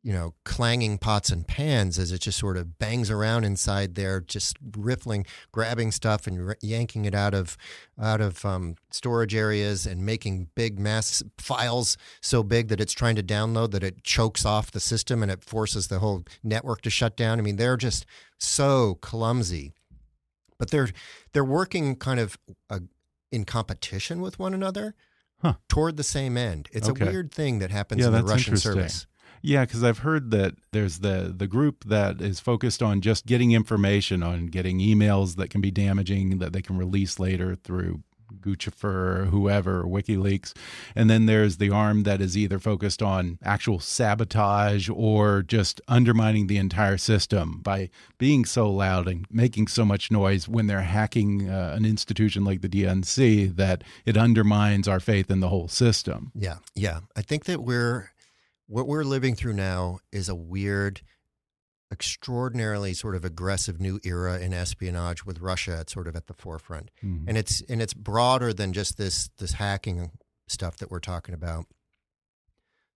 you 0.02 0.14
know, 0.14 0.36
clanging 0.44 1.00
pots 1.00 1.32
and 1.32 1.48
pans 1.48 1.98
as 1.98 2.12
it 2.12 2.22
just 2.22 2.38
sort 2.38 2.58
of 2.58 2.78
bangs 2.78 3.10
around 3.10 3.44
inside 3.44 3.96
there, 3.96 4.22
just 4.22 4.56
riffling, 4.78 5.26
grabbing 5.52 5.92
stuff 5.92 6.28
and 6.28 6.50
r- 6.50 6.58
yanking 6.62 7.06
it 7.06 7.16
out 7.16 7.34
of 7.34 7.58
out 8.00 8.22
of 8.22 8.46
um, 8.46 8.76
storage 8.92 9.34
areas 9.34 9.88
and 9.88 10.06
making 10.06 10.48
big 10.54 10.78
mass 10.78 11.24
files 11.40 11.98
so 12.22 12.44
big 12.44 12.68
that 12.68 12.80
it's 12.80 12.94
trying 12.94 13.16
to 13.16 13.24
download 13.24 13.72
that 13.72 13.84
it 13.84 14.04
chokes 14.04 14.46
off 14.46 14.70
the 14.70 14.80
system 14.80 15.24
and 15.24 15.32
it 15.32 15.44
forces 15.44 15.88
the 15.88 15.98
whole 15.98 16.24
network 16.44 16.82
to 16.82 16.92
shut 16.92 17.18
down. 17.18 17.40
I 17.40 17.42
mean, 17.42 17.56
they're 17.56 17.76
just 17.76 18.06
so 18.38 19.00
clumsy, 19.02 19.74
but 20.60 20.70
they're 20.70 20.90
they're 21.34 21.44
working 21.44 21.96
kind 21.96 22.20
of 22.20 22.38
uh, 22.70 22.80
in 23.36 23.46
competition 23.46 24.22
with 24.22 24.40
one 24.40 24.54
another 24.54 24.96
huh. 25.42 25.56
toward 25.68 25.98
the 25.98 26.04
same 26.04 26.38
end. 26.38 26.70
It's 26.72 26.90
okay. 26.90 27.06
a 27.06 27.12
weird 27.12 27.32
thing 27.32 27.60
that 27.60 27.70
happens 27.70 28.02
yeah, 28.02 28.08
in 28.08 28.14
the 28.14 28.24
Russian 28.24 28.58
service. 28.58 29.06
Yeah, 29.42 29.66
because 29.66 29.84
I've 29.84 30.00
heard 30.00 30.32
that 30.32 30.56
there's 30.72 31.00
the 31.00 31.32
the 31.36 31.46
group 31.46 31.84
that 31.84 32.20
is 32.20 32.40
focused 32.40 32.82
on 32.82 33.02
just 33.02 33.28
getting 33.28 33.52
information, 33.52 34.24
on 34.24 34.48
getting 34.48 34.80
emails 34.80 35.36
that 35.36 35.52
can 35.52 35.62
be 35.62 35.70
damaging 35.70 36.40
that 36.40 36.52
they 36.52 36.64
can 36.64 36.78
release 36.78 37.20
later 37.20 37.54
through 37.54 38.02
Guccifer 38.40 39.30
whoever, 39.30 39.84
WikiLeaks. 39.84 40.54
And 40.96 41.10
then 41.10 41.26
there's 41.26 41.58
the 41.58 41.70
arm 41.70 42.04
that 42.04 42.22
is 42.22 42.38
either 42.38 42.60
focused 42.60 43.02
on 43.02 43.40
actual 43.44 43.80
sabotage 43.80 44.90
or 44.90 45.42
just 45.42 45.82
undermining 45.88 46.48
the 46.48 46.58
entire 46.58 46.98
system 46.98 47.62
by 47.62 47.90
being 48.18 48.46
so 48.46 48.70
loud 48.70 49.08
and 49.08 49.26
making 49.30 49.68
so 49.68 49.86
much 49.86 50.12
noise 50.12 50.48
when 50.48 50.68
they're 50.68 50.82
hacking 50.82 51.50
uh, 51.50 51.74
an 51.76 51.86
institution 51.86 52.44
like 52.44 52.62
the 52.62 52.70
DNC 52.70 53.56
that 53.56 53.84
it 54.06 54.18
undermines 54.18 54.88
our 54.88 55.00
faith 55.00 55.30
in 55.30 55.40
the 55.40 55.50
whole 55.50 55.68
system. 55.68 56.32
Yeah. 56.36 56.58
Yeah. 56.76 57.02
I 57.16 57.22
think 57.22 57.46
that 57.46 57.62
we're, 57.62 58.12
what 58.68 58.88
we're 58.88 59.04
living 59.04 59.36
through 59.36 59.54
now 59.54 60.00
is 60.12 60.30
a 60.30 60.36
weird 60.36 61.02
extraordinarily 61.92 62.94
sort 62.94 63.16
of 63.16 63.24
aggressive 63.24 63.80
new 63.80 64.00
era 64.04 64.40
in 64.40 64.54
espionage 64.54 65.26
with 65.26 65.40
Russia 65.40 65.78
at 65.78 65.90
sort 65.90 66.08
of 66.08 66.16
at 66.16 66.28
the 66.28 66.34
forefront. 66.34 66.90
Mm-hmm. 67.04 67.30
And 67.30 67.38
it's 67.38 67.62
and 67.70 67.82
it's 67.82 67.94
broader 67.94 68.54
than 68.54 68.74
just 68.74 68.98
this 68.98 69.30
this 69.38 69.54
hacking 69.54 70.12
stuff 70.48 70.78
that 70.78 70.92
we're 70.92 71.00
talking 71.00 71.34
about. 71.34 71.66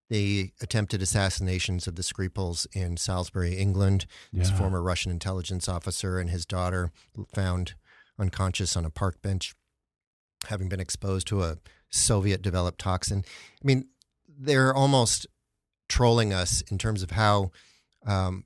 The 0.10 0.52
attempted 0.60 1.04
assassinations 1.04 1.86
of 1.86 1.96
the 1.96 2.02
Skripals 2.02 2.66
in 2.74 2.98
Salisbury, 2.98 3.56
England. 3.56 4.08
Yeah. 4.32 4.40
His 4.40 4.52
former 4.52 4.82
Russian 4.82 5.12
intelligence 5.12 5.70
officer 5.70 6.20
and 6.20 6.32
his 6.32 6.46
daughter 6.48 6.92
found 7.34 7.76
unconscious 8.18 8.76
on 8.76 8.86
a 8.86 8.90
park 8.90 9.22
bench, 9.22 9.54
having 10.48 10.68
been 10.68 10.80
exposed 10.80 11.28
to 11.28 11.44
a 11.44 11.58
Soviet 11.90 12.42
developed 12.42 12.80
toxin. 12.80 13.24
I 13.28 13.66
mean, 13.66 13.90
they're 14.28 14.74
almost 14.74 15.28
trolling 15.88 16.34
us 16.34 16.62
in 16.72 16.78
terms 16.78 17.04
of 17.04 17.12
how 17.12 17.52
um, 18.06 18.46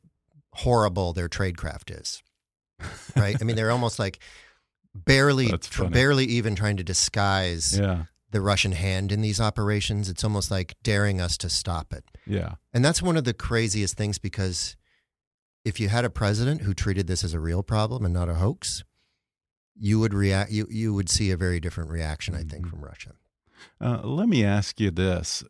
horrible 0.54 1.14
their 1.14 1.30
tradecraft 1.30 1.99
is. 1.99 2.22
Right? 3.16 3.38
I 3.39 3.43
mean, 3.43 3.56
they're 3.56 3.72
almost 3.72 3.99
like 3.99 4.20
barely, 4.93 5.47
tr- 5.47 5.86
barely 5.86 6.26
even 6.26 6.56
trying 6.56 6.78
to 6.78 6.84
disguise 6.84 7.78
yeah. 7.78 8.06
the 8.32 8.41
Russian 8.41 8.72
hand 8.74 9.12
in 9.12 9.22
these 9.22 9.39
operations. 9.39 10.10
It's 10.10 10.24
almost 10.24 10.51
like 10.51 10.76
daring 10.84 11.22
us 11.22 11.38
to 11.38 11.49
stop 11.49 11.93
it. 11.93 12.04
Yeah. 12.26 12.56
And 12.74 12.84
that's 12.84 13.01
one 13.01 13.16
of 13.16 13.24
the 13.24 13.34
craziest 13.34 13.95
things 13.95 14.18
because 14.18 14.76
if 15.64 15.80
you 15.80 15.89
had 15.89 16.06
a 16.06 16.10
president 16.10 16.62
who 16.62 16.74
treated 16.74 17.08
this 17.08 17.24
as 17.24 17.34
a 17.34 17.39
real 17.39 17.64
problem 17.64 18.04
and 18.04 18.14
not 18.14 18.30
a 18.30 18.36
hoax, 18.36 18.84
you 19.80 19.99
would 19.99 20.14
react. 20.14 20.51
You 20.51 20.68
you 20.70 20.93
would 20.93 21.10
see 21.10 21.32
a 21.32 21.38
very 21.38 21.60
different 21.60 21.89
reaction, 21.89 22.36
I 22.36 22.43
think, 22.43 22.66
mm-hmm. 22.66 22.70
from 22.70 22.86
Russia. 22.86 23.12
Uh, 23.80 24.01
let 24.04 24.28
me 24.28 24.43
ask 24.43 24.80
you 24.80 24.91
this: 24.91 25.43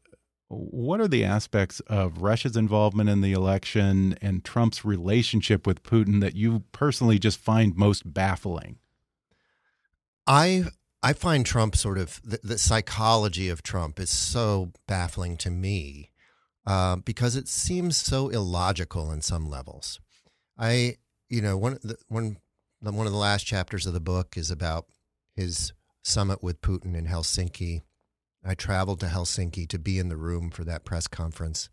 what 0.53 0.99
are 0.99 1.07
the 1.07 1.23
aspects 1.23 1.79
of 1.81 2.21
Russia's 2.21 2.55
involvement 2.55 3.09
in 3.09 3.21
the 3.21 3.33
election 3.33 4.17
and 4.21 4.43
Trump's 4.43 4.85
relationship 4.85 5.65
with 5.67 5.83
Putin 5.83 6.21
that 6.21 6.35
you 6.35 6.63
personally 6.71 7.19
just 7.19 7.39
find 7.39 7.75
most 7.75 8.13
baffling? 8.13 8.77
I 10.25 10.65
I 11.01 11.13
find 11.13 11.45
Trump 11.45 11.75
sort 11.75 11.97
of 11.97 12.21
the, 12.23 12.39
the 12.43 12.57
psychology 12.57 13.49
of 13.49 13.61
Trump 13.63 13.99
is 13.99 14.09
so 14.09 14.71
baffling 14.87 15.35
to 15.37 15.49
me 15.49 16.11
uh, 16.65 16.95
because 16.97 17.35
it 17.35 17.47
seems 17.47 17.97
so 17.97 18.29
illogical 18.29 19.11
in 19.11 19.21
some 19.21 19.49
levels. 19.49 19.99
I 20.57 20.97
you 21.29 21.41
know 21.41 21.57
one 21.57 21.79
the, 21.83 21.97
one 22.07 22.37
one 22.79 23.05
of 23.05 23.13
the 23.13 23.19
last 23.19 23.45
chapters 23.45 23.85
of 23.85 23.93
the 23.93 23.99
book 23.99 24.37
is 24.37 24.51
about 24.51 24.85
his 25.35 25.73
summit 26.03 26.43
with 26.43 26.61
Putin 26.61 26.95
in 26.95 27.07
Helsinki 27.07 27.81
I 28.45 28.55
traveled 28.55 28.99
to 28.99 29.05
Helsinki 29.07 29.67
to 29.69 29.79
be 29.79 29.99
in 29.99 30.09
the 30.09 30.17
room 30.17 30.49
for 30.49 30.63
that 30.63 30.83
press 30.83 31.07
conference. 31.07 31.69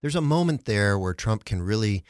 There's 0.00 0.16
a 0.16 0.20
moment 0.20 0.64
there 0.64 0.98
where 0.98 1.14
Trump 1.14 1.44
can 1.44 1.62
really 1.62 2.04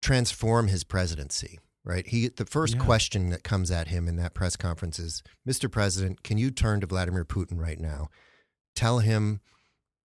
transform 0.00 0.68
his 0.68 0.82
presidency, 0.84 1.60
right? 1.84 2.06
He 2.06 2.28
the 2.28 2.44
first 2.44 2.74
yeah. 2.74 2.84
question 2.84 3.30
that 3.30 3.44
comes 3.44 3.70
at 3.70 3.88
him 3.88 4.08
in 4.08 4.16
that 4.16 4.34
press 4.34 4.56
conference 4.56 4.98
is, 4.98 5.22
"Mr. 5.46 5.70
President, 5.70 6.22
can 6.22 6.38
you 6.38 6.50
turn 6.50 6.80
to 6.80 6.86
Vladimir 6.86 7.24
Putin 7.24 7.58
right 7.58 7.80
now? 7.80 8.08
Tell 8.74 8.98
him 9.00 9.40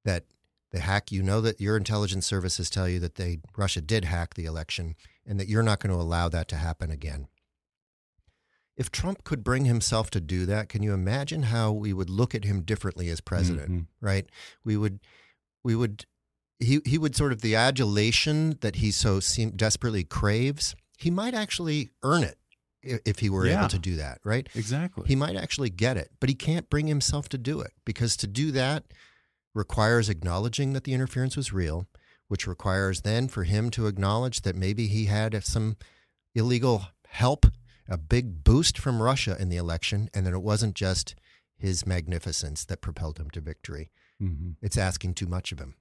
that 0.06 0.26
the 0.72 0.82
hack 0.82 1.12
you 1.12 1.24
know 1.24 1.42
that 1.42 1.62
your 1.62 1.78
intelligence 1.78 2.28
services 2.28 2.70
tell 2.70 2.88
you 2.88 3.00
that 3.00 3.16
they 3.16 3.40
Russia 3.56 3.82
did 3.82 4.06
hack 4.06 4.34
the 4.34 4.46
election 4.46 4.96
and 5.26 5.40
that 5.40 5.48
you're 5.48 5.64
not 5.64 5.80
going 5.80 5.94
to 5.94 6.02
allow 6.02 6.30
that 6.30 6.48
to 6.50 6.56
happen 6.56 6.92
again." 6.92 7.28
If 8.78 8.92
Trump 8.92 9.24
could 9.24 9.44
bring 9.44 9.66
himself 9.66 10.12
to 10.12 10.22
do 10.22 10.46
that, 10.46 10.70
can 10.70 10.84
you 10.84 10.94
imagine 10.94 11.44
how 11.44 11.72
we 11.72 11.92
would 11.92 12.10
look 12.10 12.36
at 12.36 12.46
him 12.46 12.62
differently 12.62 13.10
as 13.10 13.20
president? 13.20 13.72
Mm-hmm. 13.72 14.06
Right? 14.06 14.28
We 14.64 14.78
would, 14.78 15.00
we 15.64 15.76
would, 15.76 16.06
he 16.60 16.80
he 16.86 16.98
would 16.98 17.16
sort 17.16 17.32
of 17.32 17.42
the 17.42 17.56
adulation 17.56 18.58
that 18.62 18.78
he 18.78 18.92
so 18.92 19.20
seem, 19.20 19.52
desperately 19.52 20.04
craves. 20.04 20.76
He 20.98 21.12
might 21.12 21.34
actually 21.34 21.90
earn 22.04 22.24
it 22.24 22.38
if 22.82 23.20
he 23.20 23.30
were 23.30 23.46
yeah. 23.46 23.60
able 23.60 23.70
to 23.70 23.80
do 23.80 23.96
that. 23.96 24.20
Right? 24.24 24.48
Exactly. 24.54 25.06
He 25.08 25.16
might 25.16 25.36
actually 25.36 25.72
get 25.72 25.98
it, 25.98 26.12
but 26.20 26.30
he 26.30 26.36
can't 26.36 26.70
bring 26.70 26.88
himself 26.88 27.28
to 27.30 27.38
do 27.38 27.60
it 27.60 27.72
because 27.84 28.16
to 28.18 28.28
do 28.28 28.52
that 28.52 28.84
requires 29.56 30.08
acknowledging 30.08 30.74
that 30.74 30.84
the 30.84 30.94
interference 30.94 31.36
was 31.36 31.52
real, 31.52 31.88
which 32.28 32.46
requires 32.46 33.02
then 33.02 33.28
for 33.28 33.44
him 33.44 33.72
to 33.72 33.88
acknowledge 33.88 34.42
that 34.42 34.56
maybe 34.56 34.86
he 34.86 35.06
had 35.06 35.44
some 35.44 35.78
illegal 36.36 36.86
help 37.08 37.48
a 37.88 37.98
big 37.98 38.44
boost 38.44 38.78
from 38.78 39.02
Russia 39.02 39.36
in 39.40 39.50
the 39.50 39.58
election, 39.58 40.10
and 40.14 40.26
that 40.26 40.34
it 40.34 40.42
wasn't 40.42 40.76
just 40.76 41.16
his 41.58 41.86
magnificence 41.86 42.66
that 42.66 42.82
propelled 42.82 43.18
him 43.18 43.30
to 43.32 43.42
victory. 43.42 43.92
Mm-hmm. 44.22 44.52
It's 44.62 44.78
asking 44.78 45.16
too 45.16 45.28
much 45.28 45.52
of 45.52 45.60
him. 45.60 45.76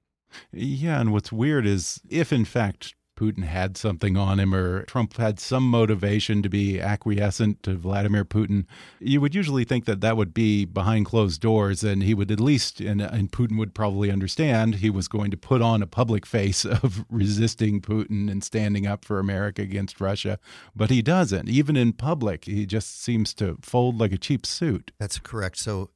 Yeah, 0.52 1.00
and 1.00 1.12
what's 1.12 1.32
weird 1.32 1.66
is 1.66 2.00
if 2.08 2.32
in 2.32 2.44
fact 2.44 2.94
Putin 3.16 3.44
had 3.44 3.76
something 3.76 4.16
on 4.16 4.38
him 4.38 4.54
or 4.54 4.84
Trump 4.84 5.16
had 5.16 5.40
some 5.40 5.64
motivation 5.64 6.42
to 6.42 6.48
be 6.48 6.80
acquiescent 6.80 7.62
to 7.62 7.74
Vladimir 7.74 8.24
Putin, 8.24 8.66
you 9.00 9.20
would 9.20 9.34
usually 9.34 9.64
think 9.64 9.86
that 9.86 10.00
that 10.02 10.16
would 10.16 10.34
be 10.34 10.64
behind 10.64 11.06
closed 11.06 11.40
doors 11.40 11.82
and 11.82 12.02
he 12.02 12.14
would 12.14 12.30
at 12.30 12.40
least, 12.40 12.80
and, 12.80 13.00
and 13.00 13.32
Putin 13.32 13.58
would 13.58 13.74
probably 13.74 14.10
understand, 14.10 14.76
he 14.76 14.90
was 14.90 15.08
going 15.08 15.30
to 15.30 15.36
put 15.36 15.62
on 15.62 15.82
a 15.82 15.86
public 15.86 16.26
face 16.26 16.64
of 16.82 17.04
resisting 17.10 17.80
Putin 17.80 18.30
and 18.30 18.44
standing 18.44 18.86
up 18.86 19.04
for 19.04 19.18
America 19.18 19.62
against 19.62 20.00
Russia. 20.00 20.38
But 20.74 20.90
he 20.90 21.02
doesn't. 21.02 21.48
Even 21.48 21.76
in 21.76 21.92
public, 21.94 22.44
he 22.44 22.66
just 22.66 23.02
seems 23.02 23.32
to 23.34 23.56
fold 23.62 23.98
like 23.98 24.12
a 24.12 24.18
cheap 24.18 24.44
suit. 24.44 24.92
That's 24.98 25.18
correct. 25.18 25.56
So 25.56 25.90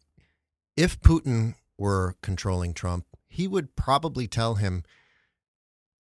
if 0.77 0.99
Putin 1.01 1.55
were 1.77 2.15
controlling 2.23 2.75
Trump, 2.75 3.05
he 3.29 3.47
would 3.47 3.77
probably 3.77 4.27
tell 4.27 4.57
him 4.57 4.83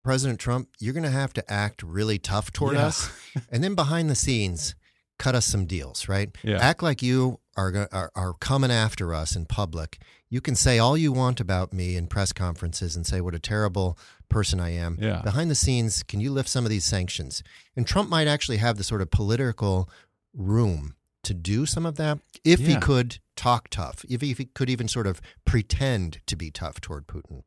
President 0.09 0.39
Trump, 0.39 0.69
you're 0.79 0.95
going 0.95 1.03
to 1.03 1.11
have 1.11 1.33
to 1.33 1.53
act 1.53 1.83
really 1.83 2.17
tough 2.17 2.51
toward 2.51 2.73
Yeah. 2.73 2.87
us, 2.87 3.11
and 3.51 3.63
then 3.63 3.75
behind 3.75 4.09
the 4.09 4.15
scenes, 4.15 4.73
cut 5.19 5.35
us 5.35 5.45
some 5.45 5.67
deals, 5.67 6.07
right? 6.09 6.35
Yeah. 6.43 6.57
Act 6.57 6.81
like 6.81 7.03
you 7.03 7.39
are, 7.55 7.87
are 7.91 8.11
are 8.15 8.33
coming 8.33 8.71
after 8.71 9.13
us 9.13 9.35
in 9.35 9.45
public. 9.45 9.99
You 10.27 10.41
can 10.41 10.55
say 10.55 10.79
all 10.79 10.97
you 10.97 11.11
want 11.11 11.39
about 11.39 11.73
me 11.73 11.95
in 11.95 12.07
press 12.07 12.33
conferences 12.33 12.95
and 12.95 13.05
say 13.05 13.21
what 13.21 13.35
a 13.35 13.39
terrible 13.39 13.99
person 14.29 14.59
I 14.59 14.71
am. 14.71 14.97
Yeah. 14.99 15.21
Behind 15.21 15.51
the 15.51 15.55
scenes, 15.55 16.01
can 16.01 16.19
you 16.19 16.31
lift 16.31 16.49
some 16.49 16.65
of 16.65 16.71
these 16.71 16.85
sanctions? 16.85 17.43
And 17.75 17.85
Trump 17.85 18.09
might 18.09 18.27
actually 18.27 18.57
have 18.57 18.77
the 18.77 18.83
sort 18.83 19.01
of 19.03 19.11
political 19.11 19.87
room 20.33 20.95
to 21.23 21.35
do 21.35 21.67
some 21.67 21.85
of 21.85 21.97
that 21.97 22.17
if 22.43 22.61
he 22.61 22.77
could 22.77 23.19
talk 23.35 23.69
tough, 23.69 24.03
if 24.09 24.21
he, 24.21 24.31
if 24.31 24.39
he 24.39 24.45
could 24.45 24.71
even 24.71 24.87
sort 24.87 25.05
of 25.05 25.21
pretend 25.45 26.21
to 26.25 26.35
be 26.35 26.49
tough 26.49 26.81
toward 26.81 27.05
Putin. 27.05 27.43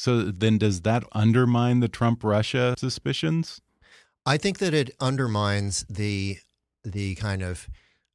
So 0.00 0.22
then, 0.22 0.56
does 0.56 0.80
that 0.80 1.04
undermine 1.12 1.80
the 1.80 1.88
Trump 1.88 2.24
Russia 2.24 2.74
suspicions? 2.78 3.60
I 4.24 4.38
think 4.38 4.56
that 4.60 4.72
it 4.72 4.96
undermines 4.98 5.84
the 5.90 6.38
the 6.82 7.16
kind 7.16 7.42
of 7.42 7.68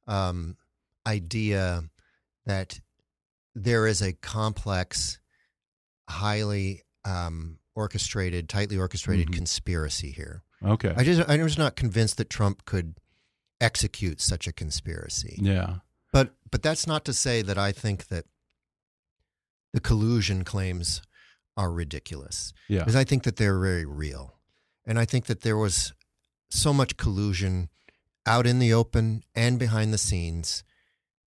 um, 0.08 0.56
idea 1.06 1.84
that 2.44 2.80
there 3.54 3.86
is 3.86 4.02
a 4.02 4.14
complex, 4.14 5.20
highly 6.10 6.82
um, 7.04 7.60
orchestrated, 7.76 8.48
tightly 8.48 8.76
orchestrated 8.76 9.28
Mhm. 9.28 9.34
conspiracy 9.34 10.10
here. 10.10 10.42
Okay. 10.64 10.92
I 10.96 11.04
just 11.04 11.22
I'm 11.30 11.38
just 11.46 11.56
not 11.56 11.76
convinced 11.76 12.16
that 12.16 12.28
Trump 12.28 12.64
could 12.64 12.96
execute 13.60 14.20
such 14.20 14.48
a 14.48 14.52
conspiracy. 14.52 15.38
yeah. 15.40 15.76
But 16.12 16.34
but 16.50 16.62
that's 16.64 16.88
not 16.88 17.04
to 17.04 17.12
say 17.12 17.42
that 17.42 17.58
I 17.58 17.70
think 17.70 18.08
that 18.08 18.24
the 19.72 19.80
collusion 19.80 20.42
claims 20.42 21.00
are 21.56 21.70
ridiculous. 21.72 22.52
Yeah. 22.68 22.80
Because 22.80 22.96
I 22.96 23.04
think 23.04 23.22
that 23.24 23.36
they're 23.36 23.58
very 23.58 23.84
real. 23.84 24.34
And 24.84 24.98
I 24.98 25.04
think 25.04 25.26
that 25.26 25.40
there 25.42 25.56
was 25.56 25.92
so 26.50 26.72
much 26.72 26.96
collusion 26.96 27.68
out 28.26 28.46
in 28.46 28.58
the 28.58 28.72
open 28.72 29.22
and 29.34 29.58
behind 29.58 29.92
the 29.92 29.98
scenes, 29.98 30.62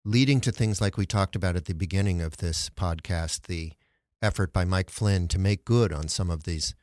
leading 0.05 0.39
to 0.41 0.51
things 0.51 0.79
like 0.81 0.97
we 0.97 1.05
talked 1.05 1.35
about 1.35 1.55
at 1.55 1.65
the 1.65 1.73
beginning 1.73 2.21
of 2.21 2.37
this 2.37 2.69
podcast 2.69 3.43
the 3.47 3.73
effort 4.21 4.51
by 4.53 4.65
Mike 4.65 4.89
Flynn 4.89 5.27
to 5.29 5.39
make 5.39 5.65
good 5.65 5.91
on 5.93 6.07
some 6.07 6.29
of 6.29 6.43
these 6.43 6.75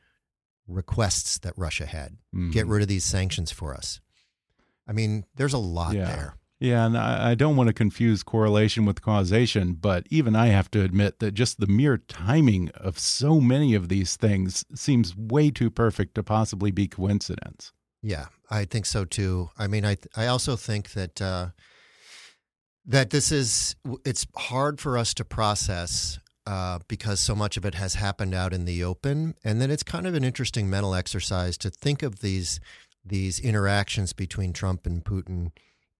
requests 0.67 1.37
that 1.39 1.53
Russia 1.57 1.85
had. 1.85 2.17
Get 2.51 2.65
Mhm. 2.65 2.69
rid 2.69 2.81
of 2.81 2.87
these 2.87 3.05
sanctions 3.05 3.51
for 3.51 3.73
us. 3.75 4.01
I 4.87 4.91
mean, 4.93 5.25
there's 5.35 5.53
a 5.53 5.57
lot 5.57 5.95
Yeah. 5.95 6.05
there. 6.05 6.35
Yeah, 6.59 6.87
and 6.87 6.97
I, 6.97 7.35
don't 7.35 7.55
want 7.55 7.67
to 7.67 7.73
confuse 7.73 8.23
correlation 8.23 8.85
with 8.85 9.03
causation, 9.03 9.73
but 9.73 10.07
even 10.09 10.35
I 10.35 10.47
have 10.47 10.71
to 10.71 10.81
admit 10.81 11.19
that 11.19 11.35
just 11.35 11.59
the 11.59 11.67
mere 11.67 11.97
timing 11.97 12.69
of 12.69 12.97
so 12.97 13.39
many 13.39 13.75
of 13.75 13.89
these 13.89 14.15
things 14.15 14.65
seems 14.73 15.15
way 15.15 15.51
too 15.51 15.69
perfect 15.69 16.15
to 16.15 16.23
possibly 16.23 16.71
be 16.71 16.87
coincidence. 16.87 17.73
Yeah, 18.01 18.27
I 18.49 18.65
think 18.65 18.87
so 18.87 19.05
too. 19.05 19.51
I 19.57 19.67
mean, 19.67 19.85
I 19.85 19.97
I 20.15 20.27
also 20.27 20.55
think 20.55 20.93
that 20.93 21.21
uh, 21.21 21.49
that 22.87 23.11
this 23.11 23.31
is 23.31 23.75
it's 24.03 24.25
hard 24.35 24.81
for 24.81 24.97
us 24.97 25.13
to 25.15 25.25
process 25.25 26.17
uh, 26.47 26.79
because 26.87 27.19
so 27.19 27.35
much 27.35 27.57
of 27.57 27.65
it 27.65 27.75
has 27.75 27.95
happened 27.95 28.33
out 28.33 28.53
in 28.53 28.65
the 28.65 28.83
open, 28.83 29.35
and 29.43 29.61
then 29.61 29.69
it's 29.69 29.83
kind 29.83 30.07
of 30.07 30.15
an 30.15 30.23
interesting 30.23 30.69
mental 30.71 30.95
exercise 30.95 31.55
to 31.59 31.69
think 31.69 32.01
of 32.01 32.21
these 32.21 32.59
these 33.05 33.39
interactions 33.39 34.11
between 34.11 34.53
Trump 34.53 34.87
and 34.87 35.03
Putin 35.03 35.51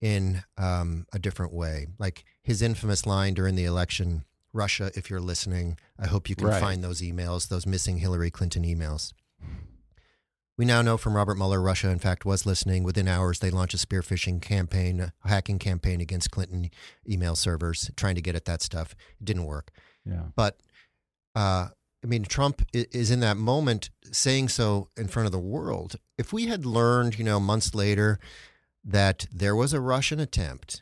in 0.01 0.43
um, 0.57 1.05
a 1.13 1.19
different 1.19 1.53
way. 1.53 1.87
Like 1.97 2.23
his 2.43 2.61
infamous 2.61 3.05
line 3.05 3.33
during 3.33 3.55
the 3.55 3.65
election, 3.65 4.23
"Russia, 4.53 4.91
if 4.95 5.09
you're 5.09 5.19
listening, 5.21 5.77
I 5.99 6.07
hope 6.07 6.29
you 6.29 6.35
can 6.35 6.47
Right. 6.47 6.61
find 6.61 6.83
those 6.83 7.01
emails, 7.01 7.47
those 7.47 7.65
missing 7.65 7.97
Hillary 7.97 8.31
Clinton 8.31 8.63
emails." 8.63 9.13
We 10.57 10.65
now 10.65 10.81
know 10.81 10.97
from 10.97 11.15
Robert 11.15 11.35
Mueller, 11.37 11.61
Russia, 11.61 11.89
in 11.89 11.99
fact, 11.99 12.25
was 12.25 12.45
listening. 12.47 12.81
Within 12.83 13.07
hours, 13.07 13.39
they 13.39 13.51
launched 13.51 13.75
a 13.75 13.77
spear 13.77 14.01
phishing 14.01 14.41
campaign, 14.41 14.99
a 14.99 15.13
hacking 15.27 15.59
campaign 15.59 16.01
against 16.01 16.31
Clinton 16.31 16.71
email 17.07 17.35
servers, 17.35 17.91
trying 17.95 18.15
to 18.15 18.21
get 18.21 18.35
at 18.35 18.45
that 18.45 18.63
stuff. 18.63 18.95
It 19.19 19.25
didn't 19.25 19.45
work. 19.45 19.69
Yeah. 20.03 20.29
But, 20.35 20.59
uh, 21.35 21.67
I 22.03 22.07
mean, 22.07 22.23
Trump 22.23 22.63
is 22.73 23.11
in 23.11 23.19
that 23.19 23.37
moment 23.37 23.91
saying 24.11 24.49
so 24.49 24.89
in 24.97 25.07
front 25.07 25.27
of 25.27 25.31
the 25.31 25.37
world. 25.37 25.97
If 26.17 26.33
we 26.33 26.47
had 26.47 26.65
learned, 26.65 27.19
you 27.19 27.23
know, 27.23 27.39
months 27.39 27.75
later 27.75 28.19
that 28.87 29.27
there 29.33 29.55
was 29.55 29.73
a 29.73 29.81
Russian 29.81 30.19
attempt 30.19 30.81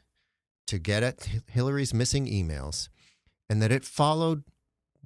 to 0.68 0.78
get 0.80 1.04
at 1.04 1.28
Hillary's 1.48 1.94
missing 1.94 2.28
emails 2.28 2.90
and 3.50 3.62
that 3.62 3.72
it 3.72 3.84
followed 3.84 4.44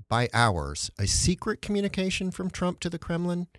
by 0.09 0.27
hours 0.33 0.91
a 0.99 1.07
secret 1.07 1.61
communication 1.61 2.31
from 2.31 2.49
Trump 2.49 2.79
to 2.81 2.89
the 2.89 2.99
Kremlin, 2.99 3.47
I 3.53 3.57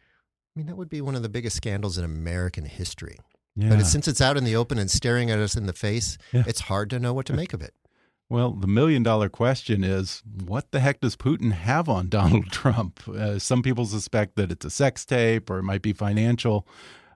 mean, 0.56 0.66
that 0.66 0.76
would 0.76 0.88
be 0.88 1.00
one 1.00 1.14
of 1.14 1.22
the 1.22 1.28
biggest 1.28 1.56
scandals 1.56 1.96
in 1.96 2.04
American 2.04 2.64
history. 2.64 3.18
Yeah. 3.56 3.70
But 3.70 3.80
it's, 3.80 3.90
since 3.92 4.08
it's 4.08 4.20
out 4.20 4.36
in 4.36 4.44
the 4.44 4.56
open 4.56 4.78
and 4.78 4.90
staring 4.90 5.30
at 5.30 5.38
us 5.38 5.56
in 5.56 5.66
the 5.66 5.72
face, 5.72 6.18
Yeah. 6.32 6.44
it's 6.46 6.60
hard 6.62 6.90
to 6.90 6.98
know 6.98 7.12
what 7.14 7.26
to 7.26 7.32
make 7.32 7.52
of 7.52 7.62
it. 7.62 7.72
Well, 8.32 8.52
the 8.52 8.68
million 8.68 9.02
dollar 9.02 9.28
question 9.28 9.82
is 9.82 10.22
what 10.46 10.70
the 10.70 10.78
heck 10.78 11.00
does 11.00 11.16
Putin 11.16 11.50
have 11.50 11.88
on 11.88 12.08
Donald 12.18 12.52
Trump? 12.52 13.00
Uh, 13.08 13.40
some 13.40 13.60
people 13.60 13.86
suspect 13.86 14.36
that 14.36 14.52
it's 14.52 14.64
a 14.64 14.70
sex 14.70 15.04
tape 15.04 15.50
or 15.50 15.58
it 15.58 15.64
might 15.64 15.82
be 15.82 15.92
financial. 15.92 16.64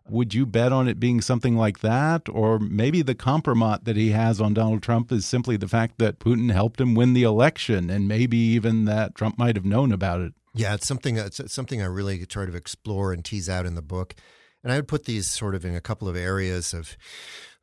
Would 0.09 0.35
you 0.35 0.45
bet 0.45 0.71
on 0.73 0.87
it 0.87 1.01
being 1.01 1.21
something 1.23 1.57
like 1.57 1.81
that? 1.81 2.29
Or 2.29 2.59
maybe 2.59 3.01
the 3.03 3.15
compromat 3.15 3.85
that 3.85 3.97
he 3.97 4.11
has 4.11 4.41
on 4.41 4.53
Donald 4.53 4.83
Trump 4.83 5.11
is 5.11 5.25
simply 5.25 5.57
the 5.57 5.69
fact 5.69 5.99
that 5.99 6.19
Putin 6.19 6.53
helped 6.53 6.81
him 6.81 6.95
win 6.95 7.15
the 7.15 7.23
election 7.23 7.89
and 7.89 8.07
maybe 8.07 8.37
even 8.37 8.85
that 8.85 9.15
Trump 9.15 9.39
might 9.39 9.57
have 9.57 9.65
known 9.65 9.93
about 9.93 10.21
it. 10.21 10.35
Yeah, 10.55 10.75
it's 10.75 10.87
something. 10.87 11.17
It's 11.17 11.41
something 11.53 11.81
I 11.83 11.87
really 11.87 12.25
try 12.27 12.47
to 12.47 12.55
explore 12.55 13.13
and 13.13 13.25
tease 13.25 13.49
out 13.49 13.67
in 13.67 13.75
the 13.75 13.83
book, 13.83 14.15
and 14.63 14.73
I 14.73 14.77
would 14.77 14.87
put 14.89 15.05
these 15.05 15.27
sort 15.27 15.55
of 15.55 15.65
in 15.65 15.75
a 15.75 15.81
couple 15.81 16.07
of 16.09 16.15
areas 16.17 16.73
of, 16.73 16.97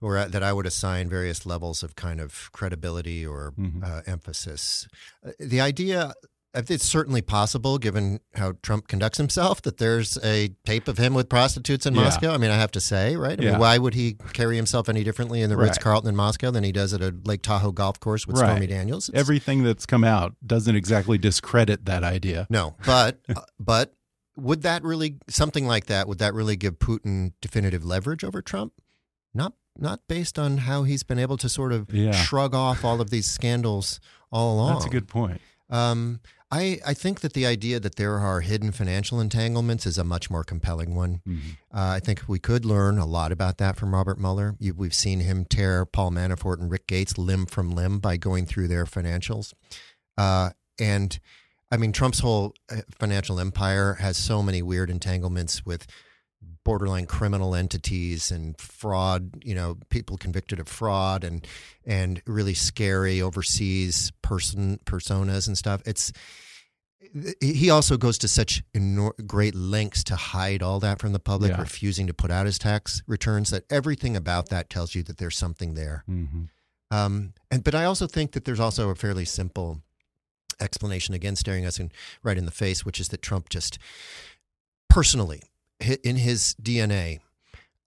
or 0.01 0.25
that 0.25 0.43
I 0.43 0.51
would 0.51 0.65
assign 0.65 1.07
various 1.09 1.45
levels 1.45 1.83
of 1.83 1.95
kind 1.95 2.19
of 2.19 2.49
credibility 2.51 3.25
or 3.25 3.53
Mhm. 3.57 3.81
uh, 3.81 4.01
emphasis. 4.05 4.87
Uh, 5.25 5.31
The 5.39 5.61
idea. 5.61 6.13
It's 6.53 6.85
certainly 6.85 7.21
possible, 7.21 7.77
given 7.77 8.19
how 8.35 8.53
Trump 8.61 8.89
conducts 8.89 9.17
himself, 9.17 9.61
that 9.61 9.77
there's 9.77 10.17
a 10.21 10.49
tape 10.65 10.89
of 10.89 10.97
him 10.97 11.13
with 11.13 11.29
prostitutes 11.29 11.85
in 11.85 11.95
Yeah. 11.95 12.03
Moscow. 12.03 12.33
I 12.33 12.37
mean, 12.37 12.51
I 12.51 12.55
have 12.57 12.71
to 12.71 12.81
say, 12.81 13.15
right? 13.15 13.39
I 13.39 13.43
Yeah. 13.43 13.51
mean, 13.51 13.59
why 13.61 13.77
would 13.77 13.93
he 13.93 14.15
carry 14.33 14.57
himself 14.57 14.89
any 14.89 15.03
differently 15.05 15.41
in 15.41 15.49
the 15.49 15.55
Right. 15.55 15.67
Ritz 15.67 15.77
Carlton 15.77 16.09
in 16.09 16.15
Moscow 16.17 16.51
than 16.51 16.65
he 16.65 16.73
does 16.73 16.93
at 16.93 17.01
a 17.01 17.15
Lake 17.23 17.41
Tahoe 17.41 17.71
golf 17.71 18.01
course 18.01 18.27
with 18.27 18.37
Right. 18.37 18.47
Stormy 18.49 18.67
Daniels? 18.67 19.07
It's- 19.07 19.19
Everything 19.19 19.63
that's 19.63 19.85
come 19.85 20.03
out 20.03 20.35
doesn't 20.45 20.75
exactly 20.75 21.17
discredit 21.17 21.85
that 21.85 22.03
idea. 22.03 22.47
No, 22.49 22.75
but 22.85 23.21
uh, 23.35 23.41
but 23.57 23.93
would 24.35 24.61
that 24.63 24.83
really 24.83 25.19
something 25.29 25.65
like 25.67 25.85
that? 25.85 26.05
Would 26.09 26.17
that 26.17 26.33
really 26.33 26.57
give 26.57 26.79
Putin 26.79 27.31
definitive 27.41 27.85
leverage 27.85 28.25
over 28.25 28.41
Trump? 28.41 28.73
Not 29.33 29.53
not 29.77 30.01
based 30.09 30.37
on 30.37 30.57
how 30.57 30.83
he's 30.83 31.03
been 31.03 31.17
able 31.17 31.37
to 31.37 31.47
sort 31.47 31.71
of 31.71 31.93
Yeah. 31.93 32.11
shrug 32.11 32.53
off 32.53 32.83
all 32.83 32.99
of 32.99 33.09
these 33.09 33.25
scandals 33.25 34.01
all 34.33 34.53
along. 34.55 34.73
That's 34.73 34.85
a 34.85 34.89
good 34.89 35.07
point. 35.07 35.39
Um, 35.69 36.19
I 36.51 36.79
I 36.85 36.93
think 36.93 37.21
that 37.21 37.33
the 37.33 37.45
idea 37.45 37.79
that 37.79 37.95
there 37.95 38.19
are 38.19 38.41
hidden 38.41 38.71
financial 38.71 39.19
entanglements 39.21 39.85
is 39.85 39.97
a 39.97 40.03
much 40.03 40.29
more 40.29 40.43
compelling 40.43 40.95
one. 40.95 41.21
Mhm. 41.27 41.57
Uh, 41.73 41.95
I 41.95 41.99
think 41.99 42.23
we 42.27 42.39
could 42.39 42.65
learn 42.65 42.97
a 42.97 43.05
lot 43.05 43.31
about 43.31 43.57
that 43.59 43.77
from 43.77 43.93
Robert 43.93 44.19
Mueller. 44.19 44.55
You, 44.59 44.73
we've 44.73 44.93
seen 44.93 45.21
him 45.21 45.45
tear 45.45 45.85
Paul 45.85 46.11
Manafort 46.11 46.59
and 46.59 46.69
Rick 46.69 46.87
Gates 46.87 47.17
limb 47.17 47.45
from 47.45 47.71
limb 47.71 47.99
by 47.99 48.17
going 48.17 48.45
through 48.45 48.67
their 48.67 48.85
financials. 48.85 49.53
Uh, 50.17 50.51
and 50.77 51.19
I 51.71 51.77
mean, 51.77 51.93
Trump's 51.93 52.19
whole 52.19 52.53
uh, 52.69 52.81
financial 52.99 53.39
empire 53.39 53.93
has 53.95 54.17
so 54.17 54.43
many 54.43 54.61
weird 54.61 54.89
entanglements 54.89 55.65
with 55.65 55.87
borderline 56.63 57.05
criminal 57.05 57.55
entities 57.55 58.29
and 58.29 58.59
fraud, 58.59 59.43
you 59.43 59.55
know, 59.55 59.77
people 59.89 60.17
convicted 60.17 60.59
of 60.59 60.67
fraud 60.67 61.23
and 61.23 61.47
and 61.85 62.21
really 62.27 62.53
scary 62.53 63.21
overseas 63.21 64.11
person 64.21 64.79
personas 64.85 65.47
and 65.47 65.57
stuff. 65.57 65.81
It's 65.85 66.11
he 67.41 67.69
also 67.69 67.97
goes 67.97 68.17
to 68.19 68.27
such 68.27 68.63
enor- 68.73 69.27
great 69.27 69.53
lengths 69.55 70.03
to 70.05 70.15
hide 70.15 70.63
all 70.63 70.79
that 70.79 70.99
from 70.99 71.11
the 71.11 71.19
public, 71.19 71.51
Yeah. 71.51 71.59
refusing 71.61 72.07
to 72.07 72.13
put 72.13 72.31
out 72.31 72.45
his 72.45 72.57
tax 72.57 73.01
returns. 73.07 73.49
That 73.49 73.65
everything 73.69 74.15
about 74.15 74.49
that 74.49 74.69
tells 74.69 74.95
you 74.95 75.03
that 75.03 75.17
there's 75.17 75.37
something 75.37 75.73
there. 75.73 76.03
Mhm. 76.09 76.49
Um, 76.89 77.33
and 77.49 77.63
but 77.63 77.75
I 77.75 77.85
also 77.85 78.07
think 78.07 78.31
that 78.31 78.45
there's 78.45 78.59
also 78.59 78.89
a 78.89 78.95
fairly 78.95 79.25
simple 79.25 79.81
explanation 80.59 81.13
again, 81.13 81.35
staring 81.35 81.65
us 81.65 81.79
in, 81.79 81.91
right 82.23 82.37
in 82.37 82.45
the 82.45 82.51
face, 82.51 82.85
which 82.85 82.99
is 82.99 83.09
that 83.09 83.21
Trump 83.21 83.49
just 83.49 83.77
personally, 84.89 85.41
in 86.03 86.17
his 86.17 86.55
DNA, 86.61 87.19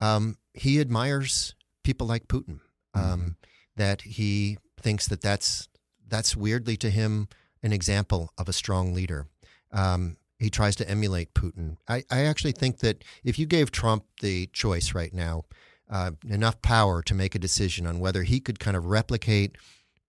um, 0.01 0.37
he 0.53 0.81
admires 0.81 1.55
people 1.83 2.07
like 2.07 2.29
Putin. 2.29 2.61
Um, 2.95 3.37
That 3.77 4.03
he 4.03 4.59
thinks 4.81 5.09
that 5.09 5.20
that's 5.20 5.68
that's 6.07 6.37
weirdly 6.37 6.77
to 6.77 6.91
him 6.91 7.27
an 7.65 7.73
example 7.73 8.31
of 8.39 8.49
a 8.49 8.53
strong 8.53 8.95
leader. 8.95 9.27
Um, 9.73 10.19
he 10.39 10.51
tries 10.51 10.77
to 10.77 10.89
emulate 10.89 11.35
Putin. 11.35 11.79
I, 11.89 12.05
I 12.11 12.27
actually 12.27 12.53
think 12.53 12.79
that 12.81 13.03
if 13.25 13.39
you 13.39 13.47
gave 13.47 13.73
Trump 13.73 14.05
the 14.21 14.47
choice 14.53 14.95
right 14.95 15.12
now, 15.12 15.45
uh, 15.91 16.12
enough 16.29 16.61
power 16.62 17.03
to 17.03 17.15
make 17.15 17.35
a 17.35 17.39
decision 17.39 17.87
on 17.87 17.99
whether 17.99 18.23
he 18.23 18.41
could 18.41 18.61
kind 18.61 18.77
of 18.77 18.87
replicate 18.87 19.57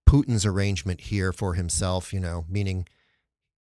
Putin's 0.08 0.46
arrangement 0.46 1.02
here 1.02 1.32
for 1.32 1.54
himself, 1.54 2.14
you 2.14 2.20
know, 2.20 2.46
meaning 2.50 2.88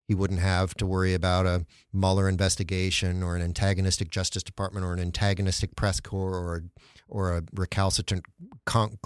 he 0.07 0.13
wouldn't 0.13 0.39
have 0.39 0.75
to 0.75 0.85
worry 0.85 1.13
about 1.13 1.45
a 1.45 1.65
Mueller 1.91 2.29
investigation 2.29 3.23
or 3.23 3.35
an 3.35 3.41
antagonistic 3.41 4.09
Justice 4.09 4.43
Department 4.43 4.85
or 4.85 4.93
an 4.93 4.99
antagonistic 4.99 5.75
press 5.75 5.99
corps 5.99 6.35
or 6.35 6.63
or 7.07 7.37
a 7.37 7.43
recalcitrant 7.53 8.25
con- 8.65 8.97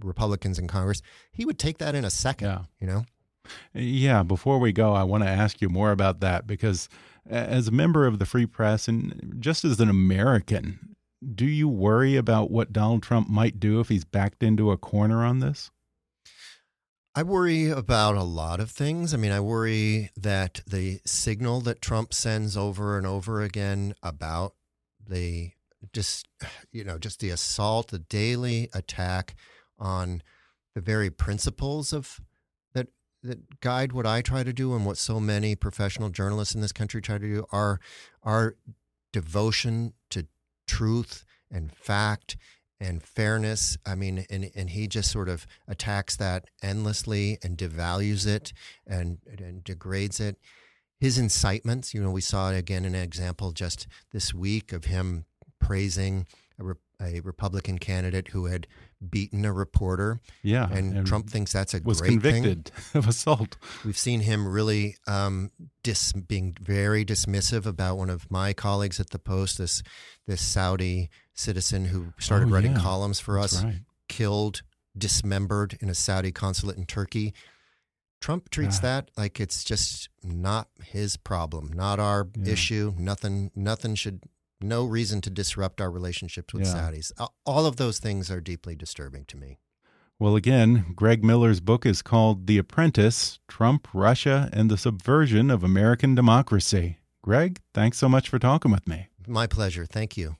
Republicans 0.00 0.58
in 0.58 0.66
Congress. 0.66 1.00
He 1.32 1.44
would 1.44 1.58
take 1.58 1.78
that 1.78 1.94
in 1.94 2.04
a 2.04 2.10
second. 2.10 2.48
Yeah. 2.48 2.62
You 2.80 2.86
know. 2.86 3.04
Yeah. 3.74 4.22
Before 4.22 4.58
we 4.58 4.72
go, 4.72 4.92
I 4.92 5.02
want 5.02 5.24
to 5.24 5.30
ask 5.30 5.60
you 5.60 5.68
more 5.68 5.90
about 5.90 6.20
that 6.20 6.46
because, 6.46 6.88
as 7.28 7.68
a 7.68 7.72
member 7.72 8.06
of 8.06 8.18
the 8.18 8.26
Free 8.26 8.46
Press 8.46 8.88
and 8.88 9.36
just 9.38 9.64
as 9.64 9.80
an 9.80 9.88
American, 9.90 10.96
do 11.34 11.46
you 11.46 11.68
worry 11.68 12.16
about 12.16 12.50
what 12.50 12.72
Donald 12.72 13.02
Trump 13.02 13.28
might 13.28 13.58
do 13.58 13.80
if 13.80 13.88
he's 13.88 14.04
backed 14.04 14.42
into 14.42 14.70
a 14.70 14.76
corner 14.76 15.24
on 15.24 15.40
this? 15.40 15.70
I 17.14 17.22
worry 17.22 17.70
about 17.70 18.16
a 18.16 18.22
lot 18.22 18.60
of 18.60 18.70
things. 18.70 19.14
I 19.14 19.16
mean, 19.16 19.32
I 19.32 19.40
worry 19.40 20.10
that 20.18 20.60
the 20.66 21.00
signal 21.06 21.62
that 21.62 21.80
Trump 21.80 22.12
sends 22.12 22.58
over 22.58 22.98
and 22.98 23.06
over 23.06 23.40
again 23.40 23.94
about 24.02 24.54
the 25.08 25.52
just 25.92 26.26
you 26.72 26.84
know 26.84 26.98
just 26.98 27.20
the 27.20 27.30
assault, 27.30 27.88
the 27.88 28.00
daily 28.00 28.68
attack 28.74 29.34
on 29.78 30.22
the 30.74 30.82
very 30.82 31.08
principles 31.08 31.94
of 31.94 32.20
that 33.26 33.60
guide 33.60 33.92
what 33.92 34.06
I 34.06 34.22
try 34.22 34.42
to 34.42 34.52
do 34.52 34.74
and 34.74 34.84
what 34.86 34.98
so 34.98 35.20
many 35.20 35.54
professional 35.54 36.10
journalists 36.10 36.54
in 36.54 36.60
this 36.60 36.72
country 36.72 37.00
try 37.00 37.18
to 37.18 37.26
do 37.26 37.46
are 37.52 37.80
our 38.22 38.56
devotion 39.12 39.92
to 40.10 40.26
truth 40.66 41.24
and 41.50 41.72
fact 41.72 42.36
and 42.80 43.02
fairness. 43.02 43.78
I 43.86 43.94
mean, 43.94 44.26
and, 44.28 44.50
and 44.54 44.70
he 44.70 44.86
just 44.86 45.10
sort 45.10 45.28
of 45.28 45.46
attacks 45.66 46.16
that 46.16 46.46
endlessly 46.62 47.38
and 47.42 47.56
devalues 47.56 48.26
it 48.26 48.52
and, 48.86 49.18
and 49.38 49.64
degrades 49.64 50.20
it. 50.20 50.36
His 50.98 51.18
incitements, 51.18 51.94
you 51.94 52.02
know, 52.02 52.10
we 52.10 52.20
saw 52.20 52.50
again 52.50 52.84
an 52.84 52.94
example 52.94 53.52
just 53.52 53.86
this 54.12 54.32
week 54.32 54.72
of 54.72 54.86
him 54.86 55.26
praising 55.60 56.26
a, 56.58 56.64
a 57.00 57.20
Republican 57.20 57.78
candidate 57.78 58.28
who 58.28 58.46
had 58.46 58.66
beaten 59.10 59.44
a 59.44 59.52
reporter. 59.52 60.20
Yeah, 60.42 60.68
and, 60.70 60.96
and 60.96 61.06
Trump 61.06 61.28
thinks 61.30 61.52
that's 61.52 61.74
a 61.74 61.80
was 61.84 62.00
great 62.00 62.10
convicted 62.12 62.66
thing. 62.68 62.98
of 62.98 63.08
assault. 63.08 63.56
We've 63.84 63.98
seen 63.98 64.20
him 64.20 64.46
really 64.48 64.96
um, 65.06 65.50
dis, 65.82 66.12
being 66.12 66.56
very 66.60 67.04
dismissive 67.04 67.66
about 67.66 67.98
one 67.98 68.10
of 68.10 68.30
my 68.30 68.52
colleagues 68.52 68.98
at 69.00 69.10
the 69.10 69.18
Post, 69.18 69.58
this 69.58 69.82
this 70.26 70.40
Saudi 70.40 71.10
citizen 71.34 71.84
who 71.86 72.12
started 72.18 72.48
Oh, 72.48 72.52
writing 72.52 72.72
yeah. 72.72 72.80
columns 72.80 73.20
for 73.20 73.38
us, 73.38 73.62
right. 73.62 73.80
killed, 74.08 74.62
dismembered 74.96 75.76
in 75.80 75.88
a 75.90 75.94
Saudi 75.94 76.32
consulate 76.32 76.76
in 76.78 76.86
Turkey. 76.86 77.34
Trump 78.20 78.48
treats 78.48 78.78
Ah. 78.78 78.82
that 78.82 79.10
like 79.18 79.38
it's 79.38 79.62
just 79.62 80.08
not 80.24 80.68
his 80.82 81.16
problem, 81.18 81.70
not 81.74 82.00
our 82.00 82.28
Yeah. 82.34 82.52
issue. 82.54 82.94
Nothing, 82.96 83.50
nothing 83.54 83.94
should, 83.94 84.22
no 84.60 84.84
reason 84.84 85.20
to 85.22 85.30
disrupt 85.30 85.80
our 85.80 85.90
relationships 85.90 86.52
with 86.54 86.64
Yeah. 86.66 86.74
Saudis. 86.74 87.12
All 87.44 87.66
of 87.66 87.76
those 87.76 87.98
things 87.98 88.30
are 88.30 88.40
deeply 88.40 88.74
disturbing 88.74 89.24
to 89.26 89.36
me. 89.36 89.58
Well, 90.18 90.34
again, 90.34 90.92
Greg 90.94 91.22
Miller's 91.22 91.60
book 91.60 91.84
is 91.84 92.00
called 92.00 92.46
The 92.46 92.56
Apprentice 92.56 93.38
Trump, 93.48 93.86
Russia, 93.92 94.48
and 94.52 94.70
the 94.70 94.78
Subversion 94.78 95.50
of 95.50 95.62
American 95.62 96.14
Democracy. 96.14 96.98
Greg, 97.22 97.60
thanks 97.74 97.98
so 97.98 98.08
much 98.08 98.28
for 98.30 98.38
talking 98.38 98.70
with 98.70 98.88
me. 98.88 99.08
My 99.26 99.46
pleasure. 99.46 99.84
Thank 99.84 100.16
you. 100.16 100.36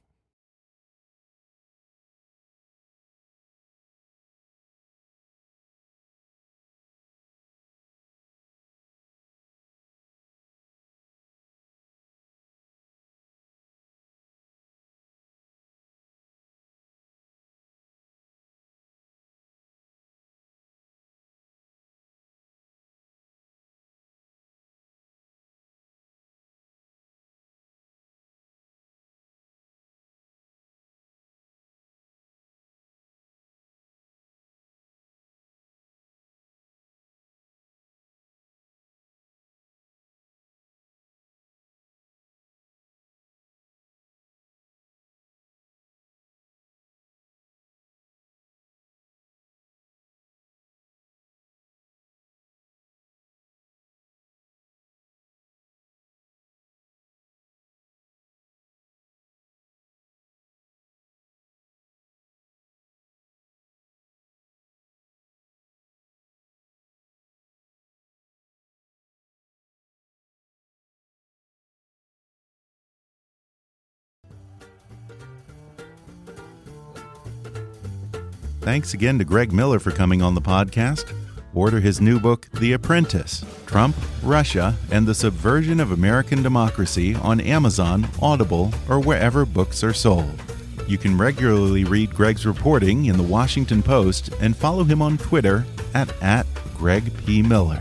Thanks 78.66 78.94
again 78.94 79.16
to 79.20 79.24
Greg 79.24 79.52
Miller 79.52 79.78
for 79.78 79.92
coming 79.92 80.22
on 80.22 80.34
the 80.34 80.40
podcast. 80.40 81.12
Order 81.54 81.78
his 81.78 82.00
new 82.00 82.18
book, 82.18 82.48
The 82.54 82.72
Apprentice 82.72 83.44
Trump, 83.64 83.94
Russia, 84.24 84.74
and 84.90 85.06
the 85.06 85.14
Subversion 85.14 85.78
of 85.78 85.92
American 85.92 86.42
Democracy 86.42 87.14
on 87.14 87.40
Amazon, 87.40 88.08
Audible, 88.20 88.74
or 88.88 88.98
wherever 88.98 89.46
books 89.46 89.84
are 89.84 89.92
sold. 89.92 90.42
You 90.88 90.98
can 90.98 91.16
regularly 91.16 91.84
read 91.84 92.12
Greg's 92.12 92.44
reporting 92.44 93.04
in 93.04 93.16
the 93.16 93.22
Washington 93.22 93.84
Post 93.84 94.30
and 94.40 94.56
follow 94.56 94.82
him 94.82 95.00
on 95.00 95.16
Twitter 95.16 95.64
at, 95.94 96.12
at 96.20 96.44
Greg 96.76 97.16
P. 97.18 97.42
Miller. 97.42 97.80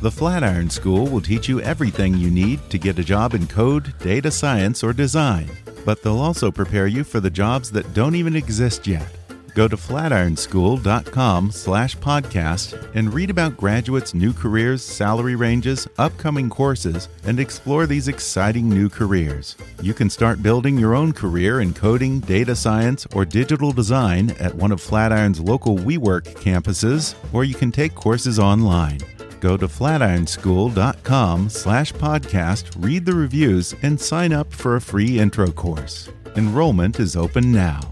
The 0.00 0.12
Flatiron 0.12 0.70
School 0.70 1.08
will 1.08 1.20
teach 1.20 1.48
you 1.48 1.60
everything 1.60 2.14
you 2.14 2.30
need 2.30 2.60
to 2.70 2.78
get 2.78 3.00
a 3.00 3.04
job 3.04 3.34
in 3.34 3.48
code, 3.48 3.98
data 3.98 4.30
science, 4.30 4.84
or 4.84 4.92
design, 4.92 5.50
but 5.84 6.04
they'll 6.04 6.20
also 6.20 6.52
prepare 6.52 6.86
you 6.86 7.02
for 7.02 7.18
the 7.18 7.30
jobs 7.30 7.72
that 7.72 7.92
don't 7.94 8.14
even 8.14 8.36
exist 8.36 8.86
yet. 8.86 9.12
Go 9.54 9.68
to 9.68 9.76
flatironschool.com 9.76 11.50
slash 11.50 11.96
podcast 11.98 12.90
and 12.94 13.12
read 13.12 13.28
about 13.28 13.56
graduates' 13.56 14.14
new 14.14 14.32
careers, 14.32 14.82
salary 14.82 15.36
ranges, 15.36 15.86
upcoming 15.98 16.48
courses, 16.48 17.08
and 17.24 17.38
explore 17.38 17.86
these 17.86 18.08
exciting 18.08 18.68
new 18.68 18.88
careers. 18.88 19.56
You 19.82 19.92
can 19.92 20.08
start 20.08 20.42
building 20.42 20.78
your 20.78 20.94
own 20.94 21.12
career 21.12 21.60
in 21.60 21.74
coding, 21.74 22.20
data 22.20 22.56
science, 22.56 23.06
or 23.14 23.26
digital 23.26 23.72
design 23.72 24.30
at 24.40 24.54
one 24.54 24.72
of 24.72 24.80
Flatiron's 24.80 25.40
local 25.40 25.76
WeWork 25.76 26.24
campuses, 26.36 27.14
or 27.34 27.44
you 27.44 27.54
can 27.54 27.70
take 27.70 27.94
courses 27.94 28.38
online. 28.38 29.00
Go 29.40 29.56
to 29.58 29.66
flatironschool.com 29.66 31.48
slash 31.50 31.92
podcast, 31.92 32.72
read 32.82 33.04
the 33.04 33.14
reviews, 33.14 33.74
and 33.82 34.00
sign 34.00 34.32
up 34.32 34.50
for 34.52 34.76
a 34.76 34.80
free 34.80 35.18
intro 35.18 35.50
course. 35.50 36.08
Enrollment 36.36 37.00
is 37.00 37.16
open 37.16 37.52
now. 37.52 37.91